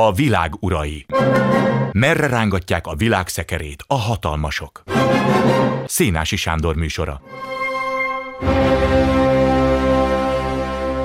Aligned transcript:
A 0.00 0.12
világ 0.12 0.52
urai. 0.60 1.06
Merre 1.92 2.26
rángatják 2.26 2.86
a 2.86 2.94
világ 2.94 3.28
szekerét 3.28 3.84
a 3.86 3.94
hatalmasok? 3.94 4.82
Szénási 5.86 6.36
Sándor 6.36 6.76
műsora. 6.76 7.20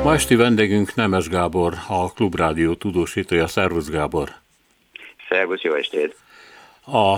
Ma 0.03 0.13
esti 0.13 0.35
vendégünk 0.35 0.95
Nemes 0.95 1.27
Gábor, 1.27 1.73
a 1.87 2.11
Klubrádió 2.11 2.73
tudósítója. 2.73 3.47
Szervusz 3.47 3.89
Gábor! 3.89 4.29
Szervusz, 5.29 5.61
jó 5.61 5.73
estét! 5.73 6.15
A 6.85 7.17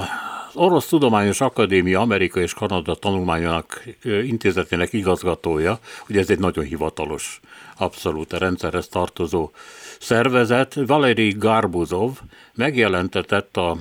Orosz 0.53 0.87
Tudományos 0.87 1.41
Akadémia 1.41 1.99
Amerika 1.99 2.39
és 2.39 2.53
Kanada 2.53 2.95
tanulmányának 2.95 3.83
intézetének 4.03 4.93
igazgatója, 4.93 5.79
ugye 6.09 6.19
ez 6.19 6.29
egy 6.29 6.39
nagyon 6.39 6.65
hivatalos, 6.65 7.39
abszolút 7.77 8.33
a 8.33 8.37
rendszerhez 8.37 8.87
tartozó 8.87 9.51
szervezet, 9.99 10.73
Valeri 10.85 11.29
Garbuzov 11.29 12.19
megjelentetett 12.53 13.57
a 13.57 13.77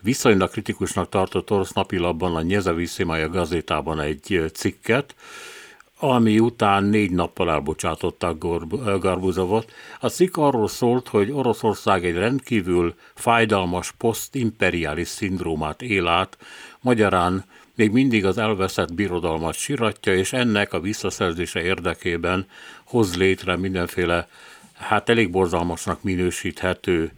viszonylag 0.00 0.50
kritikusnak 0.50 1.08
tartott 1.08 1.50
orosz 1.50 1.72
napilapban, 1.72 2.34
a 2.34 2.42
Nyezaviszimaja 2.42 3.28
gazétában 3.28 4.00
egy 4.00 4.50
cikket, 4.52 5.14
ami 5.98 6.38
után 6.38 6.84
négy 6.84 7.10
nappal 7.10 7.50
elbocsátották 7.50 8.38
Garbuzovot. 8.98 9.72
A 10.00 10.08
cikk 10.08 10.36
arról 10.36 10.68
szólt, 10.68 11.08
hogy 11.08 11.30
Oroszország 11.30 12.04
egy 12.04 12.14
rendkívül 12.14 12.94
fájdalmas 13.14 13.92
posztimperiális 13.92 15.08
szindrómát 15.08 15.82
él 15.82 16.06
át, 16.06 16.38
magyarán 16.80 17.44
még 17.74 17.90
mindig 17.90 18.24
az 18.24 18.38
elveszett 18.38 18.94
birodalmat 18.94 19.54
siratja, 19.54 20.14
és 20.14 20.32
ennek 20.32 20.72
a 20.72 20.80
visszaszerzése 20.80 21.62
érdekében 21.62 22.46
hoz 22.84 23.16
létre 23.16 23.56
mindenféle, 23.56 24.28
hát 24.84 25.08
elég 25.08 25.30
borzalmasnak 25.30 26.02
minősíthető 26.02 27.12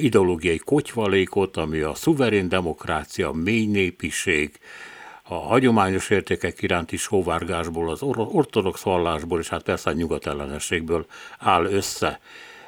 ideológiai 0.00 0.58
kotyvalékot, 0.58 1.56
ami 1.56 1.80
a 1.80 1.94
szuverén 1.94 2.48
demokrácia, 2.48 3.32
mély 3.32 3.66
népiség, 3.66 4.58
a 5.22 5.34
hagyományos 5.34 6.10
értékek 6.10 6.62
iránti 6.62 6.96
sóvárgásból, 6.96 7.90
az 7.90 8.02
ortodox 8.02 8.82
vallásból, 8.82 9.40
és 9.40 9.48
hát 9.48 9.62
persze 9.62 9.90
a 9.90 9.92
nyugatellenességből 9.92 11.06
áll 11.38 11.64
össze. 11.64 12.20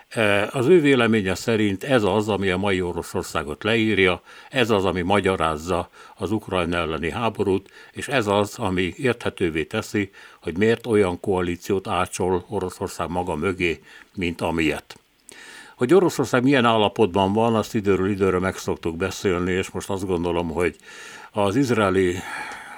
E, 0.08 0.48
az 0.52 0.66
ő 0.66 0.80
véleménye 0.80 1.34
szerint 1.34 1.84
ez 1.84 2.02
az, 2.02 2.28
ami 2.28 2.50
a 2.50 2.56
mai 2.56 2.80
Oroszországot 2.80 3.64
leírja, 3.64 4.22
ez 4.50 4.70
az, 4.70 4.84
ami 4.84 5.02
magyarázza 5.02 5.90
az 6.16 6.30
Ukrajna 6.30 6.76
elleni 6.76 7.10
háborút, 7.10 7.70
és 7.92 8.08
ez 8.08 8.26
az, 8.26 8.58
ami 8.58 8.94
érthetővé 8.96 9.64
teszi, 9.64 10.10
hogy 10.42 10.56
miért 10.56 10.86
olyan 10.86 11.20
koalíciót 11.20 11.86
ácsol 11.86 12.44
Oroszország 12.48 13.08
maga 13.08 13.34
mögé, 13.34 13.82
mint 14.14 14.40
amilyet. 14.40 14.98
Hogy 15.74 15.94
Oroszország 15.94 16.42
milyen 16.42 16.64
állapotban 16.64 17.32
van, 17.32 17.54
azt 17.54 17.74
időről 17.74 18.10
időre 18.10 18.38
meg 18.38 18.56
szoktuk 18.56 18.96
beszélni, 18.96 19.52
és 19.52 19.70
most 19.70 19.90
azt 19.90 20.06
gondolom, 20.06 20.50
hogy 20.50 20.76
az 21.30 21.56
izraeli 21.56 22.16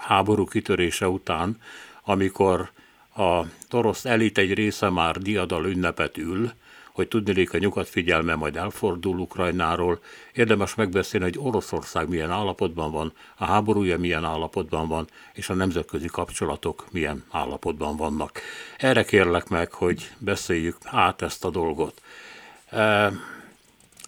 háború 0.00 0.44
kitörése 0.44 1.08
után, 1.08 1.60
amikor 2.04 2.70
a 3.16 3.40
orosz 3.70 4.04
elit 4.04 4.38
egy 4.38 4.54
része 4.54 4.88
már 4.88 5.18
diadal 5.18 5.66
ünnepet 5.66 6.18
ül, 6.18 6.52
hogy 7.00 7.08
tudnék 7.08 7.52
a 7.52 7.58
nyugat 7.58 7.88
figyelme 7.88 8.34
majd 8.34 8.56
elfordul 8.56 9.18
Ukrajnáról, 9.18 10.00
érdemes 10.32 10.74
megbeszélni, 10.74 11.24
hogy 11.24 11.38
Oroszország 11.38 12.08
milyen 12.08 12.30
állapotban 12.30 12.92
van, 12.92 13.12
a 13.36 13.44
háborúja 13.44 13.98
milyen 13.98 14.24
állapotban 14.24 14.88
van, 14.88 15.06
és 15.32 15.48
a 15.48 15.54
nemzetközi 15.54 16.06
kapcsolatok 16.06 16.86
milyen 16.90 17.24
állapotban 17.30 17.96
vannak. 17.96 18.40
Erre 18.76 19.04
kérlek 19.04 19.48
meg, 19.48 19.72
hogy 19.72 20.10
beszéljük 20.18 20.76
át 20.84 21.22
ezt 21.22 21.44
a 21.44 21.50
dolgot. 21.50 22.02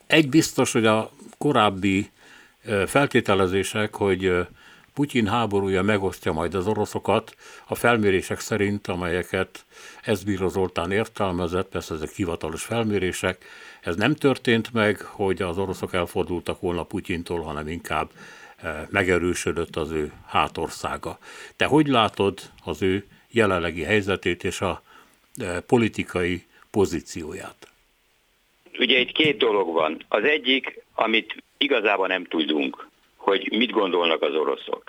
Egy 0.07 0.29
biztos, 0.29 0.73
hogy 0.73 0.87
a 0.87 1.11
korábbi 1.39 2.11
feltételezések, 2.86 3.95
hogy 3.95 4.47
Putyin 4.95 5.27
háborúja 5.27 5.83
megosztja 5.83 6.33
majd 6.33 6.55
az 6.55 6.67
oroszokat, 6.67 7.36
a 7.67 7.75
felmérések 7.75 8.41
szerint, 8.41 8.86
amelyeket 8.86 9.64
Ezbíró 10.03 10.48
Zoltán 10.48 10.91
értelmezett, 10.91 11.69
persze 11.69 11.95
ezek 11.95 12.11
hivatalos 12.11 12.63
felmérések, 12.63 13.45
ez 13.80 13.97
nem 13.97 14.14
történt 14.14 14.73
meg, 14.73 15.01
hogy 15.01 15.42
az 15.42 15.58
oroszok 15.58 15.95
elfordultak 15.95 16.61
volna 16.61 16.83
Putyintól, 16.83 17.41
hanem 17.41 17.69
inkább 17.69 18.11
megerősödött 18.91 19.77
az 19.77 19.91
ő 19.91 20.13
hátországa. 20.27 21.19
Te 21.57 21.64
hogy 21.64 21.86
látod 21.86 22.41
az 22.64 22.83
ő 22.83 23.07
jelenlegi 23.30 23.83
helyzetét 23.83 24.45
és 24.45 24.61
a 24.61 24.83
politikai 25.67 26.47
pozícióját? 26.70 27.69
Ugye 28.79 28.98
itt 28.98 29.13
két 29.13 29.39
dolog 29.39 29.73
van. 29.73 30.05
Az 30.09 30.24
egyik, 30.24 30.83
amit 30.95 31.42
igazából 31.59 32.07
nem 32.07 32.24
tudunk, 32.24 32.89
hogy 33.23 33.49
mit 33.51 33.71
gondolnak 33.71 34.23
az 34.23 34.35
oroszok. 34.35 34.83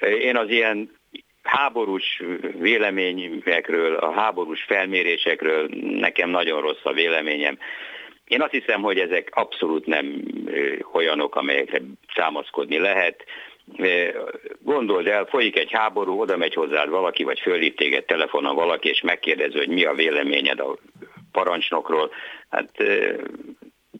Én 0.00 0.36
az 0.36 0.48
ilyen 0.48 0.98
háborús 1.42 2.22
véleményekről, 2.58 3.94
a 3.94 4.12
háborús 4.12 4.62
felmérésekről 4.62 5.68
nekem 5.80 6.30
nagyon 6.30 6.60
rossz 6.60 6.84
a 6.84 6.92
véleményem. 6.92 7.58
Én 8.24 8.42
azt 8.42 8.52
hiszem, 8.52 8.82
hogy 8.82 8.98
ezek 8.98 9.28
abszolút 9.32 9.86
nem 9.86 10.22
olyanok, 10.92 11.34
amelyekre 11.34 11.80
számaszkodni 12.14 12.78
lehet. 12.78 13.24
Gondold 14.60 15.06
el, 15.06 15.24
folyik 15.24 15.58
egy 15.58 15.70
háború, 15.72 16.20
oda 16.20 16.36
megy 16.36 16.54
hozzád 16.54 16.88
valaki, 16.88 17.22
vagy 17.22 17.40
fölhív 17.40 17.74
téged 17.74 18.04
telefonon 18.04 18.54
valaki, 18.54 18.88
és 18.88 19.00
megkérdezi, 19.00 19.56
hogy 19.58 19.68
mi 19.68 19.84
a 19.84 19.94
véleményed 19.94 20.60
a 20.60 20.76
parancsnokról. 21.32 22.10
Hát 22.50 22.70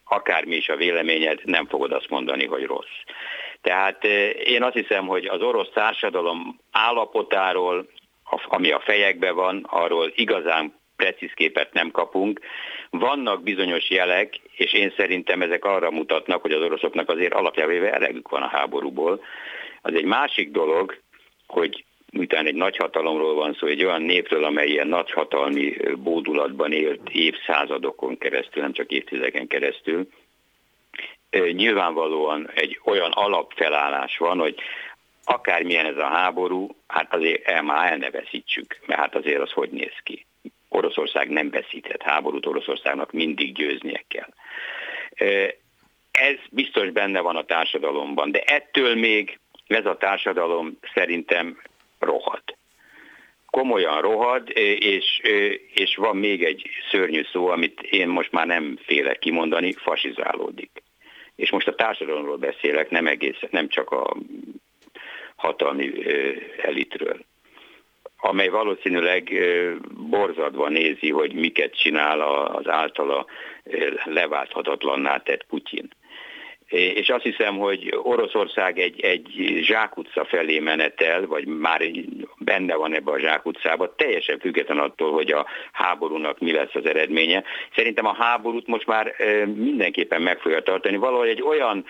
akármi 0.04 0.56
is 0.56 0.68
a 0.68 0.76
véleményed, 0.76 1.40
nem 1.44 1.66
fogod 1.66 1.92
azt 1.92 2.08
mondani, 2.08 2.46
hogy 2.46 2.64
rossz. 2.64 2.96
Tehát 3.62 4.04
én 4.44 4.62
azt 4.62 4.74
hiszem, 4.74 5.06
hogy 5.06 5.26
az 5.26 5.40
orosz 5.42 5.70
társadalom 5.74 6.58
állapotáról, 6.70 7.86
ami 8.48 8.70
a 8.70 8.80
fejekben 8.80 9.34
van, 9.34 9.66
arról 9.68 10.12
igazán 10.14 10.78
precíz 10.96 11.32
képet 11.34 11.72
nem 11.72 11.90
kapunk. 11.90 12.40
Vannak 12.90 13.42
bizonyos 13.42 13.90
jelek, 13.90 14.40
és 14.56 14.72
én 14.72 14.92
szerintem 14.96 15.42
ezek 15.42 15.64
arra 15.64 15.90
mutatnak, 15.90 16.42
hogy 16.42 16.52
az 16.52 16.62
oroszoknak 16.62 17.08
azért 17.08 17.34
alapjában 17.34 17.84
elegük 17.84 18.28
van 18.28 18.42
a 18.42 18.48
háborúból. 18.48 19.24
Az 19.82 19.94
egy 19.94 20.04
másik 20.04 20.50
dolog, 20.50 20.98
hogy 21.46 21.84
miután 22.12 22.46
egy 22.46 22.54
nagyhatalomról 22.54 23.34
van 23.34 23.56
szó, 23.58 23.66
egy 23.66 23.84
olyan 23.84 24.02
népről, 24.02 24.44
amely 24.44 24.68
ilyen 24.68 24.88
nagyhatalmi 24.88 25.76
bódulatban 25.96 26.72
élt 26.72 27.10
évszázadokon 27.10 28.18
keresztül, 28.18 28.62
nem 28.62 28.72
csak 28.72 28.90
évtizedeken 28.90 29.46
keresztül, 29.46 30.08
nyilvánvalóan 31.30 32.50
egy 32.54 32.80
olyan 32.84 33.10
alapfelállás 33.10 34.16
van, 34.16 34.38
hogy 34.38 34.60
akármilyen 35.24 35.86
ez 35.86 35.96
a 35.96 36.06
háború, 36.06 36.76
hát 36.86 37.14
azért 37.14 37.46
el 37.46 37.62
már 37.62 37.92
el 37.92 37.98
mert 38.86 39.00
hát 39.00 39.14
azért 39.14 39.40
az 39.40 39.50
hogy 39.50 39.70
néz 39.70 39.94
ki. 40.02 40.26
Oroszország 40.68 41.28
nem 41.28 41.50
veszíthet 41.50 42.02
háborút, 42.02 42.46
Oroszországnak 42.46 43.12
mindig 43.12 43.54
győznie 43.54 44.04
kell. 44.08 44.28
Ez 46.10 46.36
biztos 46.50 46.90
benne 46.90 47.20
van 47.20 47.36
a 47.36 47.44
társadalomban, 47.44 48.30
de 48.30 48.40
ettől 48.40 48.94
még 48.94 49.38
ez 49.66 49.86
a 49.86 49.96
társadalom 49.96 50.78
szerintem 50.94 51.60
rohad. 51.98 52.42
Komolyan 53.50 54.00
rohad, 54.00 54.50
és, 54.78 55.20
és 55.74 55.96
van 55.96 56.16
még 56.16 56.44
egy 56.44 56.70
szörnyű 56.90 57.22
szó, 57.32 57.48
amit 57.48 57.80
én 57.80 58.08
most 58.08 58.32
már 58.32 58.46
nem 58.46 58.78
félek 58.82 59.18
kimondani, 59.18 59.72
fasizálódik. 59.72 60.82
És 61.40 61.50
most 61.50 61.68
a 61.68 61.74
társadalomról 61.74 62.36
beszélek, 62.36 62.90
nem, 62.90 63.06
egész, 63.06 63.38
nem 63.50 63.68
csak 63.68 63.90
a 63.90 64.16
hatalmi 65.36 65.92
elitről 66.62 67.28
amely 68.22 68.48
valószínűleg 68.48 69.30
borzadva 70.10 70.68
nézi, 70.68 71.10
hogy 71.10 71.32
miket 71.32 71.76
csinál 71.76 72.20
az 72.20 72.68
általa 72.68 73.26
leválthatatlanná 74.04 75.16
tett 75.16 75.46
Putyin 75.46 75.88
és 76.70 77.08
azt 77.08 77.22
hiszem, 77.22 77.56
hogy 77.58 77.98
Oroszország 78.02 78.78
egy, 78.78 79.00
egy 79.00 79.58
zsákutca 79.62 80.24
felé 80.24 80.58
menetel, 80.58 81.26
vagy 81.26 81.46
már 81.46 81.82
benne 82.38 82.74
van 82.74 82.94
ebbe 82.94 83.10
a 83.10 83.20
zsákutcába, 83.20 83.94
teljesen 83.94 84.38
független 84.38 84.78
attól, 84.78 85.12
hogy 85.12 85.32
a 85.32 85.46
háborúnak 85.72 86.38
mi 86.38 86.52
lesz 86.52 86.74
az 86.74 86.86
eredménye. 86.86 87.44
Szerintem 87.74 88.06
a 88.06 88.14
háborút 88.14 88.66
most 88.66 88.86
már 88.86 89.14
mindenképpen 89.54 90.22
meg 90.22 90.38
fogja 90.38 90.62
tartani. 90.62 90.96
Valahogy 90.96 91.28
egy 91.28 91.42
olyan 91.42 91.84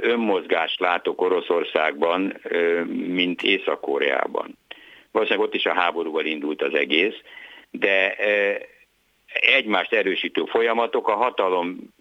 önmozgást 0.00 0.80
látok 0.80 1.20
Oroszországban, 1.20 2.40
mint 3.06 3.42
Észak-Koreában. 3.42 4.58
Valószínűleg 5.12 5.48
ott 5.48 5.54
is 5.54 5.66
a 5.66 5.74
háborúval 5.74 6.24
indult 6.24 6.62
az 6.62 6.74
egész, 6.74 7.16
de 7.70 8.16
egymást 9.40 9.92
erősítő 9.92 10.44
folyamatok, 10.44 11.08
a 11.08 11.14
hatalom 11.14 11.94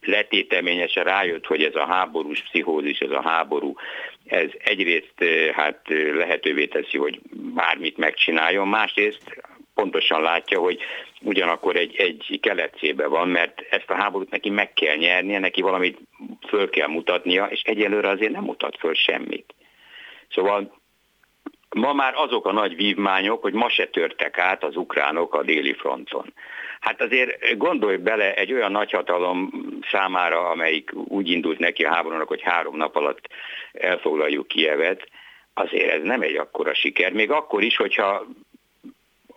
letéteményesen 0.00 1.04
rájött, 1.04 1.46
hogy 1.46 1.62
ez 1.62 1.74
a 1.74 1.86
háborús 1.86 2.42
pszichózis, 2.42 2.98
ez 2.98 3.10
a 3.10 3.22
háború, 3.22 3.74
ez 4.26 4.50
egyrészt 4.58 5.24
hát 5.52 5.80
lehetővé 6.14 6.66
teszi, 6.66 6.98
hogy 6.98 7.20
bármit 7.54 7.96
megcsináljon, 7.96 8.68
másrészt 8.68 9.42
pontosan 9.74 10.22
látja, 10.22 10.58
hogy 10.60 10.78
ugyanakkor 11.22 11.76
egy, 11.76 11.96
egy 11.96 12.38
keletcébe 12.42 13.06
van, 13.06 13.28
mert 13.28 13.60
ezt 13.70 13.90
a 13.90 13.94
háborút 13.94 14.30
neki 14.30 14.50
meg 14.50 14.72
kell 14.72 14.96
nyernie, 14.96 15.38
neki 15.38 15.60
valamit 15.60 15.98
föl 16.48 16.70
kell 16.70 16.88
mutatnia, 16.88 17.44
és 17.44 17.62
egyelőre 17.62 18.08
azért 18.08 18.32
nem 18.32 18.44
mutat 18.44 18.76
föl 18.78 18.94
semmit. 18.94 19.54
Szóval 20.30 20.79
ma 21.76 21.92
már 21.92 22.12
azok 22.16 22.46
a 22.46 22.52
nagy 22.52 22.76
vívmányok, 22.76 23.42
hogy 23.42 23.52
ma 23.52 23.68
se 23.68 23.86
törtek 23.86 24.38
át 24.38 24.64
az 24.64 24.76
ukránok 24.76 25.34
a 25.34 25.42
déli 25.42 25.72
fronton. 25.72 26.32
Hát 26.80 27.00
azért 27.00 27.56
gondolj 27.56 27.96
bele 27.96 28.34
egy 28.34 28.52
olyan 28.52 28.72
nagyhatalom 28.72 29.50
számára, 29.90 30.48
amelyik 30.48 30.90
úgy 30.94 31.30
indult 31.30 31.58
neki 31.58 31.84
a 31.84 31.94
háborúnak, 31.94 32.28
hogy 32.28 32.42
három 32.42 32.76
nap 32.76 32.96
alatt 32.96 33.28
elfoglaljuk 33.72 34.48
Kievet, 34.48 35.08
azért 35.54 35.90
ez 35.90 36.02
nem 36.02 36.22
egy 36.22 36.36
akkora 36.36 36.74
siker, 36.74 37.12
még 37.12 37.30
akkor 37.30 37.62
is, 37.62 37.76
hogyha 37.76 38.26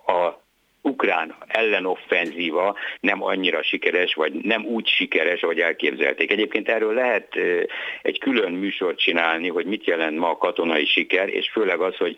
a 0.06 0.43
ukrán 0.86 1.36
ellenoffenzíva 1.48 2.76
nem 3.00 3.24
annyira 3.24 3.64
sikeres, 3.64 4.14
vagy 4.14 4.34
nem 4.34 4.66
úgy 4.66 4.88
sikeres, 4.88 5.42
ahogy 5.42 5.60
elképzelték. 5.60 6.32
Egyébként 6.32 6.70
erről 6.70 6.94
lehet 6.94 7.36
egy 8.02 8.20
külön 8.20 8.52
műsort 8.52 9.00
csinálni, 9.00 9.48
hogy 9.48 9.66
mit 9.66 9.86
jelent 9.86 10.18
ma 10.18 10.30
a 10.30 10.38
katonai 10.38 10.86
siker, 10.86 11.30
és 11.30 11.50
főleg 11.50 11.80
az, 11.80 11.96
hogy 11.98 12.16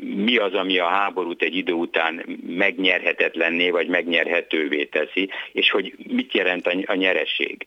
mi 0.00 0.36
az, 0.36 0.54
ami 0.54 0.78
a 0.78 0.86
háborút 0.86 1.42
egy 1.42 1.56
idő 1.56 1.72
után 1.72 2.40
megnyerhetetlenné, 2.46 3.70
vagy 3.70 3.88
megnyerhetővé 3.88 4.84
teszi, 4.84 5.30
és 5.52 5.70
hogy 5.70 5.94
mit 6.08 6.34
jelent 6.34 6.66
a 6.66 6.94
nyeresség. 6.94 7.66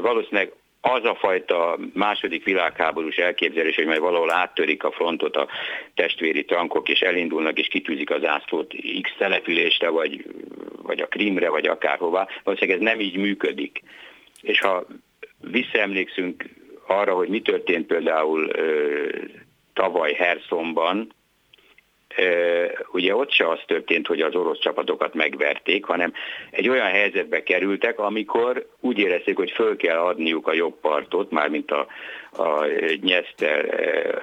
Valószínűleg 0.00 0.52
az 0.86 1.04
a 1.04 1.14
fajta 1.14 1.78
második 1.92 2.44
világháborús 2.44 3.16
elképzelés, 3.16 3.76
hogy 3.76 3.86
majd 3.86 4.00
valahol 4.00 4.32
áttörik 4.32 4.84
a 4.84 4.90
frontot 4.90 5.36
a 5.36 5.48
testvéri 5.94 6.44
tankok, 6.44 6.88
és 6.88 7.00
elindulnak 7.00 7.58
és 7.58 7.66
kitűzik 7.66 8.10
az 8.10 8.24
ászlót 8.24 8.74
X 9.02 9.10
településre, 9.18 9.88
vagy, 9.88 10.24
vagy 10.82 11.00
a 11.00 11.06
Krimre, 11.06 11.48
vagy 11.48 11.66
akárhova, 11.66 12.28
valószínűleg 12.42 12.80
ez 12.80 12.84
nem 12.84 13.00
így 13.00 13.16
működik. 13.16 13.82
És 14.42 14.60
ha 14.60 14.86
visszaemlékszünk 15.40 16.44
arra, 16.86 17.14
hogy 17.14 17.28
mi 17.28 17.40
történt 17.40 17.86
például 17.86 18.48
ö, 18.52 19.08
tavaly 19.72 20.12
Herszonban, 20.12 21.12
ugye 22.92 23.14
ott 23.14 23.30
se 23.30 23.48
az 23.48 23.58
történt, 23.66 24.06
hogy 24.06 24.20
az 24.20 24.34
orosz 24.34 24.58
csapatokat 24.58 25.14
megverték, 25.14 25.84
hanem 25.84 26.12
egy 26.50 26.68
olyan 26.68 26.86
helyzetbe 26.86 27.42
kerültek, 27.42 27.98
amikor 27.98 28.66
úgy 28.80 28.98
érezték, 28.98 29.36
hogy 29.36 29.50
föl 29.50 29.76
kell 29.76 29.98
adniuk 29.98 30.46
a 30.46 30.54
jobb 30.54 30.80
partot, 30.80 31.30
mármint 31.30 31.70
a, 31.70 31.86
a 32.42 32.66
Nyeszter, 33.00 33.68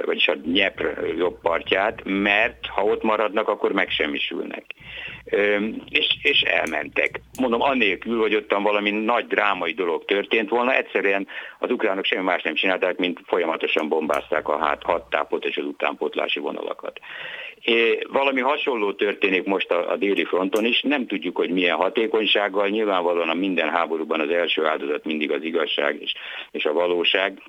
vagyis 0.05 0.27
a 0.27 0.35
Nyepr 0.45 1.13
jobb 1.17 1.39
partját, 1.41 2.01
mert 2.03 2.65
ha 2.65 2.83
ott 2.83 3.03
maradnak, 3.03 3.47
akkor 3.47 3.71
megsemmisülnek. 3.71 4.65
És, 5.89 6.17
és 6.21 6.41
elmentek. 6.41 7.21
Mondom, 7.39 7.61
annélkül, 7.61 8.19
hogy 8.19 8.35
ottan 8.35 8.63
valami 8.63 8.89
nagy 8.89 9.27
drámai 9.27 9.73
dolog 9.73 10.05
történt 10.05 10.49
volna, 10.49 10.75
egyszerűen 10.75 11.27
az 11.59 11.71
ukránok 11.71 12.05
semmi 12.05 12.23
más 12.23 12.41
nem 12.41 12.55
csinálták, 12.55 12.97
mint 12.97 13.19
folyamatosan 13.25 13.89
bombázták 13.89 14.47
a 14.47 14.57
hát, 14.57 14.83
hadtápot 14.83 15.45
és 15.45 15.57
az 15.57 15.65
utánpotlási 15.65 16.39
vonalakat. 16.39 16.99
É, 17.63 17.99
valami 18.11 18.41
hasonló 18.41 18.93
történik 18.93 19.43
most 19.43 19.71
a, 19.71 19.91
a 19.91 19.95
déli 19.95 20.25
fronton 20.25 20.65
is, 20.65 20.81
nem 20.81 21.07
tudjuk, 21.07 21.35
hogy 21.35 21.49
milyen 21.49 21.75
hatékonysággal, 21.75 22.67
nyilvánvalóan 22.67 23.29
a 23.29 23.33
minden 23.33 23.69
háborúban 23.69 24.19
az 24.19 24.29
első 24.29 24.65
áldozat 24.65 25.05
mindig 25.05 25.31
az 25.31 25.43
igazság 25.43 26.01
és, 26.01 26.13
és 26.51 26.65
a 26.65 26.73
valóság, 26.73 27.41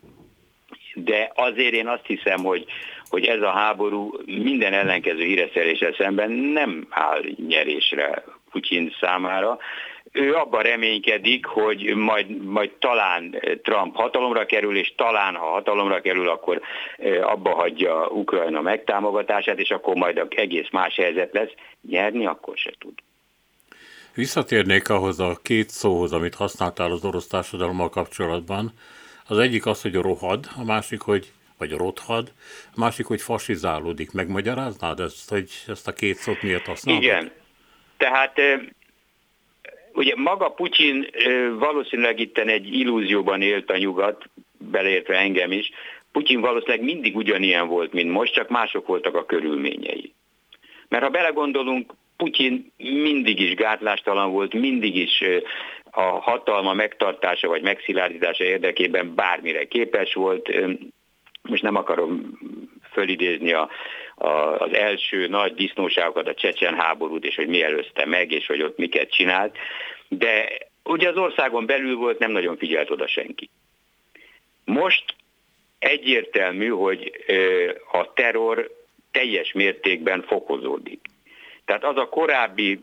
de 0.95 1.33
azért 1.35 1.73
én 1.73 1.89
azt 1.89 2.07
hiszem, 2.07 2.45
hogy, 2.45 2.65
hogy 3.09 3.25
ez 3.25 3.41
a 3.41 3.51
háború 3.51 4.13
minden 4.27 4.73
ellenkező 4.73 5.25
híreszeréssel 5.25 5.95
szemben 5.99 6.31
nem 6.31 6.87
áll 6.91 7.23
nyerésre 7.49 8.25
Putyin 8.51 8.95
számára, 9.01 9.59
ő 10.13 10.35
abban 10.35 10.63
reménykedik, 10.63 11.47
hogy 11.47 11.95
majd, 11.95 12.45
majd 12.45 12.71
talán 12.79 13.37
Trump 13.63 13.97
hatalomra 13.97 14.47
kerül, 14.47 14.77
és 14.77 14.95
talán 14.97 15.35
ha 15.35 15.47
hatalomra 15.47 16.01
kerül, 16.01 16.29
akkor 16.29 16.61
abba 17.23 17.55
hagyja 17.55 18.07
Ukrajna 18.07 18.61
megtámogatását, 18.61 19.59
és 19.59 19.71
akkor 19.71 19.95
majd 19.95 20.27
egész 20.29 20.71
más 20.73 20.95
helyzet 20.95 21.33
lesz. 21.33 21.51
Nyerni 21.89 22.27
akkor 22.27 22.57
se 22.57 22.73
tud. 22.79 22.95
Visszatérnék 24.15 24.89
ahhoz 24.89 25.21
a 25.21 25.39
két 25.43 25.69
szóhoz, 25.69 26.13
amit 26.13 26.35
használtál 26.35 26.91
az 26.91 27.05
orosz 27.05 27.27
társadalommal 27.27 27.89
kapcsolatban. 27.89 28.73
Az 29.33 29.39
egyik 29.39 29.67
az, 29.67 29.83
hogy 29.83 29.95
rohad, 29.95 30.47
a 30.57 30.65
másik, 30.65 31.01
hogy 31.01 31.33
vagy 31.59 31.73
rothad, 31.73 32.33
a 32.75 32.81
másik, 32.81 33.07
hogy 33.07 33.23
fasizálódik. 33.23 34.13
Megmagyaráznád 34.13 35.01
ezt, 35.01 35.31
hogy 35.31 35.51
ezt 35.67 35.89
a 35.89 35.93
két 35.93 36.17
szót 36.17 36.43
miért 36.43 36.67
használod? 36.67 37.03
Igen. 37.03 37.31
Tehát 37.97 38.41
Ugye 39.95 40.17
maga 40.17 40.49
Putyin 40.49 41.07
valószínűleg 41.59 42.21
itt 42.21 42.39
egy 42.39 42.75
illúzióban 42.75 43.43
élt 43.43 43.71
a 43.71 43.77
nyugat, 43.77 44.25
beleértve 44.59 45.19
engem 45.19 45.53
is. 45.53 45.71
Putyin 46.13 46.41
valószínűleg 46.41 46.83
mindig 46.83 47.17
ugyanilyen 47.17 47.69
volt, 47.69 47.93
mint 47.93 48.11
most, 48.11 48.33
csak 48.33 48.49
mások 48.49 48.87
voltak 48.87 49.15
a 49.15 49.27
körülményei. 49.27 50.13
Mert 50.89 51.03
ha 51.03 51.11
belegondolunk, 51.11 51.93
Putyin 52.17 52.73
mindig 52.77 53.41
is 53.41 53.55
gátlástalan 53.55 54.31
volt, 54.31 54.55
mindig 54.55 54.97
is 54.97 55.23
a 55.95 56.03
hatalma 56.03 56.73
megtartása 56.73 57.49
vagy 57.49 57.63
megszilárdítása 57.63 58.45
érdekében 58.45 59.15
bármire 59.15 59.65
képes 59.65 60.15
volt. 60.15 60.51
Most 61.43 61.63
nem 61.63 61.77
akarom 61.77 62.39
fölidézni 62.93 63.53
a, 63.53 63.71
a, 64.15 64.29
az 64.59 64.75
első 64.75 65.27
nagy 65.27 65.55
disznóságokat, 65.55 66.29
a 66.29 66.35
csecsen 66.35 66.75
háborút, 66.75 67.25
és 67.25 67.35
hogy 67.35 67.49
mi 67.49 67.63
előzte 67.63 68.07
meg, 68.07 68.33
és 68.33 68.47
hogy 68.47 68.63
ott 68.63 68.79
miket 68.79 69.11
csinált, 69.11 69.57
de 70.09 70.49
ugye 70.85 71.09
az 71.09 71.17
országon 71.17 71.67
belül 71.67 71.97
volt, 71.97 72.19
nem 72.19 72.31
nagyon 72.31 72.57
figyelt 72.57 72.91
oda 72.91 73.07
senki. 73.07 73.51
Most 74.65 75.05
egyértelmű, 75.79 76.69
hogy 76.69 77.13
a 77.93 78.13
terror 78.13 78.71
teljes 79.11 79.53
mértékben 79.53 80.23
fokozódik. 80.23 81.01
Tehát 81.65 81.85
az 81.85 81.97
a 81.97 82.09
korábbi 82.09 82.81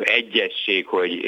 egyesség, 0.00 0.86
hogy 0.86 1.24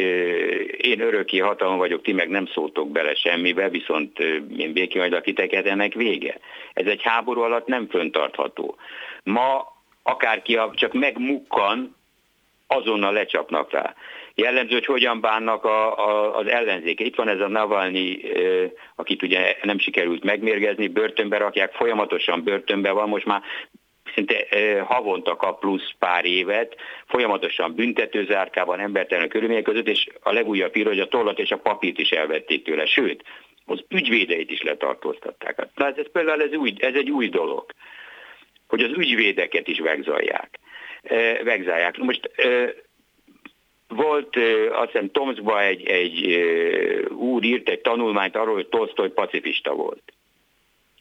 én 0.76 1.00
öröki 1.00 1.40
hatalom 1.40 1.76
vagyok, 1.76 2.02
ti 2.02 2.12
meg 2.12 2.28
nem 2.28 2.46
szóltok 2.46 2.90
bele 2.90 3.14
semmibe, 3.14 3.68
viszont 3.68 4.18
én 4.58 4.72
békén 4.72 5.02
hagylak 5.02 5.22
titeket, 5.22 5.66
ennek 5.66 5.94
vége. 5.94 6.38
Ez 6.72 6.86
egy 6.86 7.02
háború 7.02 7.40
alatt 7.40 7.66
nem 7.66 7.88
föntartható. 7.88 8.76
Ma 9.22 9.76
akárki 10.02 10.58
csak 10.74 10.92
megmukkan, 10.92 11.96
azonnal 12.66 13.12
lecsapnak 13.12 13.72
rá. 13.72 13.94
Jellemző, 14.34 14.74
hogy 14.74 14.84
hogyan 14.84 15.20
bánnak 15.20 15.64
a, 15.64 16.08
a, 16.08 16.36
az 16.36 16.46
ellenzéke. 16.46 17.04
Itt 17.04 17.16
van 17.16 17.28
ez 17.28 17.40
a 17.40 17.48
Navalnyi, 17.48 18.20
akit 18.96 19.22
ugye 19.22 19.56
nem 19.62 19.78
sikerült 19.78 20.24
megmérgezni, 20.24 20.88
börtönbe 20.88 21.36
rakják, 21.36 21.72
folyamatosan 21.72 22.42
börtönbe 22.42 22.90
van, 22.90 23.08
most 23.08 23.24
már 23.24 23.42
szinte 24.14 24.46
havonta 24.84 25.36
kap 25.36 25.60
plusz 25.60 25.92
pár 25.98 26.24
évet, 26.24 26.76
folyamatosan 27.06 27.74
büntetőzárkában, 27.74 28.80
embertelen 28.80 29.28
körülmények 29.28 29.62
között, 29.62 29.88
és 29.88 30.06
a 30.20 30.32
legújabb 30.32 30.74
hír, 30.74 30.86
hogy 30.86 31.00
a 31.00 31.08
tollat 31.08 31.38
és 31.38 31.50
a 31.50 31.58
papírt 31.58 31.98
is 31.98 32.10
elvették 32.10 32.64
tőle, 32.64 32.86
sőt, 32.86 33.24
az 33.66 33.84
ügyvédeit 33.88 34.50
is 34.50 34.62
letartóztatták. 34.62 35.68
Tehát 35.74 35.98
ez 35.98 36.10
például 36.12 36.42
ez, 36.42 36.54
új, 36.54 36.74
ez 36.78 36.94
egy 36.94 37.10
új 37.10 37.28
dolog, 37.28 37.64
hogy 38.68 38.82
az 38.82 38.90
ügyvédeket 38.96 39.68
is 39.68 39.80
vegzalják. 39.80 40.58
Vegzálják. 41.44 41.96
Most 41.98 42.30
volt, 43.88 44.36
azt 44.72 44.90
hiszem 44.90 45.10
Tomskban 45.10 45.58
egy, 45.58 45.86
egy 45.86 46.36
úr 47.10 47.44
írt 47.44 47.68
egy 47.68 47.80
tanulmányt 47.80 48.36
arról, 48.36 48.54
hogy 48.54 48.68
Tolstoy 48.68 49.08
pacifista 49.08 49.74
volt 49.74 50.02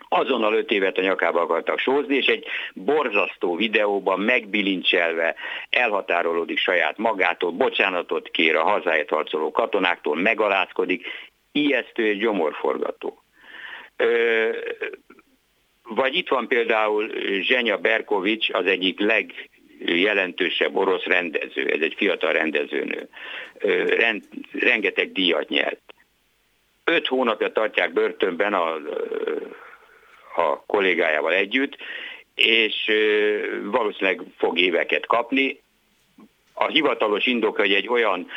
azonnal 0.09 0.53
öt 0.53 0.71
évet 0.71 0.97
a 0.97 1.01
nyakába 1.01 1.41
akartak 1.41 1.79
sózni, 1.79 2.15
és 2.15 2.25
egy 2.25 2.45
borzasztó 2.73 3.55
videóban 3.55 4.19
megbilincselve 4.19 5.35
elhatárolódik 5.69 6.57
saját 6.57 6.97
magától, 6.97 7.51
bocsánatot 7.51 8.29
kér 8.29 8.55
a 8.55 8.63
hazáért 8.63 9.09
harcoló 9.09 9.51
katonáktól, 9.51 10.15
megalázkodik, 10.15 11.05
ijesztő 11.51 12.05
és 12.05 12.17
gyomorforgató. 12.17 13.21
Ö, 13.95 14.49
vagy 15.83 16.15
itt 16.15 16.27
van 16.27 16.47
például 16.47 17.09
Zsenya 17.41 17.77
Berkovics, 17.77 18.49
az 18.49 18.65
egyik 18.65 18.99
legjelentősebb 18.99 20.75
orosz 20.75 21.03
rendező, 21.03 21.65
ez 21.65 21.81
egy 21.81 21.93
fiatal 21.97 22.31
rendezőnő, 22.31 23.09
Rend, 23.87 24.23
rengeteg 24.51 25.11
díjat 25.11 25.49
nyert. 25.49 25.81
Öt 26.83 27.07
hónapja 27.07 27.51
tartják 27.51 27.93
börtönben 27.93 28.53
a 28.53 28.77
a 30.37 30.63
kollégájával 30.67 31.33
együtt, 31.33 31.77
és 32.35 32.91
valószínűleg 33.63 34.21
fog 34.37 34.59
éveket 34.59 35.05
kapni. 35.05 35.65
a 36.59 36.67
hivatalos 36.67 37.25
indok, 37.25 37.55
hogy 37.55 37.73
egy 37.73 37.87
olyan 37.87 38.27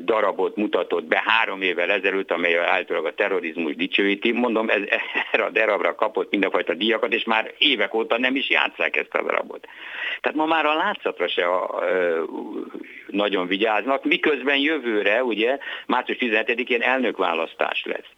darabot 0.00 0.56
mutatott 0.56 1.04
be 1.04 1.22
három 1.26 1.62
évvel 1.62 1.90
ezelőtt, 1.90 2.30
amely 2.30 2.56
általában 2.56 3.10
a 3.10 3.14
terrorizmus 3.14 3.74
dicsőíti. 3.74 4.32
Mondom, 4.32 4.68
ez, 4.68 4.82
erre 5.32 5.44
a 5.44 5.50
darabra 5.50 5.94
kapott 5.94 6.30
mindenfajta 6.30 6.74
díjakat, 6.74 7.12
és 7.12 7.24
már 7.24 7.54
évek 7.58 7.94
óta 7.94 8.18
nem 8.18 8.36
is 8.36 8.50
játszák 8.50 8.96
ezt 8.96 9.14
a 9.14 9.22
darabot. 9.22 9.66
Tehát 10.20 10.38
ma 10.38 10.46
már 10.46 10.66
a 10.66 10.74
látszatra 10.74 11.28
se 11.28 11.44
a, 11.44 11.82
ö, 11.82 12.22
nagyon 13.06 13.46
vigyáznak, 13.46 14.04
miközben 14.04 14.58
jövőre, 14.58 15.24
ugye, 15.24 15.58
március 15.86 16.18
17-én 16.20 16.82
elnökválasztás 16.82 17.84
lesz. 17.84 18.08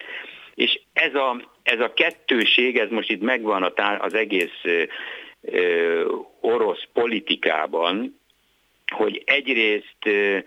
És 0.55 0.81
ez 0.93 1.15
a, 1.15 1.51
ez 1.63 1.81
a 1.81 1.93
kettőség, 1.93 2.79
ez 2.79 2.91
most 2.91 3.11
itt 3.11 3.23
megvan 3.23 3.73
az 3.99 4.15
egész 4.15 4.61
ö, 5.41 6.05
orosz 6.41 6.85
politikában, 6.93 8.21
hogy 8.95 9.23
egyrészt 9.25 9.97
ö, 10.05 10.39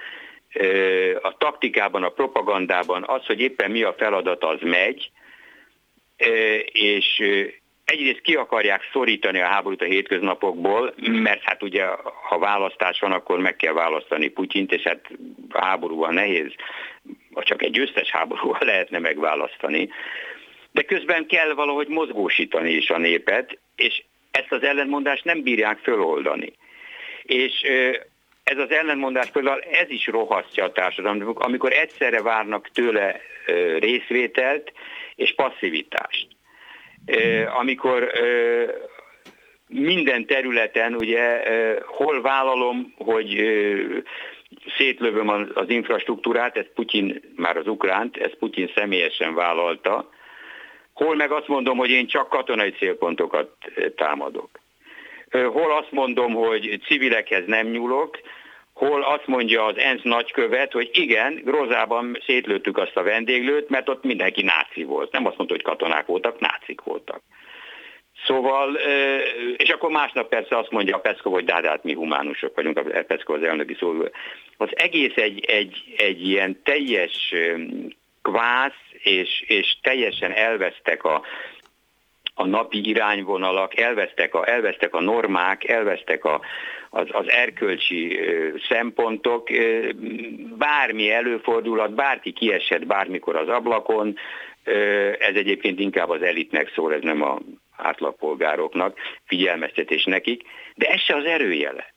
ö, 0.53 1.15
a 1.21 1.37
taktikában, 1.37 2.03
a 2.03 2.09
propagandában 2.09 3.03
az, 3.07 3.25
hogy 3.25 3.39
éppen 3.39 3.71
mi 3.71 3.83
a 3.83 3.95
feladat, 3.97 4.43
az 4.43 4.59
megy, 4.61 5.11
ö, 6.17 6.55
és 6.71 7.23
egyrészt 7.85 8.21
ki 8.21 8.35
akarják 8.35 8.81
szorítani 8.91 9.39
a 9.39 9.47
háborút 9.47 9.81
a 9.81 9.85
hétköznapokból, 9.85 10.93
mert 11.01 11.41
hát 11.43 11.63
ugye 11.63 11.85
ha 12.27 12.39
választás 12.39 12.99
van, 12.99 13.11
akkor 13.11 13.39
meg 13.39 13.55
kell 13.55 13.73
választani 13.73 14.27
Putyint, 14.27 14.71
és 14.71 14.81
hát 14.81 15.01
a 15.49 15.65
háborúval 15.65 16.11
nehéz, 16.11 16.51
vagy 17.35 17.43
csak 17.43 17.61
egy 17.61 17.71
győztes 17.71 18.09
háborúval 18.09 18.65
lehetne 18.71 18.99
megválasztani. 18.99 19.89
De 20.71 20.81
közben 20.81 21.27
kell 21.27 21.53
valahogy 21.53 21.87
mozgósítani 21.87 22.71
is 22.71 22.89
a 22.89 22.97
népet, 22.97 23.57
és 23.75 24.03
ezt 24.31 24.51
az 24.51 24.63
ellentmondást 24.63 25.23
nem 25.23 25.43
bírják 25.43 25.77
föloldani. 25.77 26.53
És 27.23 27.61
ez 28.43 28.57
az 28.57 28.71
ellentmondás 28.71 29.29
például 29.29 29.59
ez 29.59 29.89
is 29.89 30.07
rohasztja 30.07 30.63
a 30.63 30.71
társadalmat, 30.71 31.37
amikor 31.37 31.71
egyszerre 31.71 32.21
várnak 32.21 32.69
tőle 32.73 33.21
részvételt 33.79 34.73
és 35.15 35.33
passzivitást. 35.35 36.27
Amikor 37.59 38.11
minden 39.67 40.25
területen, 40.25 40.93
ugye, 40.95 41.43
hol 41.85 42.21
vállalom, 42.21 42.93
hogy 42.97 43.33
szétlövöm 44.85 45.29
az 45.53 45.69
infrastruktúrát, 45.69 46.57
ez 46.57 46.65
Putyin, 46.73 47.21
már 47.35 47.57
az 47.57 47.67
ukránt, 47.67 48.17
ez 48.17 48.31
Putyin 48.39 48.71
személyesen 48.75 49.33
vállalta, 49.33 50.09
hol 50.93 51.15
meg 51.15 51.31
azt 51.31 51.47
mondom, 51.47 51.77
hogy 51.77 51.89
én 51.89 52.07
csak 52.07 52.29
katonai 52.29 52.71
célpontokat 52.71 53.49
támadok. 53.95 54.49
Hol 55.31 55.71
azt 55.71 55.91
mondom, 55.91 56.33
hogy 56.33 56.79
civilekhez 56.85 57.43
nem 57.45 57.67
nyúlok, 57.67 58.19
hol 58.73 59.03
azt 59.03 59.27
mondja 59.27 59.65
az 59.65 59.77
ENSZ 59.77 60.01
nagykövet, 60.03 60.71
hogy 60.71 60.89
igen, 60.91 61.41
Grozában 61.45 62.17
szétlőttük 62.25 62.77
azt 62.77 62.97
a 62.97 63.03
vendéglőt, 63.03 63.69
mert 63.69 63.89
ott 63.89 64.03
mindenki 64.03 64.43
náci 64.43 64.83
volt. 64.83 65.11
Nem 65.11 65.25
azt 65.25 65.37
mondta, 65.37 65.55
hogy 65.55 65.63
katonák 65.63 66.05
voltak, 66.05 66.39
nácik 66.39 66.81
voltak. 66.81 67.21
Szóval, 68.23 68.77
és 69.57 69.69
akkor 69.69 69.91
másnap 69.91 70.29
persze 70.29 70.57
azt 70.57 70.71
mondja 70.71 70.95
a 70.95 70.99
Peszkov, 70.99 71.33
hogy 71.33 71.45
de 71.45 71.53
hát 71.53 71.83
mi 71.83 71.93
humánusok 71.93 72.55
vagyunk, 72.55 72.77
a 72.77 73.03
Peszkov 73.07 73.35
az 73.35 73.43
elnöki 73.43 73.75
szó. 73.79 74.03
Az 74.57 74.69
egész 74.71 75.15
egy, 75.15 75.45
egy, 75.45 75.93
egy 75.97 76.27
ilyen 76.27 76.61
teljes 76.63 77.33
kvász, 78.21 78.85
és, 78.91 79.43
és 79.47 79.77
teljesen 79.81 80.31
elvesztek 80.31 81.03
a, 81.03 81.21
a 82.33 82.45
napi 82.45 82.89
irányvonalak, 82.89 83.77
elvesztek 83.77 84.35
a, 84.35 84.49
elvesztek 84.49 84.95
a 84.95 85.01
normák, 85.01 85.67
elvesztek 85.67 86.25
a, 86.25 86.41
az, 86.89 87.07
az 87.11 87.29
erkölcsi 87.29 88.19
szempontok, 88.69 89.47
bármi 90.57 91.11
előfordulat, 91.11 91.93
bárki 91.93 92.31
kiesett 92.31 92.85
bármikor 92.85 93.35
az 93.35 93.49
ablakon, 93.49 94.17
ez 95.19 95.35
egyébként 95.35 95.79
inkább 95.79 96.09
az 96.09 96.21
elitnek 96.21 96.71
szól, 96.75 96.93
ez 96.93 97.01
nem 97.01 97.21
a 97.21 97.39
átlagpolgároknak, 97.77 98.99
figyelmeztetés 99.25 100.03
nekik, 100.03 100.43
de 100.75 100.87
ez 100.87 100.99
se 100.99 101.15
az 101.15 101.25
erőjele. 101.25 101.93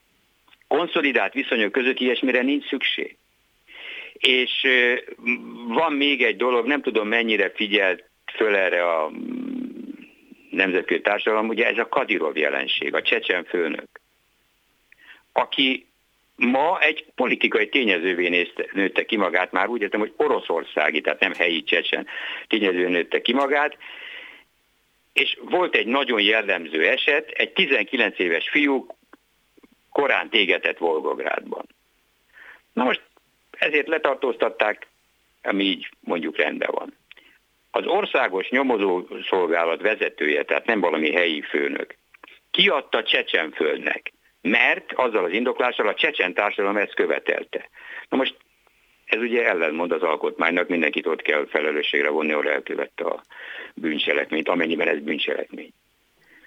Konszolidált 0.68 1.32
viszonyok 1.32 1.73
között 1.73 1.99
ilyesmire 2.00 2.42
nincs 2.42 2.68
szükség. 2.68 3.16
És 4.12 4.66
van 5.66 5.92
még 5.92 6.23
egy 6.23 6.37
dolog, 6.37 6.66
nem 6.66 6.82
tudom 6.82 7.08
mennyire 7.08 7.50
figyelt 7.54 8.04
föl 8.37 8.54
erre 8.54 8.94
a 8.94 9.11
nemzetközi 10.50 11.00
társadalom, 11.00 11.49
ugye 11.49 11.66
ez 11.66 11.78
a 11.78 11.88
Kadirov 11.88 12.37
jelenség, 12.37 12.94
a 12.94 13.02
csecsen 13.02 13.44
főnök 13.44 13.88
aki 15.38 15.87
ma 16.37 16.80
egy 16.80 17.06
politikai 17.14 17.68
tényezővé 17.68 18.28
nézte, 18.28 18.66
nőtte 18.73 19.04
ki 19.04 19.16
magát, 19.16 19.52
már 19.52 19.68
úgy 19.68 19.82
értem, 19.82 20.00
hogy 20.00 20.12
oroszországi, 20.16 21.00
tehát 21.00 21.20
nem 21.20 21.32
helyi 21.32 21.62
csecsen 21.62 22.06
tényező 22.47 22.88
nőtte 22.88 23.20
ki 23.20 23.32
magát, 23.32 23.76
és 25.18 25.38
volt 25.40 25.75
egy 25.75 25.87
nagyon 25.87 26.20
jellemző 26.20 26.87
eset, 26.88 27.28
egy 27.28 27.52
19 27.52 28.18
éves 28.18 28.48
fiú 28.48 28.87
korán 29.92 30.30
tégetett 30.30 30.78
Volgográdban. 30.78 31.66
Na 32.72 32.84
most 32.84 33.02
ezért 33.50 33.88
letartóztatták, 33.88 34.87
ami 35.42 35.64
így 35.64 35.88
mondjuk 36.00 36.37
rendben 36.37 36.70
van. 36.72 36.96
Az 37.70 37.87
országos 37.87 38.48
nyomozószolgálat 38.48 39.80
vezetője, 39.80 40.42
tehát 40.42 40.66
nem 40.66 40.80
valami 40.80 41.12
helyi 41.12 41.42
főnök, 41.42 41.94
kiadta 42.50 43.02
Csecsenföldnek 43.02 44.12
mert 44.40 44.92
azzal 44.92 45.25
az 45.25 45.32
indoklással 45.32 45.88
a 45.88 45.94
csecsen 45.94 46.34
társadalom 46.34 46.76
ezt 46.76 46.94
követelte. 46.94 47.68
Na 48.08 48.16
most 48.16 48.37
ez 49.09 49.21
ugye 49.21 49.47
ellenmond 49.47 49.93
az 49.93 50.03
alkotmánynak, 50.03 50.69
mindenkit 50.69 51.07
ott 51.07 51.23
kell 51.23 51.47
felelősségre 51.47 52.09
vonni, 52.09 52.33
ahol 52.33 52.49
elkövette 52.49 53.05
a 53.05 53.23
bűncselekményt, 53.75 54.49
amennyiben 54.49 54.88
ez 54.88 54.99
bűncselekmény. 54.99 55.71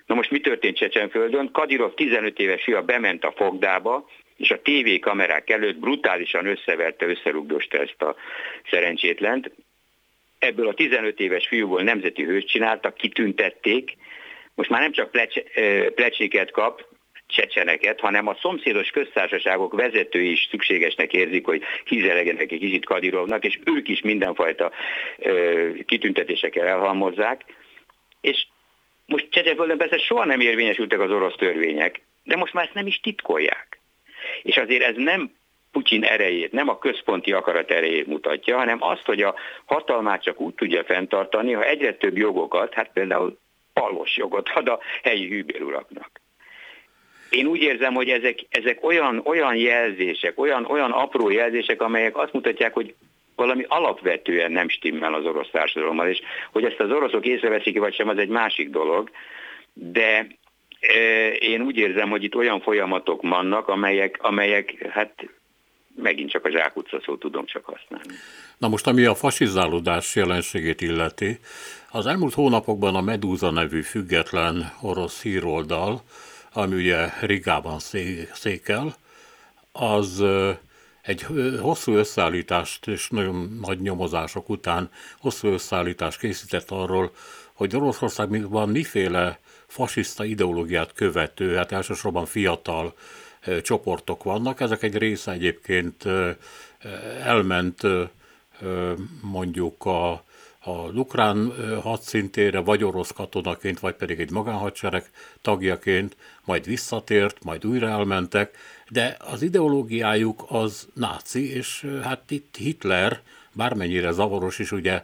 Na 0.05 0.15
most 0.15 0.31
mi 0.31 0.39
történt 0.39 0.77
Csecsenföldön? 0.77 1.51
Kadirov 1.51 1.93
15 1.93 2.39
éves 2.39 2.63
fia 2.63 2.81
bement 2.81 3.23
a 3.23 3.33
fogdába, 3.35 4.09
és 4.37 4.51
a 4.51 4.59
TV 4.61 4.99
kamerák 4.99 5.49
előtt 5.49 5.77
brutálisan 5.77 6.45
összeverte, 6.45 7.05
összerugdosta 7.05 7.77
ezt 7.77 8.01
a 8.01 8.15
szerencsétlent. 8.69 9.51
Ebből 10.39 10.67
a 10.67 10.73
15 10.73 11.19
éves 11.19 11.47
fiúból 11.47 11.81
nemzeti 11.81 12.23
hős 12.23 12.45
csináltak, 12.45 12.93
kitüntették, 12.93 13.97
most 14.55 14.69
már 14.69 14.81
nem 14.81 14.91
csak 14.91 15.11
plecséket 15.95 16.51
kap, 16.51 16.85
csecseneket, 17.31 17.99
hanem 17.99 18.27
a 18.27 18.37
szomszédos 18.41 18.89
köztársaságok 18.89 19.73
vezetői 19.73 20.31
is 20.31 20.47
szükségesnek 20.49 21.13
érzik, 21.13 21.45
hogy 21.45 21.63
hízelegenek 21.85 22.51
egy 22.51 22.59
kicsit 22.59 22.85
Kadirovnak, 22.85 23.45
és 23.45 23.59
ők 23.65 23.87
is 23.87 24.01
mindenfajta 24.01 24.71
ö, 25.17 25.69
kitüntetésekkel 25.85 26.67
elhalmozzák. 26.67 27.41
És 28.21 28.47
most 29.05 29.27
Csecsenföldön 29.29 29.77
persze 29.77 29.97
soha 29.97 30.25
nem 30.25 30.39
érvényesültek 30.39 30.99
az 30.99 31.11
orosz 31.11 31.35
törvények, 31.35 32.01
de 32.23 32.35
most 32.35 32.53
már 32.53 32.65
ezt 32.65 32.73
nem 32.73 32.87
is 32.87 32.99
titkolják. 32.99 33.79
És 34.41 34.57
azért 34.57 34.83
ez 34.83 34.95
nem 34.95 35.31
Putyin 35.71 36.03
erejét, 36.03 36.51
nem 36.51 36.69
a 36.69 36.77
központi 36.77 37.31
akarat 37.31 37.71
erejét 37.71 38.07
mutatja, 38.07 38.57
hanem 38.57 38.83
azt, 38.83 39.05
hogy 39.05 39.21
a 39.21 39.35
hatalmát 39.65 40.23
csak 40.23 40.39
úgy 40.39 40.53
tudja 40.53 40.83
fenntartani, 40.83 41.51
ha 41.51 41.63
egyre 41.63 41.93
több 41.93 42.17
jogokat, 42.17 42.73
hát 42.73 42.91
például 42.93 43.37
palos 43.73 44.17
jogot 44.17 44.49
ad 44.49 44.67
a 44.67 44.79
helyi 45.03 45.27
hűbéruraknak. 45.27 46.21
Én 47.31 47.45
úgy 47.45 47.61
érzem, 47.61 47.93
hogy 47.93 48.09
ezek, 48.09 48.39
ezek 48.49 48.83
olyan, 48.83 49.21
olyan 49.25 49.55
jelzések, 49.55 50.39
olyan, 50.39 50.65
olyan 50.65 50.91
apró 50.91 51.29
jelzések, 51.29 51.81
amelyek 51.81 52.17
azt 52.17 52.33
mutatják, 52.33 52.73
hogy 52.73 52.95
valami 53.35 53.65
alapvetően 53.67 54.51
nem 54.51 54.69
stimmel 54.69 55.13
az 55.13 55.25
orosz 55.25 55.49
társadalommal, 55.51 56.07
és 56.07 56.19
hogy 56.51 56.63
ezt 56.63 56.79
az 56.79 56.91
oroszok 56.91 57.25
észreveszik 57.25 57.79
vagy 57.79 57.93
sem, 57.93 58.07
az 58.07 58.17
egy 58.17 58.29
másik 58.29 58.69
dolog, 58.69 59.09
de 59.73 60.27
e, 60.79 61.27
én 61.29 61.61
úgy 61.61 61.77
érzem, 61.77 62.09
hogy 62.09 62.23
itt 62.23 62.35
olyan 62.35 62.61
folyamatok 62.61 63.21
vannak, 63.21 63.67
amelyek, 63.67 64.17
amelyek 64.21 64.87
hát 64.89 65.13
megint 65.95 66.29
csak 66.29 66.45
a 66.45 66.51
zsákutca 66.51 67.01
szót 67.05 67.19
tudom 67.19 67.45
csak 67.45 67.65
használni. 67.65 68.13
Na 68.57 68.67
most, 68.67 68.87
ami 68.87 69.05
a 69.05 69.15
fasizálódás 69.15 70.15
jelenségét 70.15 70.81
illeti, 70.81 71.39
az 71.91 72.05
elmúlt 72.05 72.33
hónapokban 72.33 72.95
a 72.95 73.01
Medúza 73.01 73.51
nevű 73.51 73.81
független 73.81 74.71
orosz 74.81 75.21
híroldal 75.21 76.01
ami 76.53 76.75
ugye 76.75 77.09
Rigában 77.21 77.79
székel, 78.33 78.95
az 79.71 80.23
egy 81.01 81.25
hosszú 81.61 81.93
összeállítást 81.93 82.87
és 82.87 83.09
nagyon 83.09 83.59
nagy 83.61 83.81
nyomozások 83.81 84.49
után 84.49 84.89
hosszú 85.19 85.47
összeállítást 85.47 86.19
készített 86.19 86.71
arról, 86.71 87.11
hogy 87.53 87.75
Oroszországban 87.75 88.69
miféle 88.69 89.39
fasiszta 89.67 90.23
ideológiát 90.23 90.93
követő, 90.93 91.55
hát 91.55 91.71
elsősorban 91.71 92.25
fiatal 92.25 92.93
csoportok 93.61 94.23
vannak. 94.23 94.59
Ezek 94.59 94.83
egy 94.83 94.97
része 94.97 95.31
egyébként 95.31 96.03
elment 97.23 97.81
mondjuk 99.21 99.85
a 99.85 100.23
az 100.63 100.95
ukrán 100.95 101.53
hadszintére, 101.81 102.59
vagy 102.59 102.83
orosz 102.83 103.11
katonaként, 103.11 103.79
vagy 103.79 103.93
pedig 103.93 104.19
egy 104.19 104.31
magánhadsereg 104.31 105.09
tagjaként, 105.41 106.15
majd 106.45 106.65
visszatért, 106.65 107.43
majd 107.43 107.65
újra 107.65 107.87
elmentek, 107.89 108.57
de 108.89 109.17
az 109.19 109.41
ideológiájuk 109.41 110.45
az 110.47 110.87
náci, 110.93 111.55
és 111.55 111.87
hát 112.03 112.31
itt 112.31 112.55
Hitler, 112.57 113.21
bármennyire 113.53 114.11
zavaros 114.11 114.59
is, 114.59 114.71
ugye 114.71 115.03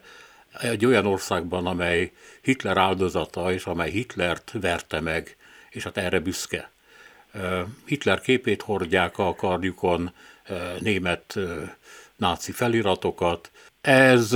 egy 0.61 0.85
olyan 0.85 1.05
országban, 1.05 1.65
amely 1.65 2.11
Hitler 2.41 2.77
áldozata, 2.77 3.53
és 3.53 3.65
amely 3.65 3.91
Hitlert 3.91 4.51
verte 4.61 4.99
meg, 4.99 5.37
és 5.69 5.83
hát 5.83 5.97
erre 5.97 6.19
büszke. 6.19 6.71
Hitler 7.85 8.21
képét 8.21 8.61
hordják 8.61 9.17
a 9.17 9.35
karjukon, 9.35 10.11
német 10.79 11.39
náci 12.15 12.51
feliratokat. 12.51 13.51
Ez 13.81 14.31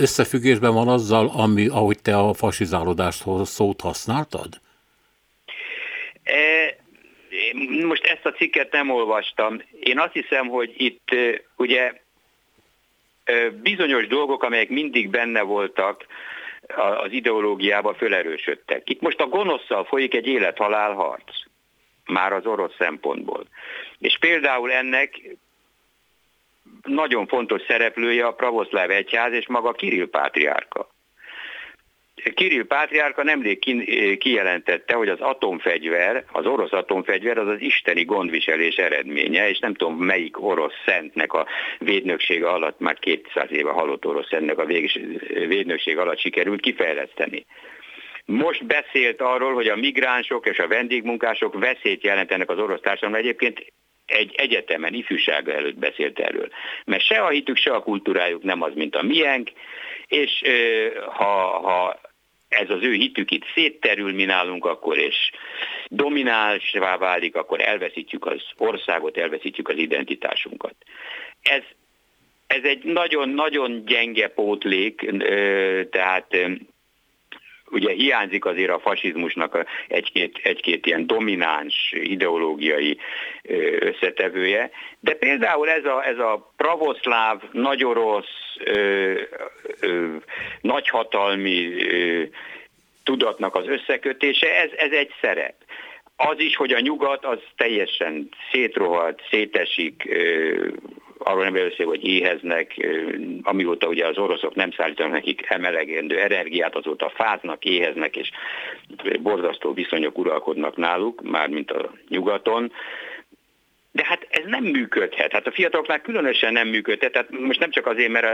összefüggésben 0.00 0.74
van 0.74 0.88
azzal, 0.88 1.30
ami, 1.34 1.68
ahogy 1.68 2.02
te 2.02 2.16
a 2.16 2.34
fasizálódáshoz 2.34 3.48
szót 3.48 3.80
használtad? 3.80 4.60
E, 6.22 6.76
most 7.86 8.04
ezt 8.04 8.26
a 8.26 8.32
cikket 8.32 8.72
nem 8.72 8.90
olvastam. 8.90 9.62
Én 9.80 9.98
azt 9.98 10.12
hiszem, 10.12 10.46
hogy 10.46 10.74
itt 10.76 11.08
ugye 11.56 11.92
bizonyos 13.62 14.06
dolgok, 14.06 14.42
amelyek 14.42 14.68
mindig 14.68 15.10
benne 15.10 15.42
voltak 15.42 16.06
az 17.02 17.12
ideológiába 17.12 17.94
fölerősödtek. 17.94 18.90
Itt 18.90 19.00
most 19.00 19.20
a 19.20 19.26
gonoszszal 19.26 19.84
folyik 19.84 20.14
egy 20.14 20.26
élet-halál 20.26 20.92
harc, 20.92 21.32
már 22.06 22.32
az 22.32 22.46
orosz 22.46 22.74
szempontból. 22.78 23.46
És 23.98 24.18
például 24.18 24.72
ennek 24.72 25.20
nagyon 26.82 27.26
fontos 27.26 27.62
szereplője 27.62 28.26
a 28.26 28.32
pravoszláv 28.32 28.90
egyház 28.90 29.32
és 29.32 29.46
maga 29.48 29.72
Kirill 29.72 30.08
pátriárka. 30.08 30.88
Kirill 32.34 32.66
pátriárka 32.66 33.22
nemrég 33.22 33.58
kijelentette, 34.18 34.94
hogy 34.94 35.08
az 35.08 35.20
atomfegyver, 35.20 36.24
az 36.32 36.46
orosz 36.46 36.72
atomfegyver 36.72 37.38
az 37.38 37.48
az 37.48 37.60
isteni 37.60 38.04
gondviselés 38.04 38.76
eredménye, 38.76 39.48
és 39.48 39.58
nem 39.58 39.74
tudom 39.74 39.96
melyik 39.96 40.42
orosz 40.42 40.74
szentnek 40.86 41.32
a 41.32 41.46
védnöksége 41.78 42.48
alatt, 42.48 42.78
már 42.78 42.98
200 42.98 43.52
éve 43.52 43.70
halott 43.70 44.06
orosz 44.06 44.28
szentnek 44.28 44.58
a 44.58 44.66
védnökség 45.46 45.98
alatt 45.98 46.18
sikerült 46.18 46.60
kifejleszteni. 46.60 47.46
Most 48.24 48.66
beszélt 48.66 49.20
arról, 49.20 49.54
hogy 49.54 49.68
a 49.68 49.76
migránsok 49.76 50.46
és 50.46 50.58
a 50.58 50.68
vendégmunkások 50.68 51.58
veszélyt 51.58 52.04
jelentenek 52.04 52.50
az 52.50 52.58
orosz 52.58 52.80
társadalomra. 52.80 53.20
Egyébként 53.20 53.64
egy 54.10 54.34
egyetemen, 54.36 54.94
ifjúsága 54.94 55.52
előtt 55.52 55.78
beszélt 55.78 56.18
erről. 56.18 56.48
Mert 56.84 57.04
se 57.04 57.20
a 57.20 57.28
hitük, 57.28 57.56
se 57.56 57.70
a 57.70 57.82
kultúrájuk 57.82 58.42
nem 58.42 58.62
az, 58.62 58.72
mint 58.74 58.96
a 58.96 59.02
miénk, 59.02 59.50
és 60.06 60.42
ha, 61.06 61.58
ha 61.58 62.00
ez 62.48 62.70
az 62.70 62.82
ő 62.82 62.92
hitük 62.92 63.30
itt 63.30 63.44
szétterül 63.54 64.12
mi 64.12 64.24
nálunk 64.24 64.64
akkor, 64.64 64.98
és 64.98 65.30
dominálsvá 65.88 66.96
válik, 66.96 67.36
akkor 67.36 67.60
elveszítjük 67.60 68.26
az 68.26 68.42
országot, 68.56 69.16
elveszítjük 69.16 69.68
az 69.68 69.76
identitásunkat. 69.76 70.74
Ez, 71.42 71.62
ez 72.46 72.62
egy 72.62 72.84
nagyon-nagyon 72.84 73.84
gyenge 73.84 74.28
pótlék, 74.28 75.10
tehát 75.90 76.36
ugye 77.70 77.92
hiányzik 77.92 78.44
azért 78.44 78.70
a 78.70 78.78
fasizmusnak 78.78 79.66
egy-két, 79.88 80.40
egy-két 80.42 80.86
ilyen 80.86 81.06
domináns 81.06 81.92
ideológiai 81.92 82.98
összetevője, 83.78 84.70
de 85.00 85.14
például 85.14 85.68
ez 85.68 85.84
a, 85.84 86.06
ez 86.06 86.18
a 86.18 86.52
pravoszláv, 86.56 87.42
nagyorosz, 87.52 88.56
ö, 88.64 89.12
ö, 89.80 90.16
nagyhatalmi 90.60 91.84
ö, 91.92 92.22
tudatnak 93.04 93.54
az 93.54 93.68
összekötése, 93.68 94.56
ez, 94.56 94.70
ez 94.76 94.92
egy 94.92 95.12
szerep. 95.20 95.54
Az 96.16 96.38
is, 96.38 96.56
hogy 96.56 96.72
a 96.72 96.80
nyugat 96.80 97.24
az 97.24 97.38
teljesen 97.56 98.28
szétrohadt, 98.50 99.22
szétesik, 99.30 100.08
arról 101.22 101.42
nem 101.42 101.52
beszél, 101.52 101.86
hogy 101.86 102.04
éheznek, 102.04 102.88
amióta 103.42 103.86
ugye 103.86 104.06
az 104.06 104.18
oroszok 104.18 104.54
nem 104.54 104.70
szállítanak 104.70 105.12
nekik 105.12 105.46
emelegendő 105.48 106.20
energiát, 106.20 106.76
azóta 106.76 107.12
fáznak, 107.14 107.64
éheznek, 107.64 108.16
és 108.16 108.30
borzasztó 109.20 109.72
viszonyok 109.72 110.18
uralkodnak 110.18 110.76
náluk, 110.76 111.22
mármint 111.22 111.70
a 111.70 111.92
nyugaton. 112.08 112.72
De 113.92 114.04
hát 114.04 114.26
ez 114.30 114.44
nem 114.46 114.64
működhet. 114.64 115.32
Hát 115.32 115.46
a 115.46 115.52
fiataloknál 115.52 116.00
különösen 116.00 116.52
nem 116.52 116.68
működhet. 116.68 117.12
Tehát 117.12 117.30
most 117.30 117.60
nem 117.60 117.70
csak 117.70 117.86
azért, 117.86 118.10
mert 118.10 118.26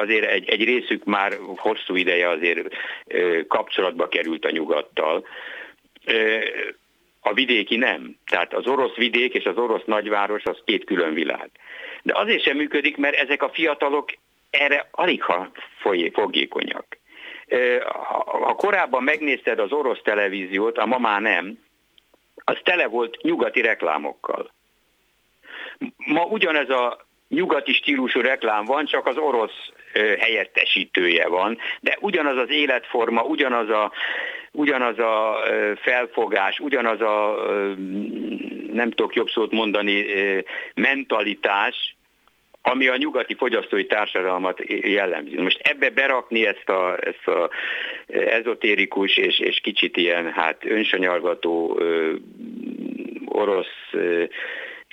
azért 0.00 0.30
egy, 0.30 0.48
egy 0.48 0.64
részük 0.64 1.04
már 1.04 1.32
hosszú 1.56 1.96
ideje 1.96 2.28
azért 2.28 2.74
kapcsolatba 3.48 4.08
került 4.08 4.44
a 4.44 4.50
nyugattal. 4.50 5.26
A 7.20 7.32
vidéki 7.32 7.76
nem. 7.76 8.16
Tehát 8.26 8.54
az 8.54 8.66
orosz 8.66 8.94
vidék 8.94 9.34
és 9.34 9.44
az 9.44 9.56
orosz 9.56 9.84
nagyváros 9.84 10.44
az 10.44 10.58
két 10.64 10.84
külön 10.84 11.14
világ. 11.14 11.50
De 12.06 12.12
azért 12.18 12.42
sem 12.42 12.56
működik, 12.56 12.96
mert 12.96 13.16
ezek 13.16 13.42
a 13.42 13.50
fiatalok 13.52 14.12
erre 14.50 14.88
alig 14.90 15.22
ha 15.22 15.50
fogékonyak. 16.12 16.86
Ha 18.18 18.54
korábban 18.54 19.02
megnézted 19.02 19.58
az 19.58 19.72
orosz 19.72 20.02
televíziót, 20.02 20.78
a 20.78 20.86
ma 20.86 20.98
már 20.98 21.20
nem, 21.20 21.58
az 22.44 22.58
tele 22.62 22.86
volt 22.86 23.22
nyugati 23.22 23.60
reklámokkal. 23.60 24.50
Ma 25.96 26.24
ugyanez 26.24 26.70
a 26.70 27.06
nyugati 27.28 27.72
stílusú 27.72 28.20
reklám 28.20 28.64
van, 28.64 28.84
csak 28.84 29.06
az 29.06 29.16
orosz 29.16 29.70
helyettesítője 30.18 31.28
van, 31.28 31.58
de 31.80 31.96
ugyanaz 32.00 32.36
az 32.36 32.50
életforma, 32.50 33.22
ugyanaz 33.22 33.68
a, 33.68 33.92
ugyanaz 34.52 34.98
a 34.98 35.36
felfogás, 35.80 36.58
ugyanaz 36.58 37.00
a, 37.00 37.36
nem 38.72 38.90
tudok 38.90 39.14
jobb 39.14 39.28
szót 39.28 39.52
mondani, 39.52 40.04
mentalitás, 40.74 41.95
ami 42.70 42.88
a 42.88 42.96
nyugati 42.96 43.34
fogyasztói 43.34 43.86
társadalmat 43.86 44.60
jellemzi. 44.68 45.40
Most 45.40 45.60
ebbe 45.62 45.90
berakni 45.90 46.46
ezt 46.46 46.68
a, 46.68 46.98
ezt 47.00 47.26
a 47.28 47.50
ezotérikus 48.06 49.16
és, 49.16 49.38
és 49.38 49.60
kicsit 49.60 49.96
ilyen 49.96 50.32
hát 50.32 50.64
önsanyargató 50.64 51.76
ö, 51.78 52.14
orosz 53.24 53.92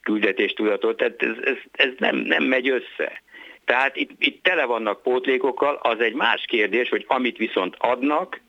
küldetéstudatot, 0.04 0.98
tehát 0.98 1.22
ez, 1.22 1.38
ez, 1.44 1.58
ez 1.72 1.90
nem, 1.98 2.16
nem 2.16 2.44
megy 2.44 2.70
össze. 2.70 3.22
Tehát 3.66 3.96
itt, 3.96 4.12
itt 4.18 4.44
tele 4.44 4.66
vannak 4.66 5.02
pótlékokkal, 5.02 5.80
az 5.82 6.00
egy 6.00 6.14
más 6.14 6.46
kérdés, 6.48 6.90
hogy 6.90 7.06
amit 7.08 7.38
viszont 7.38 7.76
adnak, 7.78 8.42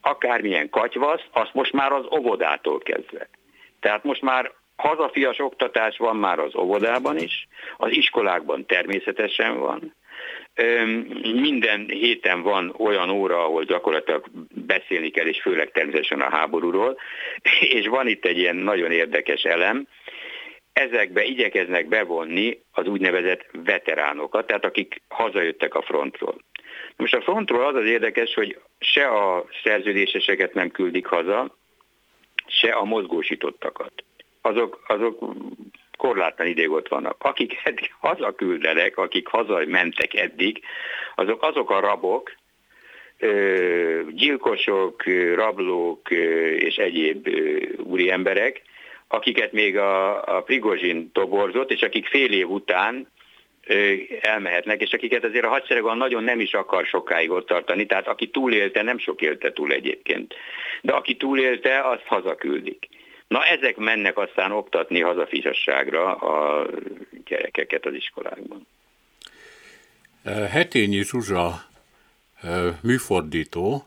akármilyen 0.00 0.70
katyvasz, 0.70 1.22
azt 1.32 1.54
most 1.54 1.72
már 1.72 1.92
az 1.92 2.04
óvodától 2.18 2.78
kezdve. 2.78 3.28
Tehát 3.80 4.04
most 4.04 4.22
már 4.22 4.52
hazafias 4.76 5.38
oktatás 5.38 5.96
van 5.96 6.16
már 6.16 6.38
az 6.38 6.56
óvodában 6.56 7.18
is, 7.18 7.48
az 7.76 7.90
iskolákban 7.90 8.66
természetesen 8.66 9.58
van, 9.58 9.94
minden 11.22 11.86
héten 11.88 12.42
van 12.42 12.74
olyan 12.78 13.10
óra, 13.10 13.44
ahol 13.44 13.64
gyakorlatilag 13.64 14.24
beszélni 14.66 15.10
kell, 15.10 15.26
és 15.26 15.40
főleg 15.40 15.70
természetesen 15.70 16.20
a 16.20 16.30
háborúról, 16.30 16.98
és 17.78 17.86
van 17.86 18.08
itt 18.08 18.24
egy 18.24 18.38
ilyen 18.38 18.56
nagyon 18.56 18.90
érdekes 18.90 19.42
elem, 19.42 19.86
ezekbe 20.72 21.24
igyekeznek 21.24 21.88
bevonni 21.88 22.60
az 22.72 22.86
úgynevezett 22.86 23.46
veteránokat, 23.64 24.46
tehát 24.46 24.64
akik 24.64 25.02
hazajöttek 25.08 25.74
a 25.74 25.82
frontról. 25.82 26.36
Most 26.96 27.14
a 27.14 27.22
frontról 27.22 27.66
az 27.66 27.74
az 27.74 27.84
érdekes, 27.84 28.34
hogy 28.34 28.58
se 28.78 29.06
a 29.08 29.46
szerződéseseket 29.62 30.54
nem 30.54 30.70
küldik 30.70 31.06
haza, 31.06 31.56
se 32.46 32.70
a 32.72 32.84
mozgósítottakat. 32.84 33.92
Azok, 34.46 34.84
azok 34.86 35.34
korlátlan 35.96 36.46
ideig 36.46 36.70
ott 36.70 36.88
vannak. 36.88 37.16
Akik 37.18 37.60
eddig 37.64 37.94
hazaküldenek, 38.00 38.96
akik 38.96 39.28
hazamentek 39.28 40.14
eddig, 40.14 40.60
azok 41.14 41.42
azok 41.42 41.70
a 41.70 41.80
rabok, 41.80 42.32
gyilkosok, 44.10 45.02
rablók 45.34 46.10
és 46.56 46.76
egyéb 46.76 47.28
úri 47.76 48.10
emberek, 48.10 48.62
akiket 49.08 49.52
még 49.52 49.76
a, 49.76 50.22
a 50.36 50.42
Prigozsin 50.42 51.12
toborzott, 51.12 51.70
és 51.70 51.82
akik 51.82 52.06
fél 52.06 52.32
év 52.32 52.50
után 52.50 53.08
elmehetnek, 54.20 54.80
és 54.80 54.92
akiket 54.92 55.24
azért 55.24 55.44
a 55.44 55.48
hadsereg 55.48 55.82
nagyon 55.82 56.24
nem 56.24 56.40
is 56.40 56.54
akar 56.54 56.84
sokáig 56.86 57.30
ott 57.30 57.46
tartani, 57.46 57.86
tehát 57.86 58.08
aki 58.08 58.28
túlélte, 58.28 58.82
nem 58.82 58.98
sok 58.98 59.20
élte 59.20 59.52
túl 59.52 59.72
egyébként, 59.72 60.34
de 60.82 60.92
aki 60.92 61.16
túlélte, 61.16 61.80
azt 61.80 62.06
hazaküldik. 62.06 62.88
Na 63.28 63.44
ezek 63.44 63.76
mennek 63.76 64.18
aztán 64.18 64.52
oktatni 64.52 65.00
hazafisasságra 65.00 66.14
a 66.14 66.66
gyerekeket 67.24 67.86
az 67.86 67.94
iskolákban. 67.94 68.66
Hetényi 70.50 71.02
Zsuzsa 71.02 71.66
műfordító, 72.82 73.86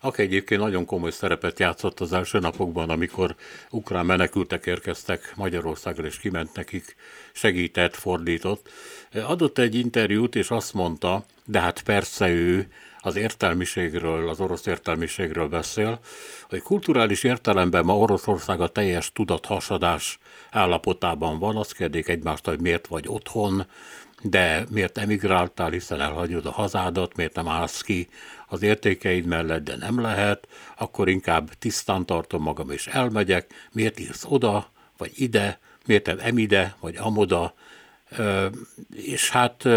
aki 0.00 0.22
egyébként 0.22 0.60
nagyon 0.60 0.84
komoly 0.84 1.10
szerepet 1.10 1.58
játszott 1.58 2.00
az 2.00 2.12
első 2.12 2.38
napokban, 2.38 2.90
amikor 2.90 3.34
ukrán 3.70 4.06
menekültek 4.06 4.66
érkeztek 4.66 5.32
Magyarországra, 5.36 6.06
és 6.06 6.18
kiment 6.18 6.54
nekik, 6.54 6.96
segített, 7.32 7.94
fordított. 7.94 8.68
Adott 9.12 9.58
egy 9.58 9.74
interjút, 9.74 10.34
és 10.34 10.50
azt 10.50 10.74
mondta, 10.74 11.24
de 11.44 11.60
hát 11.60 11.82
persze 11.82 12.28
ő 12.28 12.72
az 13.00 13.16
értelmiségről, 13.16 14.28
az 14.28 14.40
orosz 14.40 14.66
értelmiségről 14.66 15.48
beszél, 15.48 15.98
hogy 16.48 16.62
kulturális 16.62 17.24
értelemben 17.24 17.84
ma 17.84 17.96
Oroszország 17.98 18.60
a 18.60 18.68
teljes 18.68 19.12
tudathasadás 19.12 20.18
állapotában 20.50 21.38
van, 21.38 21.56
azt 21.56 21.74
kérdik 21.74 22.08
egymást, 22.08 22.44
hogy 22.46 22.60
miért 22.60 22.86
vagy 22.86 23.04
otthon, 23.08 23.66
de 24.22 24.64
miért 24.70 24.98
emigráltál, 24.98 25.70
hiszen 25.70 26.00
elhagyod 26.00 26.46
a 26.46 26.50
hazádat, 26.50 27.16
miért 27.16 27.34
nem 27.34 27.48
állsz 27.48 27.80
ki 27.80 28.08
az 28.46 28.62
értékeid 28.62 29.24
mellett, 29.24 29.64
de 29.64 29.76
nem 29.76 30.00
lehet, 30.00 30.48
akkor 30.76 31.08
inkább 31.08 31.50
tisztán 31.58 32.06
tartom 32.06 32.42
magam 32.42 32.70
és 32.70 32.86
elmegyek, 32.86 33.68
miért 33.72 34.00
írsz 34.00 34.24
oda, 34.28 34.70
vagy 34.96 35.12
ide, 35.14 35.58
miért 35.86 36.06
nem 36.06 36.18
emide, 36.20 36.76
vagy 36.80 36.96
amoda, 36.96 37.54
és 38.94 39.30
hát 39.30 39.68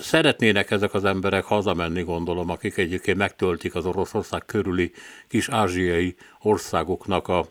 szeretnének 0.00 0.70
ezek 0.70 0.94
az 0.94 1.04
emberek 1.04 1.44
hazamenni, 1.44 2.02
gondolom, 2.02 2.50
akik 2.50 2.76
egyébként 2.76 3.16
megtöltik 3.16 3.74
az 3.74 3.86
Oroszország 3.86 4.44
körüli 4.46 4.92
kis 5.28 5.48
ázsiai 5.48 6.16
országoknak 6.40 7.28
a, 7.28 7.46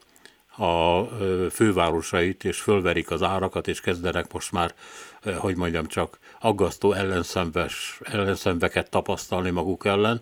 a 0.64 1.08
fővárosait, 1.52 2.44
és 2.44 2.60
fölverik 2.60 3.12
az 3.12 3.24
árakat, 3.24 3.68
és 3.68 3.82
kezdenek 3.82 4.34
most 4.34 4.52
már, 4.52 4.74
hogy 5.38 5.56
mondjam 5.56 5.86
csak, 5.86 6.20
aggasztó 6.40 6.94
ellenszenves, 6.94 8.00
ellenszenveket 8.04 8.90
tapasztalni 8.90 9.50
maguk 9.50 9.86
ellen. 9.86 10.22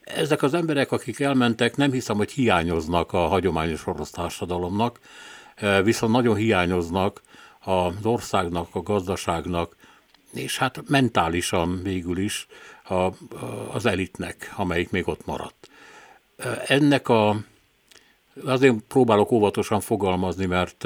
Ezek 0.00 0.42
az 0.42 0.54
emberek, 0.54 0.92
akik 0.92 1.20
elmentek, 1.20 1.76
nem 1.76 1.92
hiszem, 1.92 2.16
hogy 2.16 2.30
hiányoznak 2.30 3.12
a 3.12 3.26
hagyományos 3.26 3.86
orosz 3.86 4.10
társadalomnak, 4.10 5.00
viszont 5.82 6.12
nagyon 6.12 6.36
hiányoznak 6.36 7.20
az 7.60 7.94
országnak, 8.02 8.68
a 8.72 8.82
gazdaságnak, 8.82 9.76
és 10.34 10.58
hát 10.58 10.82
mentálisan 10.88 11.82
végül 11.82 12.18
is 12.18 12.46
a, 12.84 13.08
az 13.72 13.86
elitnek, 13.86 14.52
amelyik 14.56 14.90
még 14.90 15.08
ott 15.08 15.26
maradt. 15.26 15.68
Ennek 16.66 17.08
a, 17.08 17.36
azért 18.44 18.74
próbálok 18.88 19.30
óvatosan 19.30 19.80
fogalmazni, 19.80 20.46
mert 20.46 20.84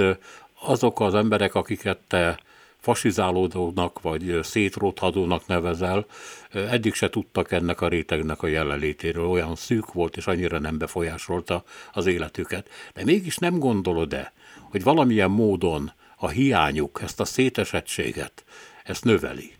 azok 0.61 1.00
az 1.00 1.14
emberek, 1.14 1.54
akiket 1.54 1.98
te 2.09 2.38
fasizálódónak 2.85 4.00
vagy 4.00 4.38
szétrothadónak 4.42 5.46
nevezel, 5.46 6.07
eddig 6.50 6.94
se 6.94 7.11
tudtak 7.11 7.52
ennek 7.52 7.80
a 7.80 7.88
rétegnek 7.88 8.42
a 8.42 8.46
jelenlétéről, 8.46 9.26
olyan 9.26 9.57
szűk 9.57 9.92
volt 9.92 10.16
és 10.16 10.26
annyira 10.26 10.59
nem 10.59 10.78
befolyásolta 10.78 11.64
az 11.92 12.07
életüket. 12.07 12.68
De 12.94 13.04
mégis 13.04 13.37
nem 13.37 13.59
gondolod-e, 13.59 14.33
hogy 14.70 14.83
valamilyen 14.83 15.30
módon 15.30 15.92
a 16.16 16.28
hiányuk, 16.28 17.00
ezt 17.02 17.20
a 17.20 17.24
szétesettséget, 17.24 18.44
ezt 18.85 19.05
növeli. 19.05 19.53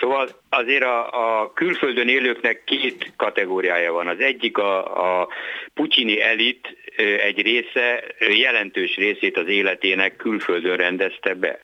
Szóval 0.00 0.28
azért 0.48 0.82
a, 0.82 1.40
a 1.40 1.52
külföldön 1.52 2.08
élőknek 2.08 2.64
két 2.64 3.12
kategóriája 3.16 3.92
van. 3.92 4.06
Az 4.06 4.20
egyik 4.20 4.58
a, 4.58 5.20
a 5.20 5.28
putyini 5.74 6.20
elit 6.20 6.76
egy 6.96 7.42
része, 7.42 8.04
jelentős 8.18 8.96
részét 8.96 9.36
az 9.36 9.48
életének 9.48 10.16
külföldön 10.16 10.76
rendezte 10.76 11.34
be. 11.34 11.60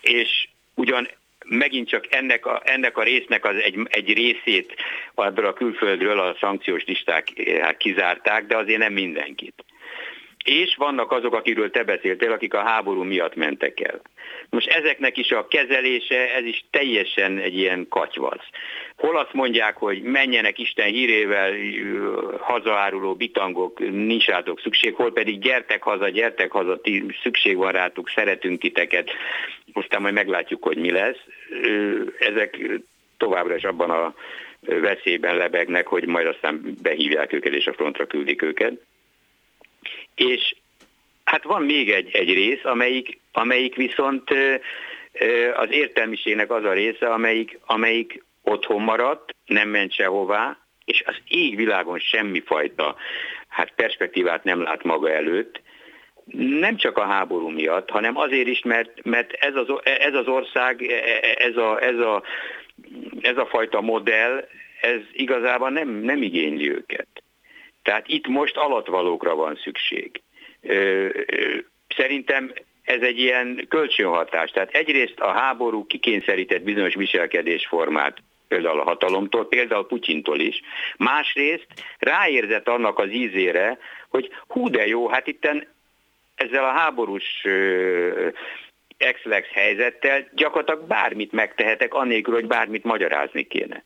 És 0.00 0.48
ugyan 0.74 1.08
megint 1.44 1.88
csak 1.88 2.14
ennek 2.14 2.46
a, 2.46 2.62
ennek 2.64 2.96
a 2.96 3.02
résznek 3.02 3.44
az 3.44 3.56
egy, 3.56 3.78
egy 3.88 4.12
részét 4.12 4.74
ebből 5.14 5.46
a 5.46 5.52
külföldről 5.52 6.20
a 6.20 6.36
szankciós 6.40 6.84
listák 6.84 7.28
hát 7.60 7.76
kizárták, 7.76 8.46
de 8.46 8.56
azért 8.56 8.78
nem 8.78 8.92
mindenkit 8.92 9.64
és 10.48 10.74
vannak 10.76 11.12
azok, 11.12 11.34
akiről 11.34 11.70
te 11.70 11.84
beszéltél, 11.84 12.32
akik 12.32 12.54
a 12.54 12.62
háború 12.62 13.02
miatt 13.02 13.34
mentek 13.34 13.80
el. 13.80 14.00
Most 14.50 14.68
ezeknek 14.68 15.16
is 15.16 15.30
a 15.30 15.48
kezelése, 15.48 16.34
ez 16.34 16.44
is 16.44 16.64
teljesen 16.70 17.38
egy 17.38 17.56
ilyen 17.56 17.86
katyvasz. 17.88 18.46
Hol 18.96 19.16
azt 19.18 19.32
mondják, 19.32 19.76
hogy 19.76 20.02
menjenek 20.02 20.58
Isten 20.58 20.86
hírével, 20.86 21.52
hazaáruló 22.38 23.14
bitangok, 23.14 23.78
nincs 23.78 24.26
rátok 24.26 24.60
szükség, 24.60 24.94
hol 24.94 25.12
pedig 25.12 25.38
gyertek 25.38 25.82
haza, 25.82 26.08
gyertek 26.08 26.50
haza, 26.50 26.80
ti, 26.80 27.04
szükség 27.22 27.56
van 27.56 27.72
rátok, 27.72 28.08
szeretünk 28.08 28.60
titeket, 28.60 29.10
aztán 29.72 30.02
majd 30.02 30.14
meglátjuk, 30.14 30.64
hogy 30.64 30.76
mi 30.76 30.90
lesz. 30.90 31.20
Ezek 32.18 32.58
továbbra 33.16 33.56
is 33.56 33.64
abban 33.64 33.90
a 33.90 34.14
veszélyben 34.60 35.36
lebegnek, 35.36 35.86
hogy 35.86 36.06
majd 36.06 36.26
aztán 36.26 36.76
behívják 36.82 37.32
őket 37.32 37.52
és 37.52 37.66
a 37.66 37.72
frontra 37.72 38.06
küldik 38.06 38.42
őket. 38.42 38.80
És 40.18 40.54
hát 41.24 41.42
van 41.42 41.62
még 41.62 41.90
egy, 41.90 42.10
egy 42.12 42.32
rész, 42.32 42.64
amelyik, 42.64 43.20
amelyik 43.32 43.74
viszont 43.74 44.30
az 45.54 45.70
értelmiségnek 45.70 46.50
az 46.50 46.64
a 46.64 46.72
része, 46.72 47.06
amelyik, 47.12 47.58
amelyik 47.66 48.24
otthon 48.42 48.82
maradt, 48.82 49.34
nem 49.46 49.68
ment 49.68 49.92
sehová, 49.92 50.58
és 50.84 51.02
az 51.06 51.16
égvilágon 51.28 51.98
semmifajta 51.98 52.96
hát 53.48 53.72
perspektívát 53.74 54.44
nem 54.44 54.62
lát 54.62 54.82
maga 54.82 55.10
előtt, 55.10 55.60
nem 56.60 56.76
csak 56.76 56.98
a 56.98 57.06
háború 57.06 57.48
miatt, 57.48 57.90
hanem 57.90 58.16
azért 58.16 58.48
is, 58.48 58.62
mert, 58.62 59.04
mert 59.04 59.32
ez, 59.32 59.54
az, 59.54 59.66
ez 59.82 60.14
az 60.14 60.26
ország, 60.26 60.82
ez 61.38 61.56
a, 61.56 61.82
ez, 61.82 61.98
a, 61.98 62.22
ez 63.20 63.36
a 63.36 63.46
fajta 63.46 63.80
modell, 63.80 64.48
ez 64.80 65.00
igazából 65.12 65.70
nem, 65.70 65.88
nem 65.88 66.22
igényli 66.22 66.70
őket. 66.70 67.08
Tehát 67.88 68.08
itt 68.08 68.26
most 68.26 68.56
alatvalókra 68.56 69.34
van 69.34 69.58
szükség. 69.62 70.20
Szerintem 71.96 72.52
ez 72.82 73.00
egy 73.00 73.18
ilyen 73.18 73.66
kölcsönhatás. 73.68 74.50
Tehát 74.50 74.74
egyrészt 74.74 75.20
a 75.20 75.30
háború 75.30 75.86
kikényszerített 75.86 76.62
bizonyos 76.62 76.94
viselkedésformát, 76.94 78.18
például 78.48 78.80
a 78.80 78.84
hatalomtól, 78.84 79.48
például 79.48 79.86
Putyintól 79.86 80.40
is. 80.40 80.60
Másrészt 80.96 81.66
ráérzett 81.98 82.68
annak 82.68 82.98
az 82.98 83.10
ízére, 83.10 83.78
hogy 84.08 84.30
hú 84.46 84.70
de 84.70 84.86
jó, 84.86 85.08
hát 85.08 85.26
itten 85.26 85.66
ezzel 86.34 86.64
a 86.64 86.78
háborús 86.78 87.44
ex 88.96 89.20
helyzettel 89.52 90.28
gyakorlatilag 90.34 90.86
bármit 90.86 91.32
megtehetek, 91.32 91.94
annélkül, 91.94 92.34
hogy 92.34 92.46
bármit 92.46 92.84
magyarázni 92.84 93.42
kéne. 93.46 93.84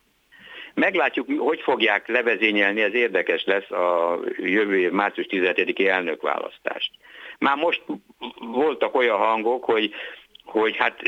Meglátjuk, 0.75 1.29
hogy 1.39 1.61
fogják 1.61 2.09
levezényelni, 2.09 2.83
ez 2.83 2.95
érdekes 2.95 3.45
lesz 3.45 3.71
a 3.71 4.19
jövő 4.37 4.79
év 4.79 4.91
március 4.91 5.27
17-i 5.31 5.89
elnökválasztást. 5.89 6.91
Már 7.39 7.57
most 7.57 7.83
voltak 8.39 8.95
olyan 8.95 9.19
hangok, 9.19 9.65
hogy, 9.65 9.95
hogy 10.45 10.77
hát 10.77 11.01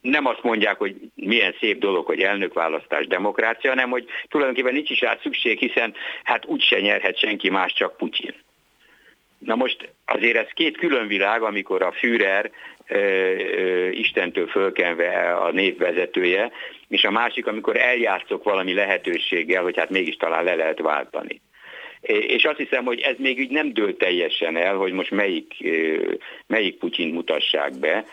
nem 0.00 0.26
azt 0.26 0.42
mondják, 0.42 0.78
hogy 0.78 0.96
milyen 1.14 1.54
szép 1.60 1.78
dolog, 1.78 2.06
hogy 2.06 2.20
elnökválasztás, 2.20 3.06
demokrácia, 3.06 3.70
hanem 3.70 3.90
hogy 3.90 4.06
tulajdonképpen 4.28 4.74
nincs 4.74 4.90
is 4.90 5.00
rá 5.00 5.18
szükség, 5.22 5.58
hiszen 5.58 5.94
hát 6.24 6.46
úgyse 6.46 6.80
nyerhet 6.80 7.18
senki 7.18 7.50
más, 7.50 7.72
csak 7.72 7.96
Putyin. 7.96 8.34
Na 9.40 9.54
most 9.54 9.92
azért 10.04 10.36
ez 10.36 10.48
két 10.54 10.76
külön 10.76 11.06
világ, 11.06 11.42
amikor 11.42 11.82
a 11.82 11.92
Führer 11.92 12.50
Istentől 13.90 14.46
fölkenve 14.46 15.34
a 15.34 15.50
népvezetője, 15.50 16.50
és 16.88 17.04
a 17.04 17.10
másik, 17.10 17.46
amikor 17.46 17.76
eljátszok 17.76 18.44
valami 18.44 18.74
lehetőséggel, 18.74 19.62
hogy 19.62 19.76
hát 19.76 19.90
mégis 19.90 20.16
talán 20.16 20.44
le 20.44 20.54
lehet 20.54 20.80
váltani. 20.80 21.40
És 22.26 22.44
azt 22.44 22.58
hiszem, 22.58 22.84
hogy 22.84 23.00
ez 23.00 23.14
még 23.18 23.38
úgy 23.38 23.50
nem 23.50 23.72
dől 23.72 23.96
teljesen 23.96 24.56
el, 24.56 24.76
hogy 24.76 24.92
most 24.92 25.10
melyik, 25.10 25.54
melyik 26.46 26.78
Putyin 26.78 27.14
mutassák 27.14 27.78
be, 27.78 28.04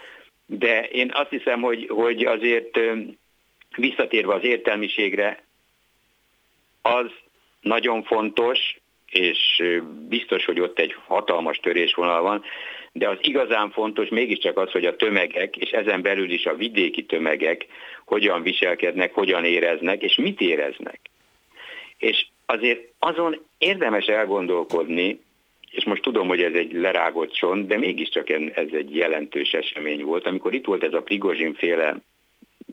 de 0.45 0.83
én 0.83 1.11
azt 1.13 1.29
hiszem, 1.29 1.61
hogy, 1.61 1.87
hogy 1.89 2.25
azért 2.25 2.79
visszatérve 3.77 4.33
az 4.33 4.43
értelmiségre, 4.43 5.43
az 6.81 7.11
nagyon 7.61 8.03
fontos, 8.03 8.77
és 9.11 9.63
biztos, 10.07 10.45
hogy 10.45 10.59
ott 10.59 10.79
egy 10.79 10.95
hatalmas 11.05 11.57
törésvonal 11.57 12.21
van, 12.21 12.43
de 12.91 13.09
az 13.09 13.17
igazán 13.21 13.71
fontos 13.71 14.09
mégiscsak 14.09 14.57
az, 14.57 14.71
hogy 14.71 14.85
a 14.85 14.95
tömegek, 14.95 15.55
és 15.55 15.69
ezen 15.69 16.01
belül 16.01 16.31
is 16.31 16.45
a 16.45 16.55
vidéki 16.55 17.05
tömegek 17.05 17.65
hogyan 18.05 18.41
viselkednek, 18.41 19.13
hogyan 19.13 19.45
éreznek, 19.45 20.01
és 20.01 20.15
mit 20.15 20.41
éreznek. 20.41 20.99
És 21.97 22.25
azért 22.45 22.87
azon 22.99 23.45
érdemes 23.57 24.05
elgondolkodni, 24.05 25.19
és 25.71 25.83
most 25.83 26.01
tudom, 26.01 26.27
hogy 26.27 26.41
ez 26.41 26.53
egy 26.53 26.73
lerágott 26.73 27.31
csont, 27.31 27.67
de 27.67 27.77
mégiscsak 27.77 28.29
ez 28.29 28.67
egy 28.71 28.95
jelentős 28.95 29.51
esemény 29.51 30.03
volt, 30.03 30.25
amikor 30.25 30.53
itt 30.53 30.65
volt 30.65 30.83
ez 30.83 30.93
a 30.93 31.01
Prigozsin 31.01 31.53
féle, 31.53 31.97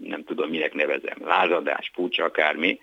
nem 0.01 0.25
tudom 0.25 0.51
minek 0.51 0.75
nevezem, 0.75 1.17
lázadás, 1.25 1.91
pucs, 1.95 2.19
akármi, 2.19 2.79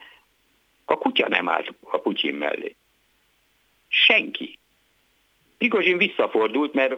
a 0.86 0.98
kutya 0.98 1.28
nem 1.28 1.50
állt 1.50 1.74
a 1.82 1.98
Putyin 1.98 2.36
mellé. 2.36 2.76
Senki. 3.92 4.60
Prigozsin 5.58 5.98
visszafordult, 5.98 6.74
mert 6.74 6.96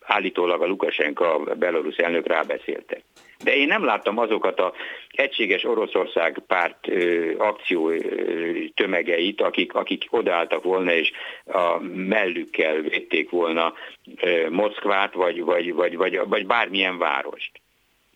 állítólag 0.00 0.62
a 0.62 0.66
Lukasenka, 0.66 1.34
a 1.34 1.54
belorusz 1.54 1.98
elnök 1.98 2.26
rábeszéltek. 2.26 3.02
De 3.44 3.56
én 3.56 3.66
nem 3.66 3.84
láttam 3.84 4.18
azokat 4.18 4.60
a 4.60 4.72
egységes 5.10 5.64
Oroszország 5.64 6.42
párt 6.46 6.88
ö, 6.88 7.32
akció 7.38 7.88
ö, 7.90 7.98
tömegeit, 8.74 9.40
akik, 9.40 9.74
akik 9.74 10.06
odaálltak 10.10 10.62
volna 10.62 10.92
és 10.92 11.10
a 11.46 11.78
mellükkel 11.94 12.80
védték 12.80 13.30
volna 13.30 13.74
ö, 14.20 14.50
Moszkvát, 14.50 15.14
vagy, 15.14 15.42
vagy, 15.42 15.74
vagy, 15.74 15.96
vagy, 15.96 16.20
vagy 16.28 16.46
bármilyen 16.46 16.98
várost 16.98 17.50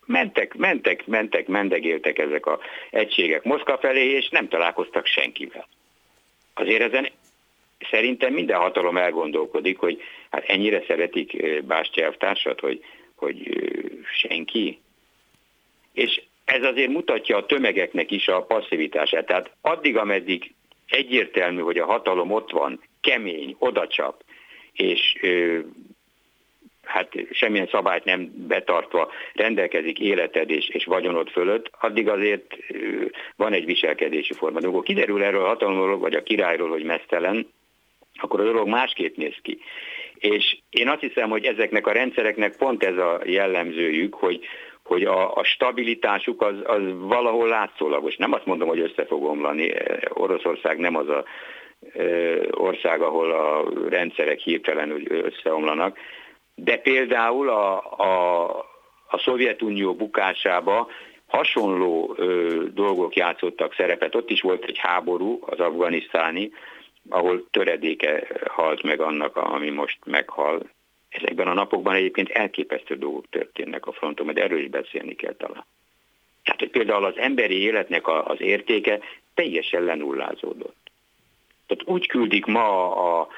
mentek, 0.07 0.55
mentek, 0.55 1.07
mentek, 1.07 1.47
mendegéltek 1.47 2.19
ezek 2.19 2.47
a 2.47 2.59
egységek 2.91 3.43
Moszkva 3.43 3.79
felé, 3.79 4.11
és 4.11 4.29
nem 4.29 4.49
találkoztak 4.49 5.07
senkivel. 5.07 5.69
Azért 6.55 6.83
ezen 6.83 7.09
szerintem 7.91 8.33
minden 8.33 8.59
hatalom 8.59 8.97
elgondolkodik, 8.97 9.79
hogy 9.79 10.03
hát 10.31 10.45
ennyire 10.45 10.83
szeretik 10.87 11.63
Bástya 11.65 12.15
társat, 12.19 12.61
hogy, 12.61 12.85
hogy 13.17 13.49
senki. 14.19 14.81
És 15.93 16.23
ez 16.45 16.65
azért 16.65 16.91
mutatja 16.91 17.37
a 17.37 17.47
tömegeknek 17.47 18.11
is 18.11 18.29
a 18.29 18.43
passzivitását. 18.43 19.27
Tehát 19.27 19.51
addig, 19.61 19.97
ameddig 19.97 20.55
egyértelmű, 20.89 21.61
hogy 21.61 21.79
a 21.79 21.87
hatalom 21.87 22.31
ott 22.31 22.51
van, 22.51 22.81
kemény, 23.01 23.57
odacsap, 23.59 24.23
és 24.73 25.19
hát 26.85 27.13
semmilyen 27.31 27.69
szabályt 27.71 28.05
nem 28.05 28.33
betartva 28.49 29.11
rendelkezik 29.35 29.99
életed 29.99 30.51
és, 30.51 30.69
és 30.69 30.85
vagyonod 30.85 31.29
fölött, 31.29 31.71
addig 31.81 32.09
azért 32.09 32.57
van 33.37 33.53
egy 33.53 33.65
viselkedési 33.65 34.33
forma. 34.33 34.61
De 34.61 34.69
kiderül 34.83 35.23
erről 35.23 35.45
a 35.45 35.49
hatalomról, 35.49 35.99
vagy 35.99 36.15
a 36.15 36.23
királyról, 36.23 36.69
hogy 36.69 36.85
mesztelen, 36.85 37.49
akkor 38.21 38.41
a 38.41 38.45
dolog 38.45 38.69
másképp 38.69 39.17
néz 39.17 39.37
ki. 39.43 39.59
És 40.15 40.59
én 40.71 40.89
azt 40.89 41.01
hiszem, 41.01 41.31
hogy 41.31 41.45
ezeknek 41.45 41.87
a 41.87 41.93
rendszereknek 41.93 42.57
pont 42.57 42.85
ez 42.85 42.97
a 42.97 43.21
jellemzőjük, 43.25 44.15
hogy, 44.15 44.41
hogy 44.85 45.03
a, 45.03 45.35
a 45.35 45.45
stabilitásuk 45.45 46.43
az, 46.43 46.55
az 46.65 46.83
valahol 46.99 47.49
látszólagos. 47.49 48.17
Nem 48.17 48.33
azt 48.33 48.47
mondom, 48.47 48.69
hogy 48.69 48.81
össze 48.81 49.07
fog 49.07 49.25
omlani. 49.25 49.73
Oroszország 50.09 50.79
nem 50.79 50.97
az 50.97 51.09
a 51.09 51.25
ország, 52.51 53.01
ahol 53.01 53.31
a 53.31 53.65
rendszerek 53.89 54.39
hirtelenül 54.39 55.03
összeomlanak, 55.11 55.99
de 56.55 56.77
például 56.77 57.49
a, 57.49 57.77
a, 57.97 58.49
a 59.09 59.19
Szovjetunió 59.19 59.95
bukásába 59.95 60.89
hasonló 61.27 62.15
ö, 62.17 62.63
dolgok 62.75 63.17
játszottak 63.17 63.75
szerepet. 63.75 64.15
Ott 64.15 64.31
is 64.31 64.41
volt 64.41 64.65
egy 64.65 64.79
háború, 64.79 65.39
az 65.47 65.59
afganisztáni, 65.59 66.51
ahol 67.09 67.49
töredéke 67.51 68.27
halt 68.47 68.83
meg 68.83 69.01
annak, 69.01 69.37
ami 69.37 69.71
most 69.71 69.99
meghal. 70.05 70.71
Ezekben 71.09 71.49
a 71.49 71.55
napokban 71.55 71.95
egyébként 71.95 72.31
elképesztő 72.31 72.97
dolgok 72.97 73.29
történnek 73.31 73.87
a 73.87 73.93
fronton, 73.93 74.35
de 74.35 74.43
erről 74.43 74.59
is 74.59 74.69
beszélni 74.69 75.15
kell 75.15 75.35
talán. 75.35 75.65
Tehát, 76.43 76.61
hogy 76.61 76.71
például 76.71 77.05
az 77.05 77.17
emberi 77.17 77.61
életnek 77.61 78.09
az 78.09 78.41
értéke 78.41 79.01
teljesen 79.35 79.83
lenullázódott. 79.83 80.91
Tehát 81.67 81.85
úgy 81.87 82.07
küldik 82.07 82.47
ma 82.47 82.97
a, 82.97 83.29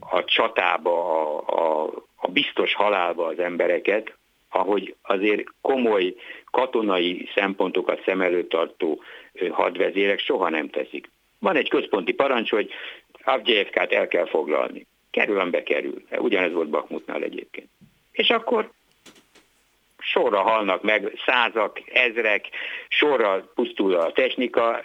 a 0.00 0.24
csatába, 0.24 1.20
a, 1.20 1.84
a, 1.84 1.90
a 2.16 2.30
biztos 2.30 2.74
halálba 2.74 3.26
az 3.26 3.38
embereket, 3.38 4.14
ahogy 4.50 4.94
azért 5.02 5.44
komoly 5.60 6.14
katonai 6.50 7.28
szempontokat 7.34 8.02
szem 8.04 8.20
előtt 8.20 8.48
tartó 8.48 9.02
hadvezérek 9.50 10.18
soha 10.18 10.48
nem 10.48 10.68
teszik. 10.68 11.10
Van 11.42 11.56
egy 11.56 11.68
központi 11.68 12.12
parancs, 12.12 12.50
hogy 12.50 12.70
Avgyevkát 13.24 13.92
el 13.92 14.08
kell 14.08 14.26
foglalni. 14.26 14.86
Kerül, 15.10 15.38
amibe 15.40 15.62
kerül. 15.62 16.02
Ugyanez 16.10 16.52
volt 16.52 16.68
Bakmutnál 16.68 17.22
egyébként. 17.22 17.68
És 18.12 18.30
akkor 18.30 18.70
sorra 19.98 20.40
halnak 20.40 20.82
meg 20.82 21.20
százak, 21.26 21.80
ezrek, 21.92 22.48
sorra 22.88 23.50
pusztul 23.54 23.94
a 23.94 24.12
technika, 24.12 24.82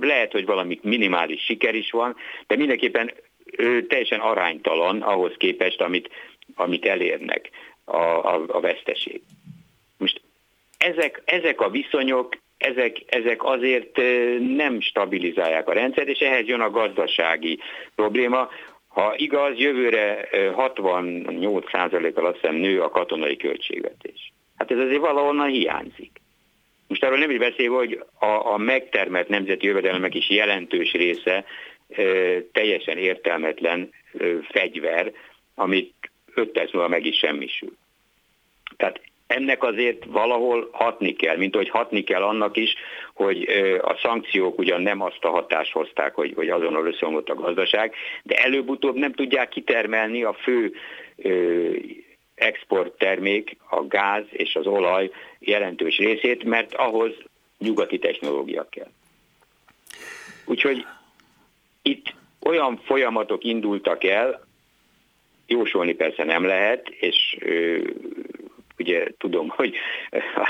lehet, 0.00 0.32
hogy 0.32 0.46
valami 0.46 0.78
minimális 0.82 1.44
siker 1.44 1.74
is 1.74 1.90
van, 1.90 2.16
de 2.46 2.56
mindenképpen 2.56 3.12
teljesen 3.88 4.20
aránytalan 4.20 5.02
ahhoz 5.02 5.34
képest, 5.36 5.80
amit, 5.80 6.10
amit 6.54 6.86
elérnek 6.86 7.50
a, 7.84 7.96
a, 7.96 8.44
a 8.46 8.60
veszteség. 8.60 9.20
Most 9.96 10.20
ezek, 10.78 11.22
ezek 11.24 11.60
a 11.60 11.70
viszonyok, 11.70 12.36
ezek, 12.62 12.96
ezek 13.06 13.44
azért 13.44 13.96
nem 14.56 14.80
stabilizálják 14.80 15.68
a 15.68 15.72
rendszert, 15.72 16.08
és 16.08 16.18
ehhez 16.18 16.46
jön 16.46 16.60
a 16.60 16.70
gazdasági 16.70 17.58
probléma. 17.94 18.48
Ha 18.88 19.14
igaz, 19.16 19.58
jövőre 19.58 20.28
68%-kal 20.32 22.26
azt 22.26 22.38
hiszem 22.40 22.54
nő 22.54 22.80
a 22.80 22.90
katonai 22.90 23.36
költségvetés. 23.36 24.32
Hát 24.56 24.70
ez 24.70 24.78
azért 24.78 25.00
valahonnan 25.00 25.48
hiányzik. 25.48 26.10
Most 26.86 27.04
arról 27.04 27.18
nem 27.18 27.30
is 27.30 27.38
beszélve, 27.38 27.76
hogy 27.76 28.04
a, 28.18 28.52
a 28.52 28.56
megtermelt 28.56 29.28
nemzeti 29.28 29.66
jövedelmek 29.66 30.14
is 30.14 30.30
jelentős 30.30 30.92
része 30.92 31.44
teljesen 32.52 32.98
értelmetlen 32.98 33.90
fegyver, 34.50 35.12
amit 35.54 35.94
öt 36.34 36.48
perc 36.48 36.72
múlva 36.72 36.88
meg 36.88 37.06
is 37.06 37.16
semmisül. 37.16 37.76
Tehát 38.76 39.00
ennek 39.34 39.62
azért 39.62 40.04
valahol 40.04 40.68
hatni 40.72 41.12
kell, 41.12 41.36
mint 41.36 41.54
hogy 41.54 41.68
hatni 41.68 42.02
kell 42.02 42.22
annak 42.22 42.56
is, 42.56 42.74
hogy 43.14 43.48
a 43.82 43.98
szankciók 44.02 44.58
ugyan 44.58 44.80
nem 44.82 45.00
azt 45.00 45.24
a 45.24 45.30
hatást 45.30 45.72
hozták, 45.72 46.14
hogy, 46.14 46.32
hogy 46.34 46.48
azonnal 46.48 46.86
összeomlott 46.86 47.28
a 47.28 47.34
gazdaság, 47.34 47.94
de 48.22 48.34
előbb-utóbb 48.34 48.94
nem 48.96 49.12
tudják 49.12 49.48
kitermelni 49.48 50.22
a 50.22 50.32
fő 50.32 50.72
exporttermék, 52.34 53.56
a 53.70 53.86
gáz 53.86 54.24
és 54.30 54.54
az 54.54 54.66
olaj 54.66 55.10
jelentős 55.38 55.96
részét, 55.96 56.44
mert 56.44 56.74
ahhoz 56.74 57.12
nyugati 57.58 57.98
technológia 57.98 58.66
kell. 58.70 58.90
Úgyhogy 60.44 60.86
itt 61.82 62.14
olyan 62.42 62.80
folyamatok 62.84 63.44
indultak 63.44 64.04
el, 64.04 64.46
jósolni 65.46 65.92
persze 65.94 66.24
nem 66.24 66.44
lehet, 66.44 66.88
és 66.88 67.38
ugye 68.78 69.06
tudom, 69.18 69.48
hogy 69.56 69.74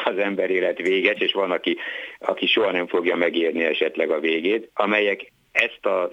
az 0.05 0.19
ember 0.19 0.51
élet 0.51 0.79
véges, 0.79 1.19
és 1.19 1.33
van, 1.33 1.51
aki, 1.51 1.77
aki 2.19 2.47
soha 2.47 2.71
nem 2.71 2.87
fogja 2.87 3.17
megérni 3.17 3.65
esetleg 3.65 4.11
a 4.11 4.21
végét, 4.21 4.71
amelyek 4.75 5.33
ezt 5.53 5.87
a 5.87 6.09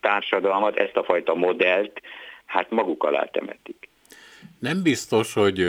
társadalmat, 0.00 0.76
ezt 0.76 0.96
a 0.96 1.04
fajta 1.04 1.34
modellt, 1.34 2.00
hát 2.44 2.70
maguk 2.70 3.04
alá 3.04 3.24
temetik. 3.24 3.88
Nem 4.58 4.82
biztos, 4.82 5.34
hogy 5.34 5.66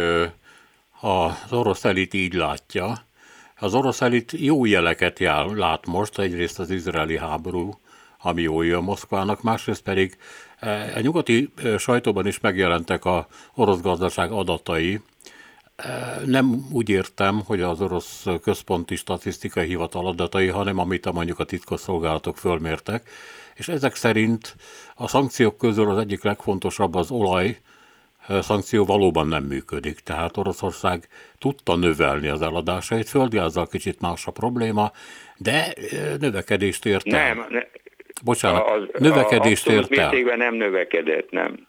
ha 0.91 1.23
az 1.23 1.53
orosz 1.53 1.85
elit 1.85 2.13
így 2.13 2.33
látja, 2.33 2.93
az 3.59 3.73
orosz 3.73 4.01
elit 4.01 4.31
jó 4.31 4.65
jeleket 4.65 5.19
jár, 5.19 5.45
lát 5.45 5.85
most, 5.85 6.19
egyrészt 6.19 6.59
az 6.59 6.69
izraeli 6.69 7.17
háború 7.17 7.71
ami 8.21 8.41
jól 8.41 8.65
jön 8.65 8.83
Moszkvának, 8.83 9.41
másrészt 9.41 9.81
pedig 9.81 10.17
e, 10.59 10.91
a 10.95 10.99
nyugati 10.99 11.49
sajtóban 11.77 12.27
is 12.27 12.39
megjelentek 12.39 13.05
a 13.05 13.27
orosz 13.55 13.81
gazdaság 13.81 14.31
adatai. 14.31 14.99
Nem 16.25 16.67
úgy 16.71 16.89
értem, 16.89 17.41
hogy 17.45 17.61
az 17.61 17.81
orosz 17.81 18.25
központi 18.41 18.95
statisztikai 18.95 19.67
hivatal 19.67 20.07
adatai, 20.07 20.47
hanem 20.47 20.79
amit 20.79 21.05
a 21.05 21.11
mondjuk 21.11 21.39
a 21.39 21.43
titkosszolgálatok 21.43 22.37
fölmértek, 22.37 23.09
és 23.55 23.67
ezek 23.67 23.95
szerint 23.95 24.55
a 24.95 25.07
szankciók 25.07 25.57
közül 25.57 25.89
az 25.89 25.97
egyik 25.97 26.23
legfontosabb 26.23 26.95
az 26.95 27.11
olaj, 27.11 27.57
szankció 28.41 28.85
valóban 28.85 29.27
nem 29.27 29.43
működik. 29.43 29.99
Tehát 29.99 30.37
Oroszország 30.37 31.07
tudta 31.39 31.75
növelni 31.75 32.27
az 32.27 32.41
eladásait, 32.41 33.09
földiázzal 33.09 33.67
kicsit 33.67 33.99
más 34.01 34.27
a 34.27 34.31
probléma, 34.31 34.91
de 35.37 35.73
növekedést 36.19 36.85
ért 36.85 37.13
el. 37.13 37.35
Nem, 37.35 37.45
ne, 37.49 37.59
Bocsánat, 38.23 38.69
az, 38.69 39.01
növekedést 39.01 39.67
ért 39.67 39.97
el. 39.97 40.35
nem 40.35 40.55
növekedett, 40.55 41.31
nem. 41.31 41.66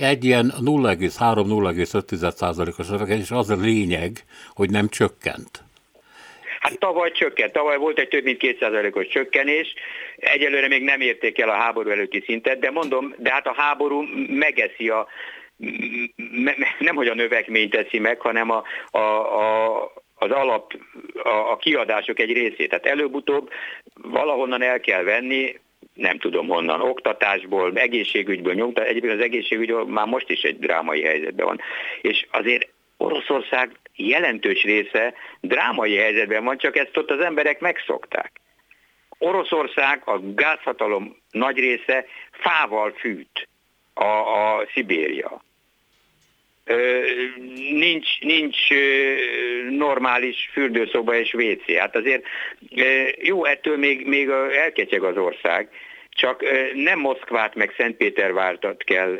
Egy 0.00 0.24
ilyen 0.24 0.52
0,3-0,5%-os 0.60 2.88
növekedés 2.88 3.30
az 3.30 3.50
a 3.50 3.56
lényeg, 3.56 4.10
hogy 4.54 4.70
nem 4.70 4.88
csökkent. 4.88 5.64
Hát 6.60 6.78
tavaly 6.78 7.10
csökkent, 7.10 7.52
tavaly 7.52 7.76
volt 7.76 7.98
egy 7.98 8.08
több 8.08 8.24
mint 8.24 8.40
2%-os 8.42 9.06
csökkenés, 9.06 9.74
egyelőre 10.16 10.68
még 10.68 10.82
nem 10.82 11.00
érték 11.00 11.38
el 11.38 11.48
a 11.48 11.54
háború 11.54 11.90
előtti 11.90 12.22
szintet, 12.26 12.58
de 12.58 12.70
mondom, 12.70 13.14
de 13.18 13.32
hát 13.32 13.46
a 13.46 13.54
háború 13.56 14.02
megeszi 14.28 14.88
a, 14.88 15.06
nem 16.78 16.94
hogy 16.94 17.08
a 17.08 17.14
növekményt 17.14 17.70
teszi 17.70 17.98
meg, 17.98 18.20
hanem 18.20 18.50
a, 18.50 18.62
a, 18.90 18.98
a, 18.98 19.82
az 20.14 20.30
alap, 20.30 20.72
a, 21.22 21.28
a 21.28 21.56
kiadások 21.56 22.18
egy 22.18 22.32
részét. 22.32 22.68
Tehát 22.68 22.86
előbb-utóbb 22.86 23.50
valahonnan 23.94 24.62
el 24.62 24.80
kell 24.80 25.02
venni, 25.02 25.58
nem 25.94 26.18
tudom 26.18 26.46
honnan, 26.48 26.80
oktatásból, 26.80 27.72
egészségügyből, 27.74 28.54
nyomta, 28.54 28.84
egyébként 28.84 29.12
az 29.12 29.20
egészségügy 29.20 29.74
már 29.86 30.06
most 30.06 30.30
is 30.30 30.42
egy 30.42 30.58
drámai 30.58 31.02
helyzetben 31.02 31.46
van. 31.46 31.60
És 32.00 32.26
azért 32.30 32.68
Oroszország 32.96 33.70
jelentős 33.94 34.62
része 34.62 35.14
drámai 35.40 35.96
helyzetben 35.96 36.44
van, 36.44 36.58
csak 36.58 36.76
ezt 36.76 36.96
ott 36.96 37.10
az 37.10 37.20
emberek 37.20 37.60
megszokták. 37.60 38.40
Oroszország, 39.18 40.02
a 40.04 40.18
gázhatalom 40.34 41.16
nagy 41.30 41.58
része 41.58 42.04
fával 42.30 42.92
fűt, 42.92 43.48
a, 43.94 44.04
a 44.04 44.66
Szibéria. 44.74 45.42
Nincs, 47.70 48.20
nincs 48.20 48.58
normális 49.70 50.50
fürdőszoba 50.52 51.14
és 51.14 51.34
WC. 51.34 51.76
Hát 51.76 51.96
azért 51.96 52.24
jó, 53.22 53.44
ettől 53.44 53.76
még, 53.76 54.06
még 54.06 54.28
elketyeg 54.64 55.02
az 55.02 55.16
ország, 55.16 55.68
csak 56.20 56.42
nem 56.74 56.98
Moszkvát 56.98 57.54
meg 57.54 57.74
Szentpétervártat 57.76 58.84
kell 58.84 59.18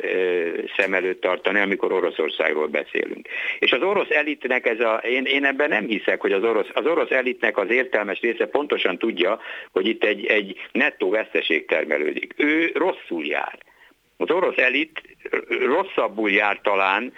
szem 0.77 0.93
előtt 0.93 1.21
tartani, 1.21 1.59
amikor 1.59 1.91
Oroszországról 1.91 2.67
beszélünk. 2.67 3.27
És 3.59 3.71
az 3.71 3.81
orosz 3.81 4.09
elitnek 4.09 4.65
ez 4.65 4.79
a, 4.79 4.93
én, 4.95 5.23
én 5.25 5.45
ebben 5.45 5.69
nem 5.69 5.85
hiszek, 5.85 6.21
hogy 6.21 6.31
az 6.31 6.43
orosz, 6.43 6.69
az 6.73 6.85
orosz 6.85 7.11
elitnek 7.11 7.57
az 7.57 7.69
értelmes 7.69 8.19
része 8.19 8.45
pontosan 8.45 8.97
tudja, 8.97 9.39
hogy 9.71 9.87
itt 9.87 10.03
egy, 10.03 10.25
egy 10.25 10.67
nettó 10.71 11.09
veszteség 11.09 11.65
termelődik. 11.65 12.33
Ő 12.37 12.71
rosszul 12.73 13.25
jár. 13.25 13.57
Az 14.21 14.31
orosz 14.31 14.57
elit 14.57 15.01
rosszabbul 15.65 16.31
jár 16.31 16.59
talán, 16.63 17.13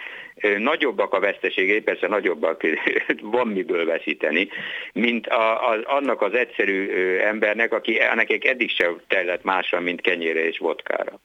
nagyobbak 0.58 1.12
a 1.12 1.20
veszteségei, 1.20 1.80
persze 1.80 2.08
nagyobbak, 2.08 2.62
van 3.36 3.48
miből 3.48 3.84
veszíteni, 3.84 4.48
mint 4.92 5.26
a, 5.26 5.70
a, 5.70 5.80
annak 5.84 6.22
az 6.22 6.34
egyszerű 6.34 6.88
embernek, 7.16 7.72
aki 7.72 7.98
nekik 8.14 8.46
eddig 8.46 8.70
sem 8.70 9.00
tellett 9.08 9.42
másra, 9.42 9.80
mint 9.80 10.00
kenyére 10.00 10.46
és 10.46 10.58
vodkára 10.58 11.20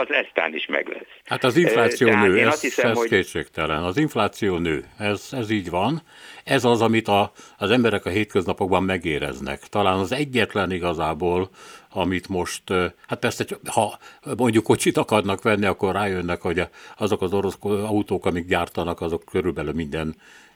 az 0.00 0.10
eztán 0.10 0.54
is 0.54 0.66
meg 0.66 0.88
lesz. 0.88 1.20
Hát 1.24 1.44
az 1.44 1.56
infláció 1.56 2.08
Tehát 2.08 2.26
nő, 2.26 2.46
ez, 2.46 2.60
hiszem, 2.60 2.90
ez 2.90 2.96
hogy... 2.96 3.08
kétségtelen. 3.08 3.82
Az 3.82 3.96
infláció 3.96 4.56
nő, 4.58 4.84
ez, 4.98 5.28
ez 5.32 5.50
így 5.50 5.70
van. 5.70 6.02
Ez 6.44 6.64
az, 6.64 6.82
amit 6.82 7.08
a, 7.08 7.32
az 7.58 7.70
emberek 7.70 8.04
a 8.04 8.10
hétköznapokban 8.10 8.82
megéreznek. 8.82 9.60
Talán 9.60 9.98
az 9.98 10.12
egyetlen 10.12 10.70
igazából, 10.70 11.48
amit 11.90 12.28
most, 12.28 12.62
hát 13.08 13.18
persze, 13.20 13.44
ha 13.74 13.98
mondjuk 14.36 14.64
kocsit 14.64 14.96
akarnak 14.96 15.42
venni, 15.42 15.66
akkor 15.66 15.94
rájönnek, 15.94 16.40
hogy 16.40 16.62
azok 16.96 17.22
az 17.22 17.32
orosz 17.32 17.58
autók, 17.62 18.26
amik 18.26 18.46
gyártanak, 18.46 19.00
azok 19.00 19.24
körülbelül 19.30 19.72
minden, 19.72 20.14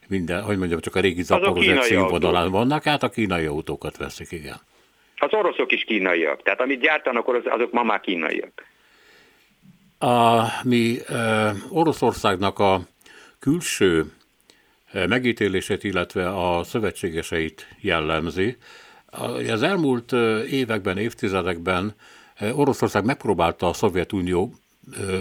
minden 0.09 0.43
hogy 0.43 0.59
mondjam, 0.59 0.81
csak 0.81 0.97
a 0.97 1.01
régi 1.01 1.23
zaporozek 1.23 1.83
színvonalán 1.83 2.51
vannak, 2.51 2.83
hát 2.83 3.03
a 3.03 3.09
kínai 3.09 3.45
autókat 3.45 3.97
veszik, 3.97 4.33
igen. 4.33 4.61
Az 5.17 5.33
oroszok 5.33 5.73
is 5.73 5.85
kínaiak, 5.85 6.43
tehát 6.43 6.61
amit 6.61 6.81
gyártanak, 6.81 7.29
azok 7.29 7.73
ma 7.73 7.83
már 7.83 8.01
kínaiak. 8.01 8.69
A 10.03 10.47
mi 10.63 10.99
Oroszországnak 11.69 12.59
a 12.59 12.87
külső 13.39 14.13
megítélését, 14.93 15.85
illetve 15.85 16.29
a 16.29 16.65
szövetségeseit 16.65 17.67
jellemzi. 17.81 18.57
Az 19.51 19.63
elmúlt 19.63 20.13
években, 20.51 20.99
évtizedekben 20.99 21.95
Oroszország 22.53 23.05
megpróbálta 23.05 23.69
a 23.69 23.73
Szovjetunió 23.73 24.55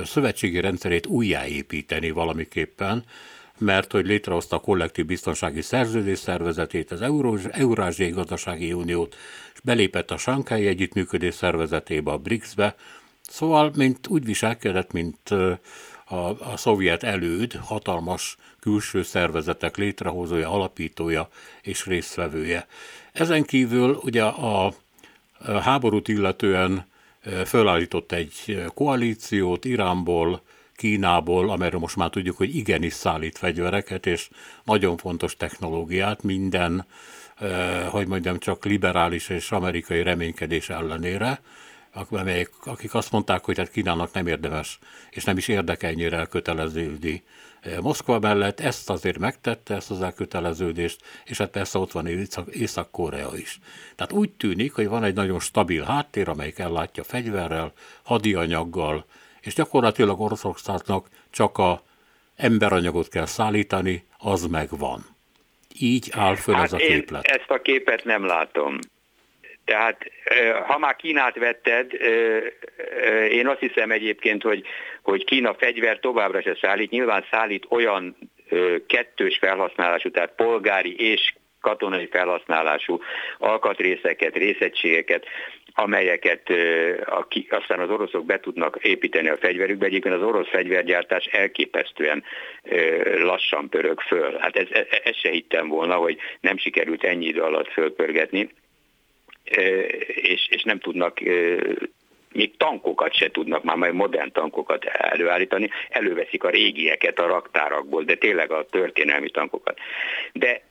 szövetségi 0.04 0.60
rendszerét 0.60 1.06
újjáépíteni 1.06 2.10
valamiképpen, 2.10 3.04
mert 3.58 3.92
hogy 3.92 4.06
létrehozta 4.06 4.56
a 4.56 4.60
kollektív 4.60 5.06
biztonsági 5.06 5.62
szerződés 5.62 6.20
szervezetét, 6.20 6.92
az 6.92 7.02
Eurázsiai 7.52 8.10
Gazdasági 8.10 8.74
Uniót, 8.74 9.16
és 9.54 9.60
belépett 9.64 10.12
a 10.12 10.18
Sankái 10.18 10.68
Együttműködés 10.68 11.34
szervezetébe, 11.34 12.12
a 12.12 12.18
BRICS-be, 12.18 12.76
Szóval, 13.30 13.72
mint 13.76 14.08
úgy 14.08 14.26
viselkedett, 14.26 14.92
mint 14.92 15.30
a, 16.06 16.16
a 16.52 16.58
szovjet 16.58 17.04
előd, 17.04 17.54
hatalmas 17.54 18.38
külső 18.60 19.04
szervezetek 19.04 19.78
létrehozója, 19.78 20.52
alapítója 20.52 21.30
és 21.62 21.86
résztvevője. 21.86 22.68
Ezen 23.12 23.44
kívül 23.44 24.00
ugye 24.04 24.24
a, 24.24 24.74
háborút 25.62 26.08
illetően 26.08 26.86
fölállított 27.46 28.12
egy 28.12 28.64
koalíciót 28.74 29.66
Iránból, 29.66 30.42
Kínából, 30.76 31.50
amelyről 31.50 31.80
most 31.80 31.96
már 31.96 32.10
tudjuk, 32.10 32.38
hogy 32.38 32.56
igenis 32.56 32.94
szállít 32.94 33.38
fegyvereket, 33.38 34.06
és 34.06 34.30
nagyon 34.64 34.98
fontos 34.98 35.38
technológiát 35.38 36.24
minden, 36.24 36.86
hogy 37.90 38.08
mondjam, 38.08 38.40
csak 38.40 38.66
liberális 38.66 39.30
és 39.30 39.52
amerikai 39.52 40.04
reménykedés 40.04 40.70
ellenére 40.70 41.42
amelyek, 42.10 42.50
akik 42.64 42.94
azt 42.94 43.12
mondták, 43.12 43.46
hogy 43.46 43.58
hát 43.58 43.72
Kínának 43.72 44.14
nem 44.14 44.28
érdemes, 44.28 44.80
és 45.10 45.24
nem 45.24 45.38
is 45.38 45.48
érdekel 45.48 45.90
ennyire 45.90 46.18
elköteleződni 46.18 47.24
Moszkva 47.82 48.20
mellett, 48.20 48.60
ezt 48.60 48.90
azért 48.90 49.18
megtette, 49.18 49.76
ezt 49.76 49.92
az 49.92 50.02
elköteleződést, 50.02 51.02
és 51.26 51.38
hát 51.38 51.50
persze 51.50 51.80
ott 51.80 51.92
van 51.92 52.08
Észak-Korea 52.52 53.30
is. 53.36 53.60
Tehát 53.96 54.12
úgy 54.12 54.32
tűnik, 54.32 54.74
hogy 54.74 54.88
van 54.88 55.04
egy 55.04 55.14
nagyon 55.14 55.40
stabil 55.40 55.84
háttér, 55.84 56.30
amelyik 56.30 56.60
ellátja 56.60 57.04
fegyverrel, 57.04 57.74
hadianyaggal, 58.04 59.06
és 59.42 59.54
gyakorlatilag 59.54 60.20
Oroszországnak 60.20 61.08
csak 61.30 61.58
a 61.58 61.82
emberanyagot 62.36 63.08
kell 63.08 63.26
szállítani, 63.26 64.06
az 64.18 64.46
megvan. 64.46 65.06
Így 65.80 66.10
áll 66.12 66.36
föl 66.36 66.56
hát 66.56 66.64
ez 66.64 66.74
a 66.74 66.78
képlet. 66.78 67.26
ezt 67.26 67.50
a 67.50 67.62
képet 67.62 68.04
nem 68.04 68.26
látom. 68.26 68.80
Tehát 69.70 70.12
ha 70.68 70.78
már 70.78 70.96
Kínát 70.96 71.36
vetted, 71.36 71.94
én 73.32 73.48
azt 73.48 73.60
hiszem 73.60 73.92
egyébként, 73.92 74.44
hogy, 74.44 74.66
hogy 75.02 75.26
Kína 75.26 75.54
fegyver 75.54 76.00
továbbra 76.00 76.42
se 76.42 76.58
szállít, 76.62 76.90
nyilván 76.90 77.26
szállít 77.32 77.66
olyan 77.70 78.18
kettős 78.88 79.38
felhasználású, 79.38 80.12
tehát 80.12 80.36
polgári 80.36 80.96
és 81.12 81.34
katonai 81.62 82.08
felhasználású 82.12 83.00
alkatrészeket, 83.38 84.36
részegységeket, 84.36 85.26
amelyeket 85.74 86.50
aztán 87.50 87.80
az 87.80 87.90
oroszok 87.90 88.26
be 88.26 88.40
tudnak 88.40 88.78
építeni 88.82 89.30
a 89.30 89.38
fegyverükbe. 89.38 89.86
Egyébként 89.86 90.16
az 90.16 90.24
orosz 90.24 90.50
fegyvergyártás 90.50 91.26
elképesztően 91.26 92.24
lassan 93.22 93.70
pörög 93.70 94.00
föl. 94.00 94.38
Hát 94.40 94.56
ez, 94.56 94.68
ez, 94.72 94.86
ez 95.04 95.16
se 95.16 95.30
hittem 95.30 95.68
volna, 95.68 95.96
hogy 95.96 96.18
nem 96.40 96.58
sikerült 96.58 97.04
ennyi 97.04 97.26
idő 97.26 97.42
alatt 97.42 97.72
fölpörgetni 97.72 98.50
és, 100.16 100.48
és 100.50 100.64
nem 100.64 100.80
tudnak 100.80 101.20
még 102.34 102.58
tankokat 102.58 103.14
se 103.14 103.32
tudnak 103.32 103.64
már 103.64 103.76
majd 103.76 103.94
modern 103.94 104.32
tankokat 104.32 104.86
előállítani, 104.86 105.70
előveszik 105.90 106.44
a 106.44 106.50
régieket 106.50 107.20
a 107.20 107.28
raktárakból, 107.28 108.04
de 108.04 108.16
tényleg 108.16 108.52
a 108.52 108.66
történelmi 108.66 109.30
tankokat. 109.30 109.80
De 110.34 110.62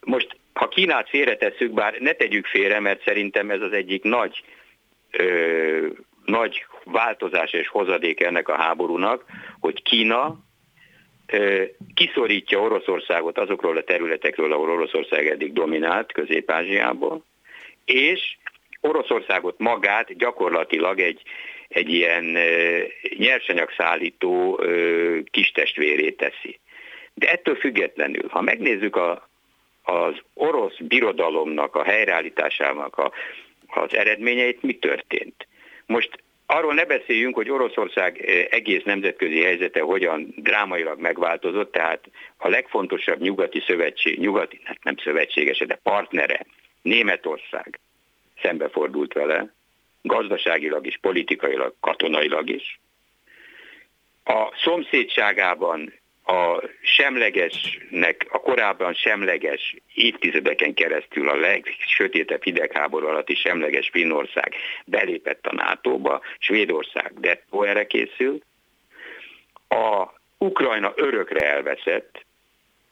most, 0.00 0.36
ha 0.52 0.68
Kínát 0.68 1.08
félretesszük, 1.08 1.72
bár 1.72 1.98
ne 1.98 2.12
tegyük 2.12 2.46
félre, 2.46 2.80
mert 2.80 3.04
szerintem 3.04 3.50
ez 3.50 3.60
az 3.60 3.72
egyik 3.72 4.02
nagy, 4.02 4.42
ö, 5.10 5.86
nagy 6.24 6.66
változás 6.84 7.52
és 7.52 7.68
hozadék 7.68 8.20
ennek 8.20 8.48
a 8.48 8.56
háborúnak, 8.56 9.24
hogy 9.60 9.82
Kína 9.82 10.38
ö, 11.26 11.62
kiszorítja 11.94 12.60
Oroszországot 12.60 13.38
azokról 13.38 13.76
a 13.76 13.84
területekről, 13.84 14.52
ahol 14.52 14.70
Oroszország 14.70 15.26
eddig 15.26 15.52
dominált, 15.52 16.12
Közép-Ázsiából, 16.12 17.24
és 17.84 18.36
Oroszországot 18.80 19.58
magát 19.58 20.16
gyakorlatilag 20.16 21.00
egy, 21.00 21.22
egy 21.68 21.88
ilyen 21.88 22.36
nyersanyagszállító 23.16 24.60
kistestvérét 25.30 26.16
teszi. 26.16 26.58
De 27.14 27.30
ettől 27.30 27.54
függetlenül, 27.54 28.28
ha 28.28 28.40
megnézzük 28.40 28.96
a, 28.96 29.28
az 29.82 30.14
orosz 30.34 30.76
birodalomnak 30.78 31.76
a 31.76 31.84
helyreállításának 31.84 32.98
a, 32.98 33.12
az 33.66 33.94
eredményeit, 33.94 34.62
mi 34.62 34.72
történt? 34.72 35.46
Most 35.86 36.10
arról 36.46 36.74
ne 36.74 36.84
beszéljünk, 36.84 37.34
hogy 37.34 37.50
Oroszország 37.50 38.20
egész 38.50 38.82
nemzetközi 38.82 39.42
helyzete 39.42 39.80
hogyan 39.80 40.34
drámailag 40.36 41.00
megváltozott, 41.00 41.72
tehát 41.72 42.04
a 42.36 42.48
legfontosabb 42.48 43.20
nyugati 43.20 43.62
szövetség, 43.66 44.18
nyugati, 44.18 44.60
hát 44.64 44.84
nem 44.84 44.96
szövetséges, 44.96 45.58
de 45.58 45.80
partnere 45.82 46.46
Németország 46.84 47.80
szembefordult 48.42 49.12
vele, 49.12 49.52
gazdaságilag 50.02 50.86
is, 50.86 50.98
politikailag, 51.00 51.74
katonailag 51.80 52.48
is. 52.48 52.80
A 54.24 54.56
szomszédságában 54.62 55.92
a 56.26 56.62
semlegesnek, 56.82 58.26
a 58.30 58.40
korábban 58.40 58.94
semleges 58.94 59.76
évtizedeken 59.94 60.74
keresztül 60.74 61.28
a 61.28 61.36
legsötétebb 61.36 62.42
hidegháború 62.42 63.06
alatti 63.06 63.34
semleges 63.34 63.88
Finnország 63.88 64.54
belépett 64.84 65.46
a 65.46 65.54
NATO-ba, 65.54 66.20
Svédország 66.38 67.12
dettó 67.20 67.62
erre 67.62 67.86
készült. 67.86 68.44
A 69.68 70.12
Ukrajna 70.38 70.92
örökre 70.96 71.52
elveszett, 71.52 72.24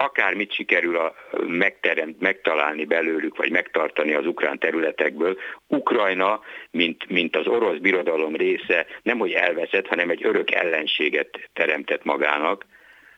akármit 0.02 0.52
sikerül 0.52 0.96
a, 0.96 1.14
megteremt, 1.46 2.20
megtalálni 2.20 2.84
belőlük, 2.84 3.36
vagy 3.36 3.50
megtartani 3.50 4.12
az 4.12 4.26
ukrán 4.26 4.58
területekből, 4.58 5.38
Ukrajna, 5.66 6.40
mint, 6.70 7.08
mint 7.08 7.36
az 7.36 7.46
orosz 7.46 7.78
birodalom 7.78 8.36
része 8.36 8.86
nem 9.02 9.18
hogy 9.18 9.32
elveszett, 9.32 9.86
hanem 9.86 10.10
egy 10.10 10.24
örök 10.24 10.50
ellenséget 10.50 11.48
teremtett 11.52 12.04
magának, 12.04 12.66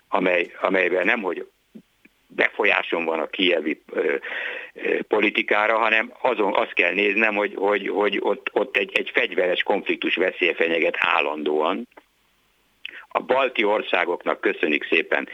amely, 0.09 0.53
amelyben 0.61 1.05
nem 1.05 1.23
hogy 1.23 1.47
befolyásom 2.27 3.05
van 3.05 3.21
a 3.21 3.27
kievi 3.27 3.83
ö, 3.93 4.15
ö, 4.75 5.03
politikára, 5.09 5.79
hanem 5.79 6.13
azon 6.21 6.55
azt 6.55 6.73
kell 6.73 6.93
néznem, 6.93 7.35
hogy, 7.35 7.55
hogy, 7.55 7.89
hogy 7.89 8.19
ott, 8.21 8.49
ott 8.53 8.77
egy, 8.77 8.91
egy 8.95 9.11
fegyveres 9.15 9.63
konfliktus 9.63 10.17
veszélye 10.17 10.55
fenyeget 10.55 10.97
állandóan, 10.99 11.89
A 13.17 13.23
balti 13.23 13.65
országoknak 13.65 14.41
köszönik 14.41 14.85
szépen, 14.85 15.29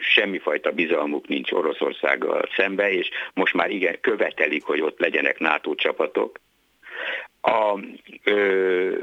semmifajta 0.00 0.70
bizalmuk 0.70 1.28
nincs 1.28 1.52
Oroszországgal 1.52 2.48
szembe, 2.56 2.92
és 2.92 3.10
most 3.34 3.54
már 3.54 3.70
igen, 3.70 4.00
követelik, 4.00 4.64
hogy 4.64 4.80
ott 4.80 4.98
legyenek 4.98 5.38
NATO 5.38 5.74
csapatok. 5.74 6.38
A 7.40 7.78
ö, 8.24 8.98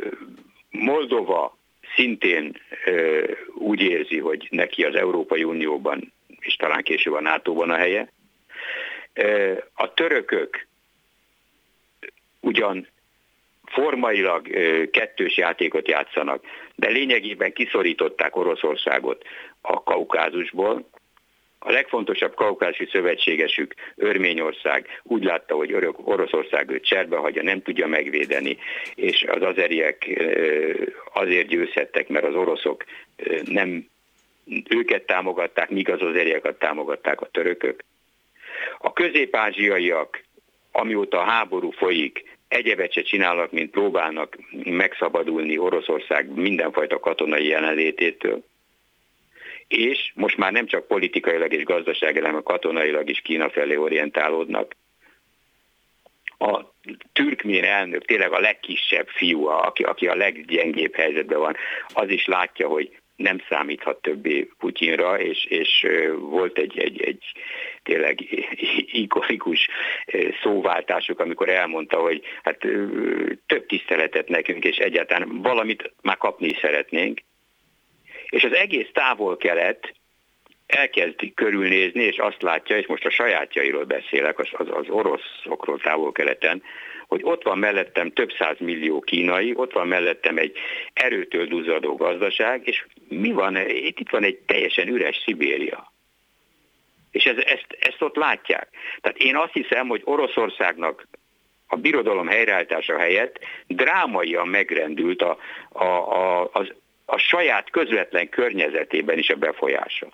Moldova 0.70 1.58
szintén 1.96 2.62
ö, 2.86 3.24
úgy 3.56 3.82
érzi, 3.82 4.20
hogy 4.20 4.48
neki 4.52 4.84
az 4.84 4.96
Európai 4.96 5.44
Unióban, 5.44 6.14
és 6.40 6.56
talán 6.56 6.84
később 6.84 7.14
a 7.14 7.22
NATO-ban 7.22 7.70
a 7.70 7.76
helye. 7.76 8.12
Ö, 9.14 9.54
a 9.74 9.94
törökök 9.94 10.68
ugyan 12.40 12.88
formailag 13.80 14.48
kettős 14.92 15.38
játékot 15.38 15.88
játszanak, 15.88 16.44
de 16.76 16.90
lényegében 16.90 17.54
kiszorították 17.54 18.36
Oroszországot 18.36 19.24
a 19.62 19.84
Kaukázusból. 19.84 20.90
A 21.60 21.72
legfontosabb 21.72 22.36
kaukázusi 22.36 22.88
szövetségesük, 22.92 23.74
Örményország 23.96 25.02
úgy 25.04 25.24
látta, 25.24 25.56
hogy 25.56 25.74
Oroszország 26.04 26.70
őt 26.70 26.86
cserbe 26.86 27.18
hagyja, 27.18 27.44
nem 27.44 27.62
tudja 27.62 27.88
megvédeni, 27.88 28.58
és 28.96 29.26
az 29.28 29.42
azeriek 29.42 30.08
azért 31.14 31.48
győzhettek, 31.48 32.08
mert 32.08 32.26
az 32.26 32.36
oroszok 32.36 32.84
nem 33.46 33.88
őket 34.70 35.06
támogatták, 35.06 35.70
míg 35.70 35.90
az 35.90 36.02
azeriakat 36.02 36.60
támogatták 36.60 37.22
a 37.22 37.30
törökök. 37.32 37.84
A 38.78 38.94
közép-ázsiaiak, 38.94 40.24
amióta 40.72 41.20
a 41.20 41.30
háború 41.30 41.72
folyik, 41.72 42.39
egyebet 42.50 42.94
se 42.94 43.02
csinálnak, 43.02 43.52
mint 43.52 43.72
próbálnak 43.72 44.38
megszabadulni 44.66 45.58
Oroszország 45.58 46.30
mindenfajta 46.30 47.00
katonai 47.00 47.48
jelenlététől. 47.48 48.44
És 49.68 50.12
most 50.16 50.38
már 50.38 50.52
nem 50.52 50.66
csak 50.66 50.88
politikailag 50.88 51.54
és 51.54 51.64
gazdaságilag, 51.64 52.26
hanem 52.26 52.44
katonailag 52.44 53.10
is 53.10 53.20
Kína 53.20 53.50
felé 53.50 53.76
orientálódnak. 53.76 54.76
A 56.38 56.64
türkmén 57.14 57.64
elnök, 57.64 58.06
tényleg 58.06 58.32
a 58.32 58.40
legkisebb 58.40 59.08
fiú, 59.08 59.46
aki, 59.46 59.84
aki 59.84 60.08
a 60.08 60.16
leggyengébb 60.16 60.96
helyzetben 60.96 61.40
van, 61.40 61.56
az 61.94 62.10
is 62.10 62.26
látja, 62.26 62.68
hogy 62.68 62.99
nem 63.20 63.42
számíthat 63.50 64.02
többé 64.02 64.50
Putyinra, 64.58 65.20
és, 65.20 65.46
és 65.46 65.88
volt 66.20 66.58
egy, 66.58 66.80
egy, 66.80 67.02
egy 67.02 67.24
tényleg 67.84 68.20
ikonikus 68.92 69.68
szóváltásuk, 70.42 71.20
amikor 71.20 71.50
elmondta, 71.50 71.98
hogy 72.00 72.22
hát 72.44 72.58
több 73.46 73.66
tiszteletet 73.68 74.28
nekünk, 74.28 74.64
és 74.64 74.78
egyáltalán 74.78 75.42
valamit 75.42 75.94
már 76.02 76.18
kapni 76.18 76.58
szeretnénk. 76.62 77.20
És 78.30 78.44
az 78.44 78.54
egész 78.54 78.88
távol-kelet 78.94 79.94
elkezd 80.68 81.34
körülnézni, 81.36 82.04
és 82.04 82.18
azt 82.18 82.42
látja, 82.42 82.78
és 82.78 82.88
most 82.88 83.06
a 83.06 83.10
sajátjairól 83.10 83.84
beszélek, 83.84 84.40
az, 84.40 84.48
az, 84.52 84.68
az 84.72 84.90
oroszokról 84.90 85.80
távol-keleten, 85.80 86.64
hogy 87.10 87.22
ott 87.24 87.44
van 87.44 87.58
mellettem 87.58 88.12
több 88.12 88.32
száz 88.32 88.56
millió 88.60 89.00
kínai, 89.00 89.54
ott 89.56 89.74
van 89.74 89.88
mellettem 89.88 90.38
egy 90.38 90.58
erőtől 90.94 91.46
duzzadó 91.46 91.96
gazdaság, 91.96 92.68
és 92.68 92.86
mi 93.08 93.32
van, 93.32 93.58
itt, 93.68 94.10
van 94.10 94.24
egy 94.24 94.38
teljesen 94.38 94.88
üres 94.88 95.22
Szibéria. 95.26 95.92
És 97.12 97.24
ez, 97.24 97.38
ezt, 97.38 97.78
ezt 97.80 98.02
ott 98.02 98.16
látják. 98.16 98.70
Tehát 99.02 99.18
én 99.18 99.36
azt 99.36 99.54
hiszem, 99.54 99.88
hogy 99.88 100.02
Oroszországnak 100.04 101.08
a 101.68 101.76
birodalom 101.76 102.28
helyreállítása 102.28 102.98
helyett 102.98 103.40
drámaian 103.68 104.48
megrendült 104.48 105.22
a, 105.22 105.38
a, 105.70 105.84
a, 105.84 106.50
az, 106.52 106.74
a 107.06 107.18
saját 107.18 107.70
közvetlen 107.70 108.30
környezetében 108.30 109.18
is 109.18 109.30
a 109.30 109.36
befolyása. 109.36 110.08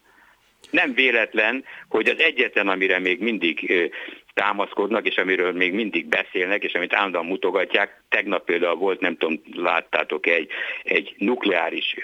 Nem 0.69 0.93
véletlen, 0.93 1.63
hogy 1.89 2.09
az 2.09 2.19
egyetlen, 2.19 2.67
amire 2.67 2.99
még 2.99 3.19
mindig 3.19 3.91
támaszkodnak, 4.35 5.07
és 5.07 5.15
amiről 5.17 5.51
még 5.51 5.73
mindig 5.73 6.05
beszélnek, 6.05 6.63
és 6.63 6.73
amit 6.73 6.93
állandóan 6.93 7.25
mutogatják. 7.25 8.03
Tegnap 8.09 8.45
például 8.45 8.75
volt, 8.75 8.99
nem 8.99 9.17
tudom, 9.17 9.41
láttátok 9.53 10.27
egy, 10.27 10.49
egy 10.83 11.13
nukleáris 11.17 11.95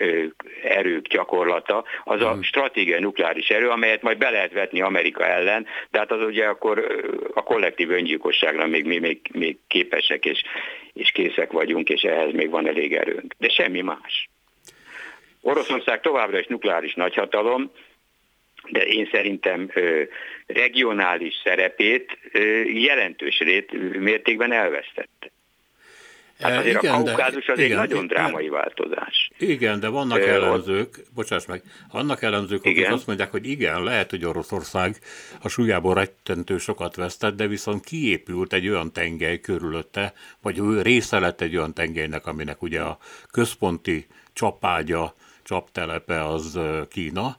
erők 0.64 1.08
gyakorlata, 1.08 1.84
az 2.04 2.22
a 2.22 2.32
hmm. 2.32 2.42
stratégiai 2.42 3.00
nukleáris 3.00 3.50
erő, 3.50 3.70
amelyet 3.70 4.02
majd 4.02 4.18
be 4.18 4.30
lehet 4.30 4.54
vetni 4.54 4.82
Amerika 4.82 5.26
ellen, 5.26 5.66
de 5.92 6.00
hát 6.00 6.12
az 6.12 6.22
ugye 6.24 6.46
akkor 6.46 7.04
a 7.34 7.44
kollektív 7.44 7.92
öngyilkosságra 7.92 8.68
még, 8.68 8.86
még, 8.86 9.00
még, 9.00 9.20
még 9.32 9.58
képesek 9.68 10.26
és, 10.26 10.44
és 10.94 11.12
készek 11.12 11.52
vagyunk, 11.52 11.90
és 11.90 12.02
ehhez 12.02 12.32
még 12.32 12.50
van 12.50 12.68
elég 12.68 12.94
erőnk. 12.94 13.34
De 13.38 13.50
semmi 13.50 13.82
más. 13.82 14.30
Oroszország 15.42 16.02
továbbra 16.02 16.40
is 16.40 16.48
nukleáris 16.48 16.94
nagyhatalom, 16.94 17.72
de 18.70 18.86
én 18.86 19.10
szerintem 19.12 19.72
regionális 20.46 21.34
szerepét 21.44 22.18
jelentős 22.74 23.40
rét, 23.40 24.00
mértékben 24.00 24.52
elvesztette. 24.52 25.32
Hát 26.42 26.58
azért 26.58 26.84
igen, 26.84 26.94
a 26.94 27.04
kaukázus 27.04 27.48
az 27.48 27.60
igen, 27.60 27.72
egy 27.72 27.78
nagyon 27.78 28.04
igen, 28.04 28.08
drámai 28.08 28.50
változás. 28.50 29.32
Igen, 29.38 29.80
de 29.80 29.88
vannak 29.88 30.18
Ö, 30.18 30.28
ellenzők, 30.28 31.00
bocsáss 31.16 31.46
meg, 31.46 31.62
vannak 31.92 32.22
ellenzők, 32.22 32.60
akik 32.60 32.78
igen. 32.78 32.92
azt 32.92 33.08
mondják, 33.08 33.32
hogy 33.32 33.48
igen, 33.48 33.84
lehet, 33.84 34.10
hogy 34.10 34.26
Oroszország 34.26 34.96
a 35.42 35.50
súlyából 35.50 35.94
rettentő 35.94 36.58
sokat 36.58 36.96
vesztett, 36.96 37.36
de 37.36 37.48
viszont 37.48 37.86
kiépült 37.86 38.54
egy 38.54 38.68
olyan 38.68 38.94
tengely 38.94 39.40
körülötte, 39.40 40.14
vagy 40.42 40.60
ő 40.60 40.82
része 40.82 41.20
lett 41.20 41.42
egy 41.42 41.56
olyan 41.56 41.74
tengelynek, 41.74 42.26
aminek 42.26 42.62
ugye 42.62 42.82
a 42.82 42.98
központi 43.32 44.06
csapágya, 44.34 45.16
csaptelepe 45.44 46.26
az 46.26 46.60
Kína, 46.90 47.38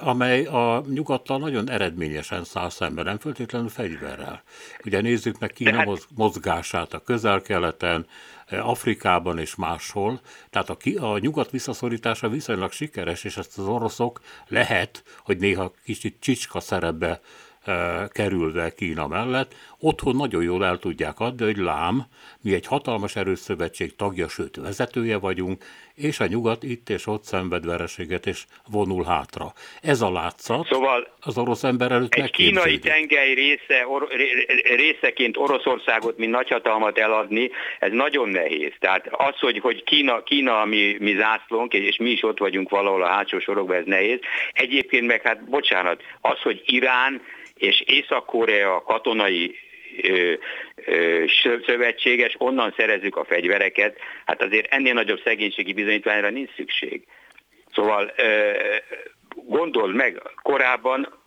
amely 0.00 0.44
a 0.44 0.84
nyugattal 0.88 1.38
nagyon 1.38 1.70
eredményesen 1.70 2.44
száll 2.44 2.70
szemben, 2.70 3.04
nem 3.04 3.18
föltétlenül 3.18 3.68
fegyverrel. 3.68 4.42
Ugye 4.84 5.00
nézzük 5.00 5.38
meg 5.38 5.50
Kína 5.50 5.76
hát... 5.76 6.06
mozgását 6.14 6.94
a 6.94 7.02
közel-keleten, 7.02 8.06
Afrikában 8.50 9.38
és 9.38 9.54
máshol, 9.54 10.20
tehát 10.50 10.70
a, 10.70 11.04
a 11.04 11.18
nyugat 11.18 11.50
visszaszorítása 11.50 12.28
viszonylag 12.28 12.72
sikeres, 12.72 13.24
és 13.24 13.36
ezt 13.36 13.58
az 13.58 13.66
oroszok 13.66 14.20
lehet, 14.46 15.02
hogy 15.18 15.36
néha 15.36 15.72
kicsit 15.84 16.16
csicska 16.20 16.60
szerepbe 16.60 17.20
kerülve 18.08 18.74
Kína 18.74 19.06
mellett, 19.06 19.54
otthon 19.84 20.16
nagyon 20.16 20.42
jól 20.42 20.64
el 20.64 20.78
tudják 20.78 21.20
adni, 21.20 21.44
hogy 21.44 21.56
lám, 21.56 22.02
mi 22.42 22.54
egy 22.54 22.66
hatalmas 22.66 23.16
erőszövetség 23.16 23.96
tagja, 23.96 24.28
sőt 24.28 24.56
vezetője 24.56 25.18
vagyunk, 25.18 25.64
és 25.94 26.20
a 26.20 26.26
nyugat 26.26 26.62
itt 26.62 26.88
és 26.88 27.06
ott 27.06 27.24
szenved 27.24 27.66
vereséget 27.66 28.26
és 28.26 28.44
vonul 28.70 29.04
hátra. 29.04 29.52
Ez 29.82 30.00
a 30.00 30.10
látszat 30.10 30.66
szóval 30.66 31.08
az 31.20 31.38
orosz 31.38 31.64
ember 31.64 31.92
előtt 31.92 32.14
egy 32.14 32.30
kínai 32.30 32.78
tengely 32.78 33.34
része, 33.34 33.86
or, 33.86 34.08
részeként 34.76 35.36
Oroszországot, 35.36 36.18
mint 36.18 36.32
nagyhatalmat 36.32 36.98
eladni, 36.98 37.50
ez 37.78 37.92
nagyon 37.92 38.28
nehéz. 38.28 38.72
Tehát 38.78 39.06
az, 39.10 39.38
hogy, 39.38 39.58
hogy 39.58 39.84
Kína, 39.84 40.22
Kína 40.22 40.60
a 40.60 40.64
mi, 40.64 40.96
mi 41.00 41.14
zászlónk, 41.14 41.72
és 41.74 41.96
mi 41.96 42.10
is 42.10 42.22
ott 42.22 42.38
vagyunk 42.38 42.70
valahol 42.70 43.02
a 43.02 43.08
hátsó 43.08 43.38
sorokban, 43.38 43.76
ez 43.76 43.84
nehéz. 43.86 44.18
Egyébként 44.52 45.06
meg, 45.06 45.22
hát 45.22 45.44
bocsánat, 45.44 46.02
az, 46.20 46.40
hogy 46.40 46.62
Irán 46.64 47.22
és 47.54 47.80
Észak-Korea 47.80 48.82
katonai 48.82 49.54
szövetséges, 51.66 52.34
onnan 52.38 52.74
szerezzük 52.76 53.16
a 53.16 53.24
fegyvereket, 53.24 53.98
hát 54.24 54.42
azért 54.42 54.72
ennél 54.72 54.94
nagyobb 54.94 55.20
szegénységi 55.24 55.72
bizonyítványra 55.72 56.30
nincs 56.30 56.54
szükség. 56.54 57.06
Szóval 57.74 58.12
ö, 58.16 58.52
gondold 59.34 59.94
meg, 59.94 60.22
korábban 60.42 61.22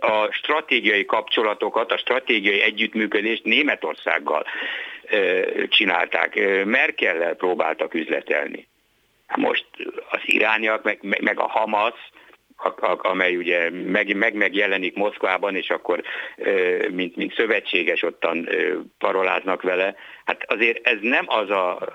a 0.00 0.32
stratégiai 0.32 1.04
kapcsolatokat, 1.04 1.92
a 1.92 1.98
stratégiai 1.98 2.60
együttműködést 2.62 3.44
Németországgal 3.44 4.46
csinálták. 5.68 6.64
Merkellel 6.64 7.34
próbáltak 7.34 7.94
üzletelni. 7.94 8.68
Most 9.36 9.66
az 10.10 10.20
irániak, 10.22 10.82
meg, 10.82 10.98
meg 11.20 11.40
a 11.40 11.48
Hamas, 11.48 11.94
amely 12.96 13.36
ugye 13.36 13.70
meg, 13.70 14.16
meg 14.16 14.34
megjelenik 14.34 14.94
Moszkvában, 14.94 15.56
és 15.56 15.70
akkor 15.70 16.02
mint, 16.90 17.16
mint 17.16 17.34
szövetséges 17.34 18.02
ottan 18.02 18.48
paroláznak 18.98 19.62
vele. 19.62 19.94
Hát 20.24 20.44
azért 20.46 20.86
ez 20.86 20.98
nem 21.00 21.24
az 21.28 21.50
a 21.50 21.92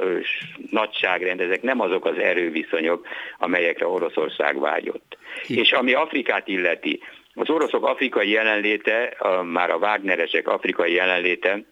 nagyságrend, 0.70 1.42
ezek 1.42 1.62
nem 1.62 1.80
azok 1.80 2.06
az 2.06 2.18
erőviszonyok, 2.18 3.08
amelyekre 3.38 3.88
Oroszország 3.88 4.60
vágyott. 4.60 5.18
És 5.48 5.72
ami 5.72 5.94
Afrikát 5.94 6.48
illeti, 6.48 7.02
az 7.34 7.50
oroszok 7.50 7.86
afrikai 7.86 8.30
jelenléte, 8.30 9.04
a, 9.04 9.44
már 9.44 9.70
a 9.70 9.78
Wagneresek 9.78 10.48
afrikai 10.48 10.94
jelenléte, 10.94 11.64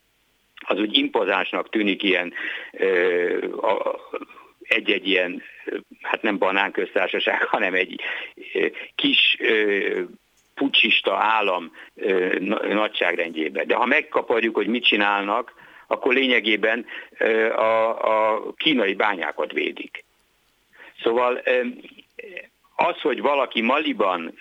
az 0.66 0.80
úgy 0.80 0.98
impozánsnak 0.98 1.70
tűnik 1.70 2.04
ilyen 2.04 2.34
a, 3.62 4.00
egy-egy 4.74 5.08
ilyen, 5.08 5.44
hát 6.02 6.22
nem 6.22 6.38
banánköztársaság, 6.38 7.44
hanem 7.56 7.74
egy 7.74 8.02
kis 8.96 9.38
pucsista 10.54 11.16
állam 11.16 11.72
nagyságrendjébe. 12.68 13.64
De 13.64 13.76
ha 13.76 13.86
megkaparjuk, 13.86 14.56
hogy 14.56 14.68
mit 14.68 14.86
csinálnak, 14.86 15.54
akkor 15.88 16.14
lényegében 16.14 16.86
a, 17.56 18.34
a 18.34 18.54
kínai 18.58 18.94
bányákat 18.94 19.52
védik. 19.52 20.04
Szóval 21.02 21.42
az, 22.76 23.02
hogy 23.02 23.22
valaki 23.22 23.62
Maliban 23.62 24.34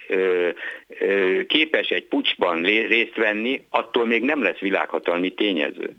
képes 1.46 1.88
egy 1.88 2.04
pucsban 2.04 2.62
részt 2.62 3.16
venni, 3.16 3.66
attól 3.70 4.06
még 4.06 4.22
nem 4.22 4.42
lesz 4.42 4.58
világhatalmi 4.58 5.30
tényező. 5.30 5.96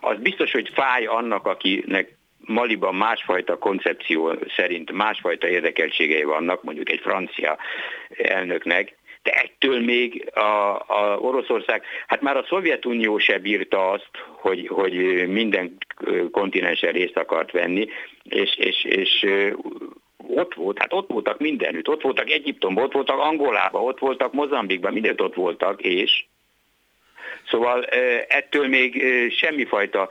Az 0.00 0.18
biztos, 0.18 0.52
hogy 0.52 0.70
fáj 0.74 1.06
annak, 1.06 1.46
akinek 1.46 2.16
Maliban 2.46 2.94
másfajta 2.94 3.58
koncepció 3.58 4.32
szerint 4.56 4.92
másfajta 4.92 5.48
érdekeltségei 5.48 6.24
vannak, 6.24 6.62
mondjuk 6.62 6.90
egy 6.90 7.00
francia 7.00 7.58
elnöknek, 8.16 8.96
de 9.22 9.30
ettől 9.30 9.80
még 9.80 10.30
a, 10.34 10.74
a 10.74 11.18
Oroszország, 11.18 11.82
hát 12.06 12.20
már 12.20 12.36
a 12.36 12.44
Szovjetunió 12.48 13.18
se 13.18 13.38
bírta 13.38 13.90
azt, 13.90 14.10
hogy, 14.36 14.66
hogy 14.66 14.94
minden 15.28 15.76
kontinensen 16.30 16.92
részt 16.92 17.16
akart 17.16 17.50
venni, 17.50 17.88
és, 18.22 18.56
és, 18.56 18.84
és 18.84 19.26
ott 20.16 20.54
volt, 20.54 20.78
hát 20.78 20.92
ott 20.92 21.10
voltak 21.10 21.38
mindenütt, 21.38 21.88
ott 21.88 22.02
voltak 22.02 22.30
Egyiptomban, 22.30 22.84
ott 22.84 22.92
voltak 22.92 23.18
Angolában, 23.18 23.82
ott 23.82 23.98
voltak 23.98 24.32
Mozambikban, 24.32 24.92
mindent 24.92 25.20
ott 25.20 25.34
voltak, 25.34 25.82
és 25.82 26.24
Szóval 27.48 27.84
ettől 28.28 28.68
még 28.68 29.02
semmifajta 29.30 30.08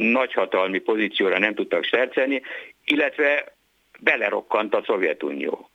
nagyhatalmi 0.00 0.78
pozícióra 0.78 1.38
nem 1.38 1.54
tudtak 1.54 1.84
szercelni, 1.84 2.42
illetve 2.84 3.54
belerokkant 4.00 4.74
a 4.74 4.82
Szovjetunió. 4.86 5.70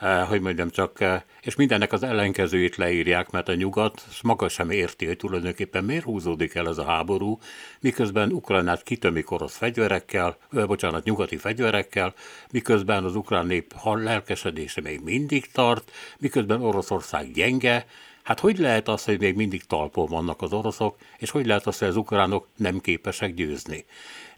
eh, 0.00 0.28
hogy 0.28 0.40
mondjam 0.40 0.70
csak, 0.70 1.00
eh, 1.00 1.22
és 1.42 1.56
mindennek 1.56 1.92
az 1.92 2.02
ellenkezőjét 2.02 2.76
leírják, 2.76 3.30
mert 3.30 3.48
a 3.48 3.54
nyugat 3.54 4.02
maga 4.22 4.48
sem 4.48 4.70
érti, 4.70 5.06
hogy 5.06 5.16
tulajdonképpen 5.16 5.84
miért 5.84 6.04
húzódik 6.04 6.54
el 6.54 6.68
ez 6.68 6.78
a 6.78 6.84
háború, 6.84 7.38
miközben 7.80 8.32
Ukrajnát 8.32 8.82
kitömik 8.82 9.30
orosz 9.30 9.56
fegyverekkel, 9.56 10.36
ö, 10.50 10.66
bocsánat, 10.66 11.04
nyugati 11.04 11.36
fegyverekkel, 11.36 12.14
miközben 12.50 13.04
az 13.04 13.16
ukrán 13.16 13.46
nép 13.46 13.74
lelkesedése 13.84 14.80
még 14.80 15.00
mindig 15.00 15.50
tart, 15.50 15.90
miközben 16.18 16.62
Oroszország 16.62 17.32
gyenge, 17.32 17.86
Hát 18.28 18.40
hogy 18.40 18.58
lehet 18.58 18.88
az, 18.88 19.04
hogy 19.04 19.20
még 19.20 19.34
mindig 19.34 19.64
talpon 19.64 20.06
vannak 20.06 20.42
az 20.42 20.52
oroszok, 20.52 20.96
és 21.18 21.30
hogy 21.30 21.46
lehet 21.46 21.66
az, 21.66 21.78
hogy 21.78 21.88
az 21.88 21.96
ukránok 21.96 22.46
nem 22.56 22.80
képesek 22.80 23.34
győzni? 23.34 23.84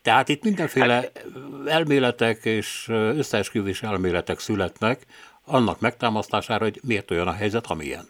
Tehát 0.02 0.28
itt 0.28 0.42
mindenféle 0.42 0.94
hát, 0.94 1.24
elméletek 1.66 2.44
és 2.44 2.86
összeesküvés 2.88 3.82
elméletek 3.82 4.38
születnek 4.38 5.00
annak 5.44 5.80
megtámasztására, 5.80 6.64
hogy 6.64 6.80
miért 6.86 7.10
olyan 7.10 7.28
a 7.28 7.32
helyzet, 7.32 7.66
amilyen. 7.66 8.04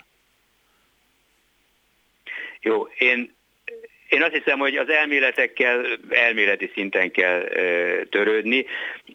Jó, 2.60 2.88
én, 2.98 3.34
én 4.08 4.22
azt 4.22 4.34
hiszem, 4.34 4.58
hogy 4.58 4.76
az 4.76 4.88
elméletekkel 4.88 5.86
elméleti 6.08 6.70
szinten 6.74 7.10
kell 7.10 7.40
ö, 7.42 8.00
törődni. 8.10 8.66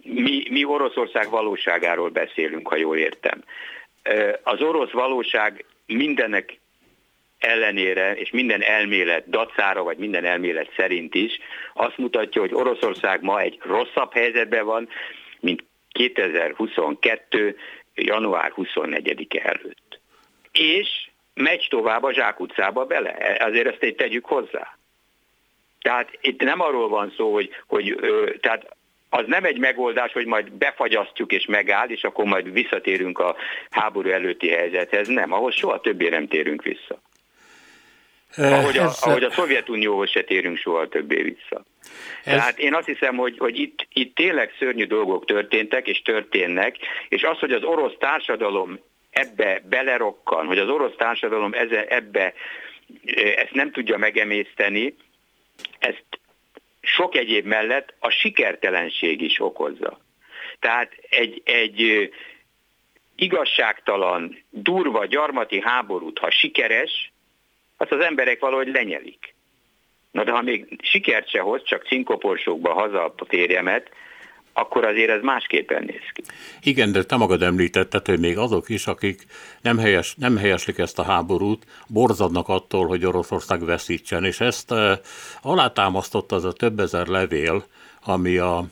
Mi, 0.03 0.47
mi 0.49 0.63
Oroszország 0.63 1.29
valóságáról 1.29 2.09
beszélünk, 2.09 2.67
ha 2.67 2.75
jól 2.75 2.97
értem. 2.97 3.43
Az 4.43 4.61
orosz 4.61 4.91
valóság 4.91 5.65
mindennek 5.85 6.59
ellenére, 7.37 8.15
és 8.15 8.29
minden 8.29 8.61
elmélet 8.61 9.29
dacára, 9.29 9.83
vagy 9.83 9.97
minden 9.97 10.25
elmélet 10.25 10.71
szerint 10.75 11.15
is 11.15 11.39
azt 11.73 11.97
mutatja, 11.97 12.41
hogy 12.41 12.53
Oroszország 12.53 13.21
ma 13.21 13.39
egy 13.39 13.57
rosszabb 13.61 14.13
helyzetben 14.13 14.65
van, 14.65 14.89
mint 15.39 15.63
2022. 15.89 17.57
január 17.95 18.53
24-e 18.55 19.41
előtt. 19.43 19.99
És 20.51 21.09
megy 21.33 21.67
tovább 21.69 22.03
a 22.03 22.13
zsákutcába 22.13 22.85
bele. 22.85 23.37
Azért 23.39 23.67
ezt 23.67 23.83
egy 23.83 23.95
tegyük 23.95 24.25
hozzá. 24.25 24.77
Tehát 25.81 26.17
itt 26.21 26.41
nem 26.41 26.59
arról 26.59 26.89
van 26.89 27.13
szó, 27.17 27.33
hogy, 27.33 27.49
hogy 27.67 27.97
tehát 28.41 28.75
az 29.15 29.25
nem 29.27 29.43
egy 29.43 29.57
megoldás, 29.57 30.11
hogy 30.11 30.25
majd 30.25 30.51
befagyasztjuk 30.51 31.31
és 31.31 31.45
megáll, 31.45 31.87
és 31.87 32.03
akkor 32.03 32.25
majd 32.25 32.51
visszatérünk 32.51 33.19
a 33.19 33.35
háború 33.69 34.09
előtti 34.09 34.49
helyzethez. 34.49 35.07
Nem, 35.07 35.33
ahhoz 35.33 35.55
soha 35.55 35.79
többé 35.79 36.09
nem 36.09 36.27
térünk 36.27 36.63
vissza. 36.63 37.01
Ahogy 38.37 38.77
a, 38.77 38.91
ahogy 39.01 39.23
a 39.23 39.31
Szovjetunióhoz 39.31 40.09
se 40.09 40.23
térünk 40.23 40.57
soha 40.57 40.87
többé 40.87 41.21
vissza. 41.21 41.65
Ez... 42.23 42.35
Tehát 42.35 42.59
én 42.59 42.73
azt 42.73 42.85
hiszem, 42.85 43.15
hogy, 43.15 43.37
hogy 43.37 43.59
itt, 43.59 43.87
itt 43.93 44.15
tényleg 44.15 44.51
szörnyű 44.59 44.85
dolgok 44.85 45.25
történtek 45.25 45.87
és 45.87 46.01
történnek, 46.01 46.75
és 47.09 47.23
az, 47.23 47.39
hogy 47.39 47.51
az 47.51 47.63
orosz 47.63 47.95
társadalom 47.99 48.79
ebbe 49.09 49.61
belerokkan, 49.69 50.45
hogy 50.45 50.59
az 50.59 50.69
orosz 50.69 50.95
társadalom 50.97 51.53
ebbe 51.87 52.33
ezt 53.35 53.53
nem 53.53 53.71
tudja 53.71 53.97
megemészteni, 53.97 54.95
ezt 55.79 56.05
sok 56.85 57.15
egyéb 57.15 57.45
mellett 57.45 57.93
a 57.99 58.09
sikertelenség 58.09 59.21
is 59.21 59.39
okozza. 59.39 59.99
Tehát 60.59 60.91
egy, 61.09 61.41
egy 61.45 62.09
igazságtalan, 63.15 64.43
durva, 64.49 65.05
gyarmati 65.05 65.61
háborút, 65.61 66.19
ha 66.19 66.31
sikeres, 66.31 67.11
azt 67.77 67.91
az 67.91 67.99
emberek 67.99 68.39
valahogy 68.39 68.67
lenyelik. 68.67 69.33
Na 70.11 70.23
de 70.23 70.31
ha 70.31 70.41
még 70.41 70.79
sikert 70.81 71.29
se 71.29 71.39
hoz, 71.39 71.63
csak 71.63 71.87
cinkoporsókba 71.87 72.73
haza 72.73 73.05
a 73.05 73.25
férjemet, 73.27 73.89
akkor 74.57 74.85
azért 74.85 75.09
ez 75.09 75.21
másképpen 75.21 75.83
néz 75.83 76.09
ki. 76.13 76.23
Igen, 76.61 76.91
de 76.91 77.03
te 77.03 77.15
magad 77.15 77.41
említetted, 77.41 78.05
hogy 78.05 78.19
még 78.19 78.37
azok 78.37 78.69
is, 78.69 78.87
akik 78.87 79.25
nem, 79.61 79.77
helyes, 79.77 80.15
nem 80.17 80.37
helyeslik 80.37 80.77
ezt 80.77 80.99
a 80.99 81.03
háborút, 81.03 81.65
borzadnak 81.87 82.47
attól, 82.47 82.87
hogy 82.87 83.05
Oroszország 83.05 83.65
veszítsen, 83.65 84.23
és 84.23 84.39
ezt 84.39 84.71
uh, 84.71 84.91
alátámasztotta 85.41 86.35
az 86.35 86.45
a 86.45 86.51
több 86.51 86.79
ezer 86.79 87.07
levél, 87.07 87.65
ami 88.03 88.37
a 88.37 88.65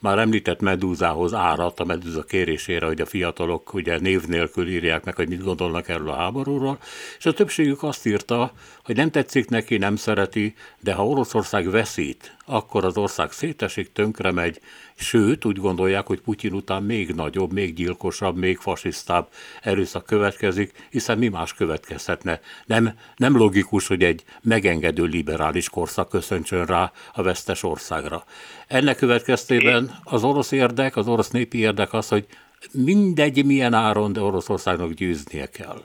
már 0.00 0.18
említett 0.18 0.60
Medúzához 0.60 1.34
árat 1.34 1.80
a 1.80 1.84
Medúza 1.84 2.22
kérésére, 2.22 2.86
hogy 2.86 3.00
a 3.00 3.06
fiatalok 3.06 3.74
ugye 3.74 3.98
név 3.98 4.26
nélkül 4.26 4.68
írják 4.68 5.04
meg, 5.04 5.14
hogy 5.14 5.28
mit 5.28 5.44
gondolnak 5.44 5.88
erről 5.88 6.08
a 6.08 6.16
háborúról, 6.16 6.78
és 7.18 7.26
a 7.26 7.32
többségük 7.32 7.82
azt 7.82 8.06
írta, 8.06 8.52
hogy 8.84 8.96
nem 8.96 9.10
tetszik 9.10 9.48
neki, 9.48 9.76
nem 9.76 9.96
szereti, 9.96 10.54
de 10.80 10.92
ha 10.92 11.06
Oroszország 11.06 11.70
veszít, 11.70 12.36
akkor 12.50 12.84
az 12.84 12.96
ország 12.96 13.32
szétesik, 13.32 13.92
tönkre 13.92 14.32
megy, 14.32 14.60
sőt 14.94 15.44
úgy 15.44 15.56
gondolják, 15.56 16.06
hogy 16.06 16.20
Putyin 16.20 16.52
után 16.52 16.82
még 16.82 17.14
nagyobb, 17.14 17.52
még 17.52 17.74
gyilkosabb, 17.74 18.36
még 18.36 18.56
fasisztább 18.58 19.28
erőszak 19.62 20.06
következik, 20.06 20.72
hiszen 20.90 21.18
mi 21.18 21.28
más 21.28 21.54
következhetne. 21.54 22.40
Nem, 22.66 22.90
nem 23.16 23.36
logikus, 23.36 23.86
hogy 23.86 24.02
egy 24.02 24.24
megengedő 24.42 25.04
liberális 25.04 25.68
korszak 25.68 26.08
köszöntsön 26.08 26.66
rá 26.66 26.92
a 27.14 27.22
vesztes 27.22 27.62
országra. 27.62 28.24
Ennek 28.66 28.96
következtében 28.96 29.98
az 30.04 30.24
orosz 30.24 30.52
érdek, 30.52 30.96
az 30.96 31.08
orosz 31.08 31.30
népi 31.30 31.58
érdek 31.58 31.92
az, 31.92 32.08
hogy 32.08 32.26
mindegy 32.72 33.44
milyen 33.44 33.74
áron, 33.74 34.12
de 34.12 34.20
Oroszországnak 34.20 34.92
győznie 34.92 35.46
kell. 35.46 35.82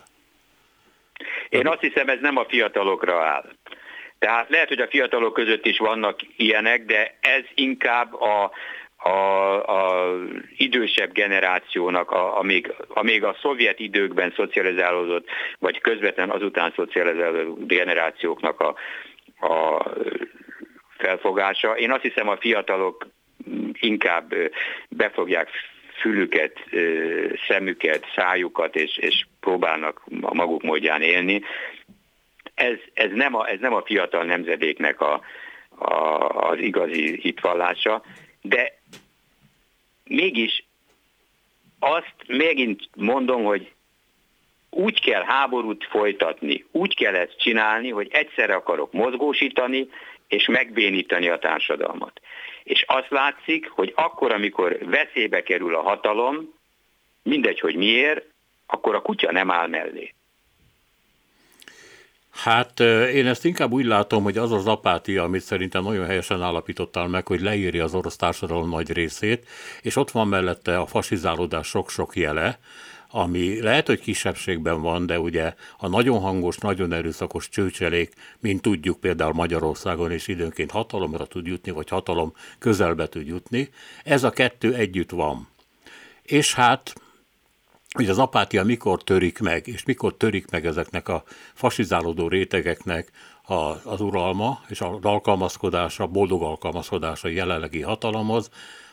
Én 1.49 1.67
azt 1.67 1.79
hiszem, 1.79 2.09
ez 2.09 2.19
nem 2.21 2.37
a 2.37 2.45
fiatalokra 2.45 3.25
áll. 3.25 3.45
Tehát 4.25 4.49
lehet, 4.49 4.67
hogy 4.67 4.79
a 4.79 4.87
fiatalok 4.87 5.33
között 5.33 5.65
is 5.65 5.77
vannak 5.77 6.19
ilyenek, 6.37 6.85
de 6.85 7.17
ez 7.19 7.43
inkább 7.55 8.13
a, 8.13 8.51
a, 8.97 9.09
a 9.63 10.13
idősebb 10.57 11.11
generációnak, 11.11 12.11
a, 12.11 12.37
a, 12.39 12.43
még, 12.43 12.73
a 12.87 13.03
még 13.03 13.23
a 13.23 13.37
szovjet 13.41 13.79
időkben 13.79 14.33
szocializálódott, 14.35 15.27
vagy 15.59 15.81
közvetlen 15.81 16.29
azután 16.29 16.73
szocializálódott 16.75 17.67
generációknak 17.67 18.59
a, 18.59 18.75
a 19.47 19.85
felfogása. 20.97 21.77
Én 21.77 21.91
azt 21.91 22.01
hiszem 22.01 22.29
a 22.29 22.37
fiatalok 22.37 23.07
inkább 23.79 24.33
befogják 24.89 25.49
fülüket, 25.99 26.59
szemüket, 27.47 28.05
szájukat, 28.15 28.75
és, 28.75 28.97
és 28.97 29.25
próbálnak 29.39 30.01
a 30.21 30.33
maguk 30.33 30.61
módján 30.61 31.01
élni. 31.01 31.41
Ez, 32.55 32.77
ez, 32.93 33.11
nem, 33.11 33.35
a, 33.35 33.47
ez 33.47 33.59
nem 33.59 33.73
a 33.73 33.83
fiatal 33.85 34.23
nemzedéknek 34.23 35.01
a, 35.01 35.21
a, 35.69 35.93
az 36.49 36.59
igazi 36.59 37.19
hitvallása, 37.21 38.03
de 38.41 38.79
mégis 40.03 40.65
azt 41.79 42.15
megint 42.27 42.89
mondom, 42.95 43.43
hogy 43.43 43.73
úgy 44.69 45.01
kell 45.01 45.23
háborút 45.23 45.87
folytatni, 45.89 46.65
úgy 46.71 46.95
kell 46.95 47.15
ezt 47.15 47.39
csinálni, 47.39 47.89
hogy 47.89 48.07
egyszerre 48.11 48.53
akarok 48.55 48.91
mozgósítani 48.91 49.89
és 50.27 50.45
megbénítani 50.47 51.27
a 51.27 51.39
társadalmat. 51.39 52.21
És 52.63 52.83
azt 52.87 53.09
látszik, 53.09 53.69
hogy 53.69 53.93
akkor, 53.95 54.31
amikor 54.31 54.77
veszélybe 54.81 55.43
kerül 55.43 55.75
a 55.75 55.81
hatalom, 55.81 56.53
mindegy, 57.23 57.59
hogy 57.59 57.75
miért, 57.75 58.25
akkor 58.65 58.95
a 58.95 59.01
kutya 59.01 59.31
nem 59.31 59.51
áll 59.51 59.67
mellé. 59.67 60.13
Hát 62.45 62.79
én 63.13 63.27
ezt 63.27 63.45
inkább 63.45 63.71
úgy 63.71 63.85
látom, 63.85 64.23
hogy 64.23 64.37
az 64.37 64.51
az 64.51 64.67
apátia, 64.67 65.23
amit 65.23 65.41
szerintem 65.41 65.83
nagyon 65.83 66.05
helyesen 66.05 66.41
állapítottál 66.41 67.07
meg, 67.07 67.27
hogy 67.27 67.41
leírja 67.41 67.83
az 67.83 67.93
orosz 67.93 68.15
társadalom 68.15 68.69
nagy 68.69 68.91
részét, 68.91 69.47
és 69.81 69.95
ott 69.95 70.11
van 70.11 70.27
mellette 70.27 70.77
a 70.77 70.85
fasizálódás 70.85 71.67
sok-sok 71.67 72.15
jele, 72.15 72.59
ami 73.09 73.61
lehet, 73.61 73.87
hogy 73.87 73.99
kisebbségben 73.99 74.81
van, 74.81 75.05
de 75.05 75.19
ugye 75.19 75.53
a 75.77 75.87
nagyon 75.87 76.19
hangos, 76.19 76.57
nagyon 76.57 76.93
erőszakos 76.93 77.49
csőcselék, 77.49 78.13
mint 78.39 78.61
tudjuk 78.61 78.99
például 78.99 79.33
Magyarországon 79.33 80.11
is 80.11 80.27
időnként 80.27 80.71
hatalomra 80.71 81.25
tud 81.25 81.45
jutni, 81.45 81.71
vagy 81.71 81.89
hatalom 81.89 82.33
közelbe 82.59 83.07
tud 83.07 83.27
jutni, 83.27 83.69
ez 84.03 84.23
a 84.23 84.29
kettő 84.29 84.73
együtt 84.73 85.11
van. 85.11 85.47
És 86.23 86.53
hát 86.53 86.93
hogy 87.95 88.09
az 88.09 88.19
apátia 88.19 88.63
mikor 88.63 89.03
törik 89.03 89.39
meg, 89.39 89.67
és 89.67 89.83
mikor 89.83 90.17
törik 90.17 90.49
meg 90.49 90.65
ezeknek 90.65 91.07
a 91.07 91.23
fasizálódó 91.53 92.27
rétegeknek 92.27 93.11
a, 93.43 93.89
az 93.89 94.01
uralma 94.01 94.61
és 94.67 94.81
az 94.81 94.97
alkalmazkodása, 95.01 96.07
boldog 96.07 96.43
alkalmazkodása 96.43 97.27
jelenlegi 97.27 97.81
hatalomhoz, 97.81 98.49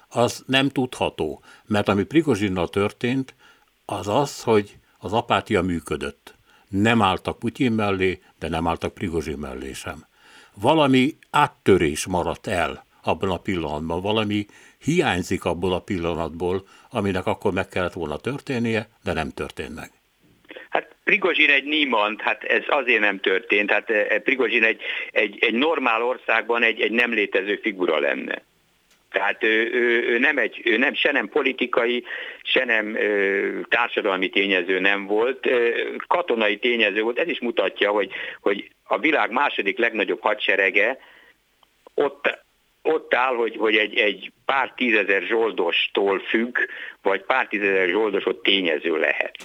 az 0.08 0.42
nem 0.46 0.68
tudható. 0.68 1.42
Mert 1.66 1.88
ami 1.88 2.02
Prigozsinnal 2.02 2.68
történt, 2.68 3.34
az 3.84 4.08
az, 4.08 4.42
hogy 4.42 4.78
az 4.98 5.12
apátia 5.12 5.62
működött. 5.62 6.34
Nem 6.68 7.02
álltak 7.02 7.38
Putyin 7.38 7.72
mellé, 7.72 8.22
de 8.38 8.48
nem 8.48 8.66
álltak 8.66 8.94
Prigozsin 8.94 9.38
mellé 9.38 9.72
sem. 9.72 10.06
Valami 10.54 11.16
áttörés 11.30 12.06
maradt 12.06 12.46
el 12.46 12.84
abban 13.02 13.30
a 13.30 13.36
pillanatban, 13.36 14.00
valami 14.00 14.46
hiányzik 14.84 15.44
abból 15.44 15.72
a 15.72 15.80
pillanatból, 15.80 16.62
aminek 16.90 17.26
akkor 17.26 17.52
meg 17.52 17.68
kellett 17.68 17.92
volna 17.92 18.16
történnie, 18.16 18.88
de 19.04 19.12
nem 19.12 19.30
történt 19.30 19.74
meg. 19.74 19.90
Hát 20.68 20.94
Prigozsin 21.04 21.50
egy 21.50 21.64
Niemand, 21.64 22.20
hát 22.20 22.44
ez 22.44 22.62
azért 22.68 23.00
nem 23.00 23.20
történt. 23.20 23.70
Hát 23.70 23.90
eh, 23.90 24.18
Prigozsin 24.18 24.64
egy, 24.64 24.80
egy, 25.10 25.36
egy 25.40 25.54
normál 25.54 26.02
országban 26.02 26.62
egy, 26.62 26.80
egy 26.80 26.90
nem 26.90 27.12
létező 27.12 27.58
figura 27.62 27.98
lenne. 27.98 28.42
Tehát 29.12 29.42
ő, 29.42 29.70
ő, 29.72 30.08
ő, 30.08 30.18
nem 30.18 30.38
egy, 30.38 30.60
ő 30.64 30.76
nem, 30.76 30.94
se 30.94 31.12
nem 31.12 31.28
politikai, 31.28 32.04
se 32.42 32.64
nem 32.64 32.96
ö, 32.96 33.60
társadalmi 33.68 34.28
tényező 34.28 34.80
nem 34.80 35.06
volt, 35.06 35.46
ö, 35.46 35.70
katonai 36.06 36.58
tényező 36.58 37.02
volt. 37.02 37.18
Ez 37.18 37.28
is 37.28 37.40
mutatja, 37.40 37.90
hogy, 37.90 38.10
hogy 38.40 38.70
a 38.84 38.98
világ 38.98 39.30
második 39.30 39.78
legnagyobb 39.78 40.20
hadserege 40.20 40.98
ott 41.94 42.38
ott 42.82 43.14
áll, 43.14 43.34
hogy, 43.34 43.56
hogy 43.56 43.76
egy, 43.76 43.98
egy 43.98 44.32
pár 44.44 44.72
tízezer 44.76 45.22
zsoldostól 45.22 46.18
függ, 46.18 46.58
vagy 47.02 47.22
pár 47.22 47.46
tízezer 47.46 47.88
zsoldos 47.88 48.26
ott 48.26 48.42
tényező 48.42 48.98
lehet. 48.98 49.36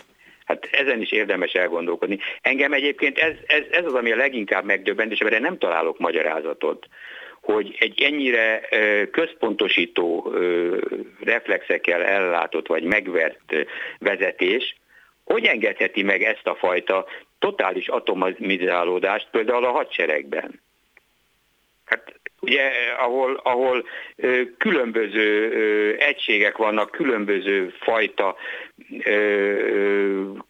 Hát 0.45 0.67
ezen 0.71 1.01
is 1.01 1.11
érdemes 1.11 1.51
elgondolkodni. 1.51 2.19
Engem 2.41 2.73
egyébként 2.73 3.17
ez, 3.17 3.33
ez, 3.47 3.63
ez 3.71 3.85
az, 3.85 3.93
ami 3.93 4.11
a 4.11 4.15
leginkább 4.15 4.65
megdöbbent, 4.65 5.11
és 5.11 5.19
erre 5.19 5.39
nem 5.39 5.57
találok 5.57 5.99
magyarázatot, 5.99 6.87
hogy 7.41 7.75
egy 7.79 8.01
ennyire 8.01 8.61
központosító 9.11 10.33
reflexekkel 11.23 12.03
ellátott 12.03 12.67
vagy 12.67 12.83
megvert 12.83 13.55
vezetés, 13.99 14.75
hogy 15.23 15.45
engedheti 15.45 16.03
meg 16.03 16.23
ezt 16.23 16.47
a 16.47 16.55
fajta 16.55 17.05
totális 17.39 17.87
atomizálódást 17.87 19.27
például 19.31 19.65
a 19.65 19.71
hadseregben? 19.71 20.61
Ugye, 22.41 22.71
ahol, 22.97 23.39
ahol 23.43 23.87
különböző 24.57 25.51
egységek 25.99 26.57
vannak, 26.57 26.91
különböző 26.91 27.73
fajta 27.79 28.35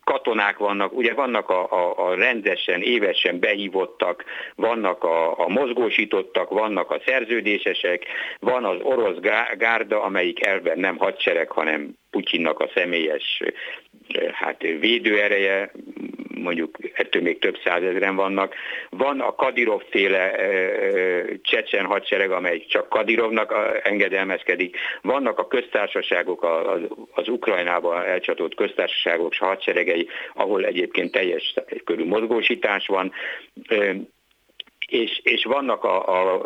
katonák 0.04 0.58
vannak, 0.58 0.94
ugye 0.94 1.14
vannak 1.14 1.50
a, 1.50 1.72
a, 1.72 2.08
a 2.08 2.16
rendesen, 2.16 2.82
évesen 2.82 3.40
behívottak, 3.40 4.24
vannak 4.56 5.04
a, 5.04 5.40
a 5.40 5.48
mozgósítottak, 5.48 6.50
vannak 6.50 6.92
a 6.92 7.02
szerződésesek, 7.06 8.06
van 8.40 8.66
az 8.66 8.78
orosz 8.82 9.18
gárda, 9.58 10.04
amelyik 10.04 10.46
elben 10.46 10.80
nem 10.80 10.98
hadsereg, 10.98 11.52
hanem 11.52 11.94
Putyinnak 12.10 12.60
a 12.60 12.70
személyes 12.74 13.42
hát 14.32 14.62
védőereje, 14.62 15.72
mondjuk 16.40 16.78
ettől 16.94 17.22
még 17.22 17.40
több 17.40 17.58
százezren 17.64 18.16
vannak. 18.16 18.56
Van 18.90 19.20
a 19.20 19.36
Kadirov 19.36 19.82
féle 19.90 20.36
csecsen 21.42 21.86
hadsereg, 21.86 22.32
amely 22.32 22.66
csak 22.70 22.90
Kadirovnak 22.90 23.54
engedelmezkedik. 23.84 24.78
Vannak 25.02 25.40
a 25.40 25.48
köztársaságok, 25.48 26.44
az, 26.44 26.82
az 27.12 27.28
Ukrajnába 27.28 28.06
elcsatolt 28.06 28.56
köztársaságok 28.56 29.34
hadseregei, 29.34 30.08
ahol 30.34 30.66
egyébként 30.66 31.12
teljes 31.12 31.54
körű 31.84 32.06
mozgósítás 32.06 32.88
van 32.88 33.14
és, 34.88 35.20
és 35.24 35.44
vannak, 35.44 35.84
a, 35.84 36.08
a, 36.08 36.46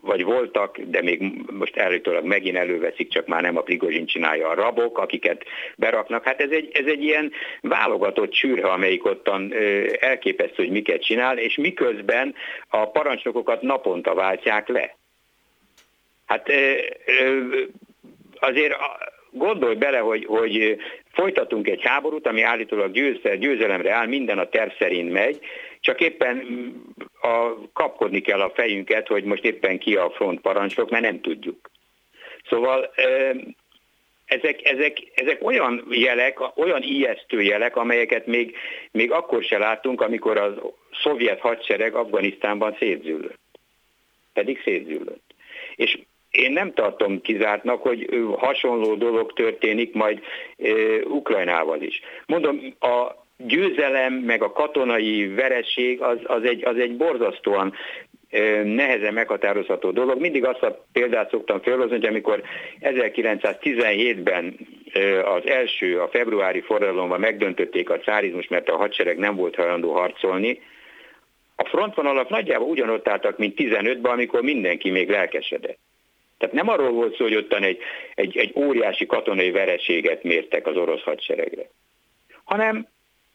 vagy 0.00 0.24
voltak, 0.24 0.78
de 0.78 1.02
még 1.02 1.22
most 1.52 1.76
előtőleg 1.76 2.24
megint 2.24 2.56
előveszik, 2.56 3.08
csak 3.08 3.26
már 3.26 3.42
nem 3.42 3.56
a 3.56 3.60
Prigozsin 3.60 4.06
csinálja 4.06 4.48
a 4.48 4.54
rabok, 4.54 4.98
akiket 4.98 5.44
beraknak. 5.76 6.24
Hát 6.24 6.40
ez 6.40 6.50
egy, 6.50 6.70
ez 6.72 6.86
egy 6.86 7.02
ilyen 7.02 7.32
válogatott 7.60 8.34
sűrhe, 8.34 8.68
amelyik 8.68 9.04
ottan 9.04 9.54
elképesztő, 10.00 10.62
hogy 10.62 10.70
miket 10.70 11.04
csinál, 11.04 11.38
és 11.38 11.56
miközben 11.56 12.34
a 12.68 12.90
parancsnokokat 12.90 13.62
naponta 13.62 14.14
váltják 14.14 14.68
le. 14.68 14.96
Hát 16.26 16.52
azért 18.40 18.74
gondolj 19.30 19.74
bele, 19.74 19.98
hogy, 19.98 20.24
hogy 20.24 20.76
folytatunk 21.12 21.68
egy 21.68 21.82
háborút, 21.82 22.26
ami 22.26 22.42
állítólag 22.42 22.92
győzel, 22.92 23.36
győzelemre 23.36 23.92
áll, 23.92 24.06
minden 24.06 24.38
a 24.38 24.48
terv 24.48 24.70
szerint 24.78 25.12
megy, 25.12 25.40
csak 25.80 26.00
éppen 26.00 26.44
a, 27.20 27.54
kapkodni 27.72 28.20
kell 28.20 28.40
a 28.40 28.52
fejünket, 28.54 29.06
hogy 29.06 29.24
most 29.24 29.44
éppen 29.44 29.78
ki 29.78 29.96
a 29.96 30.10
front 30.10 30.40
parancsok, 30.40 30.90
mert 30.90 31.02
nem 31.02 31.20
tudjuk. 31.20 31.70
Szóval 32.48 32.90
ezek, 34.24 34.64
ezek, 34.64 34.98
ezek 35.14 35.44
olyan 35.44 35.86
jelek, 35.90 36.58
olyan 36.58 36.82
ijesztő 36.82 37.42
jelek, 37.42 37.76
amelyeket 37.76 38.26
még, 38.26 38.56
még 38.90 39.12
akkor 39.12 39.42
se 39.42 39.58
láttunk, 39.58 40.00
amikor 40.00 40.36
az 40.36 40.52
szovjet 41.02 41.40
hadsereg 41.40 41.94
Afganisztánban 41.94 42.76
szétzüllött. 42.78 43.38
Pedig 44.32 44.60
szétzüllött. 44.62 45.34
És 45.76 45.98
én 46.30 46.52
nem 46.52 46.72
tartom 46.72 47.20
kizártnak, 47.20 47.82
hogy 47.82 48.08
hasonló 48.36 48.94
dolog 48.94 49.32
történik 49.32 49.94
majd 49.94 50.20
Ukrajnával 51.04 51.82
is. 51.82 52.00
Mondom, 52.26 52.74
a 52.80 53.19
győzelem, 53.46 54.12
meg 54.14 54.42
a 54.42 54.52
katonai 54.52 55.28
veresség 55.28 56.00
az, 56.00 56.18
az, 56.24 56.44
egy, 56.44 56.64
az 56.64 56.76
egy 56.76 56.96
borzasztóan 56.96 57.74
nehezen 58.64 59.14
meghatározható 59.14 59.90
dolog. 59.90 60.20
Mindig 60.20 60.44
azt 60.44 60.62
a 60.62 60.84
példát 60.92 61.30
szoktam 61.30 61.60
felhozni, 61.60 61.90
hogy 61.90 62.06
amikor 62.06 62.42
1917-ben 62.80 64.56
az 65.24 65.46
első, 65.46 66.00
a 66.00 66.08
februári 66.08 66.60
forradalomban 66.60 67.20
megdöntötték 67.20 67.90
a 67.90 67.98
cárizmus, 67.98 68.48
mert 68.48 68.68
a 68.68 68.76
hadsereg 68.76 69.18
nem 69.18 69.36
volt 69.36 69.54
hajlandó 69.54 69.92
harcolni, 69.92 70.60
a 71.56 71.64
frontvonalak 71.64 72.28
nagyjából 72.28 72.68
ugyanott 72.68 73.08
álltak, 73.08 73.38
mint 73.38 73.54
15-ben, 73.56 74.12
amikor 74.12 74.42
mindenki 74.42 74.90
még 74.90 75.08
lelkesedett. 75.08 75.78
Tehát 76.38 76.54
nem 76.54 76.68
arról 76.68 76.90
volt 76.90 77.16
szó, 77.16 77.24
hogy 77.24 77.36
ottan 77.36 77.62
egy, 77.62 77.78
egy, 78.14 78.36
egy 78.36 78.52
óriási 78.54 79.06
katonai 79.06 79.50
vereséget 79.50 80.22
mértek 80.22 80.66
az 80.66 80.76
orosz 80.76 81.02
hadseregre, 81.02 81.70
hanem 82.44 82.88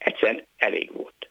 egyszerűen 0.05 0.47
elég 0.57 0.91
volt. 0.93 1.29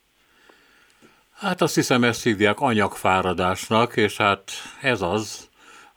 Hát 1.35 1.61
azt 1.61 1.75
hiszem 1.75 2.05
ezt 2.05 2.23
hívják 2.23 2.61
anyagfáradásnak, 2.61 3.97
és 3.97 4.17
hát 4.17 4.51
ez 4.81 5.03
az, 5.03 5.49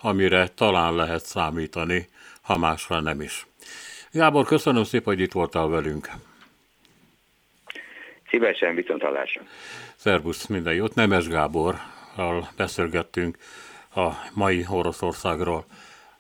amire 0.02 0.48
talán 0.48 0.96
lehet 0.96 1.26
számítani, 1.26 2.08
ha 2.42 2.58
másra 2.58 3.00
nem 3.00 3.22
is. 3.22 3.46
Gábor, 4.12 4.46
köszönöm 4.46 4.84
szépen, 4.84 5.14
hogy 5.14 5.20
itt 5.20 5.32
voltál 5.32 5.68
velünk. 5.68 6.10
Szívesen, 8.30 8.76
viszont 8.76 9.02
hallásra. 9.02 9.42
Szervusz, 9.96 10.46
minden 10.46 10.74
jót. 10.74 10.96
Nemes 10.96 11.28
Gáborral 11.28 12.50
beszélgettünk 12.56 13.38
a 13.96 14.10
mai 14.34 14.66
Oroszországról. 14.70 15.66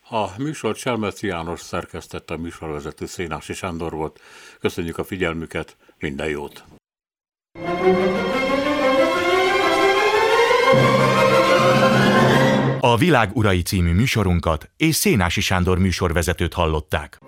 A 0.09 0.25
műsor 0.37 0.75
Cselmeci 0.75 1.27
János 1.27 1.59
szerkesztette 1.59 2.33
a 2.33 2.37
műsorvezető 2.37 3.05
Szénási 3.05 3.53
Sándor 3.53 3.91
volt. 3.91 4.21
Köszönjük 4.59 4.97
a 4.97 5.03
figyelmüket, 5.03 5.75
minden 5.99 6.29
jót! 6.29 6.63
A 12.79 12.97
Világ 12.97 13.29
Urai 13.33 13.61
című 13.61 13.93
műsorunkat 13.93 14.69
és 14.77 14.95
Szénási 14.95 15.41
Sándor 15.41 15.77
műsorvezetőt 15.77 16.53
hallották. 16.53 17.19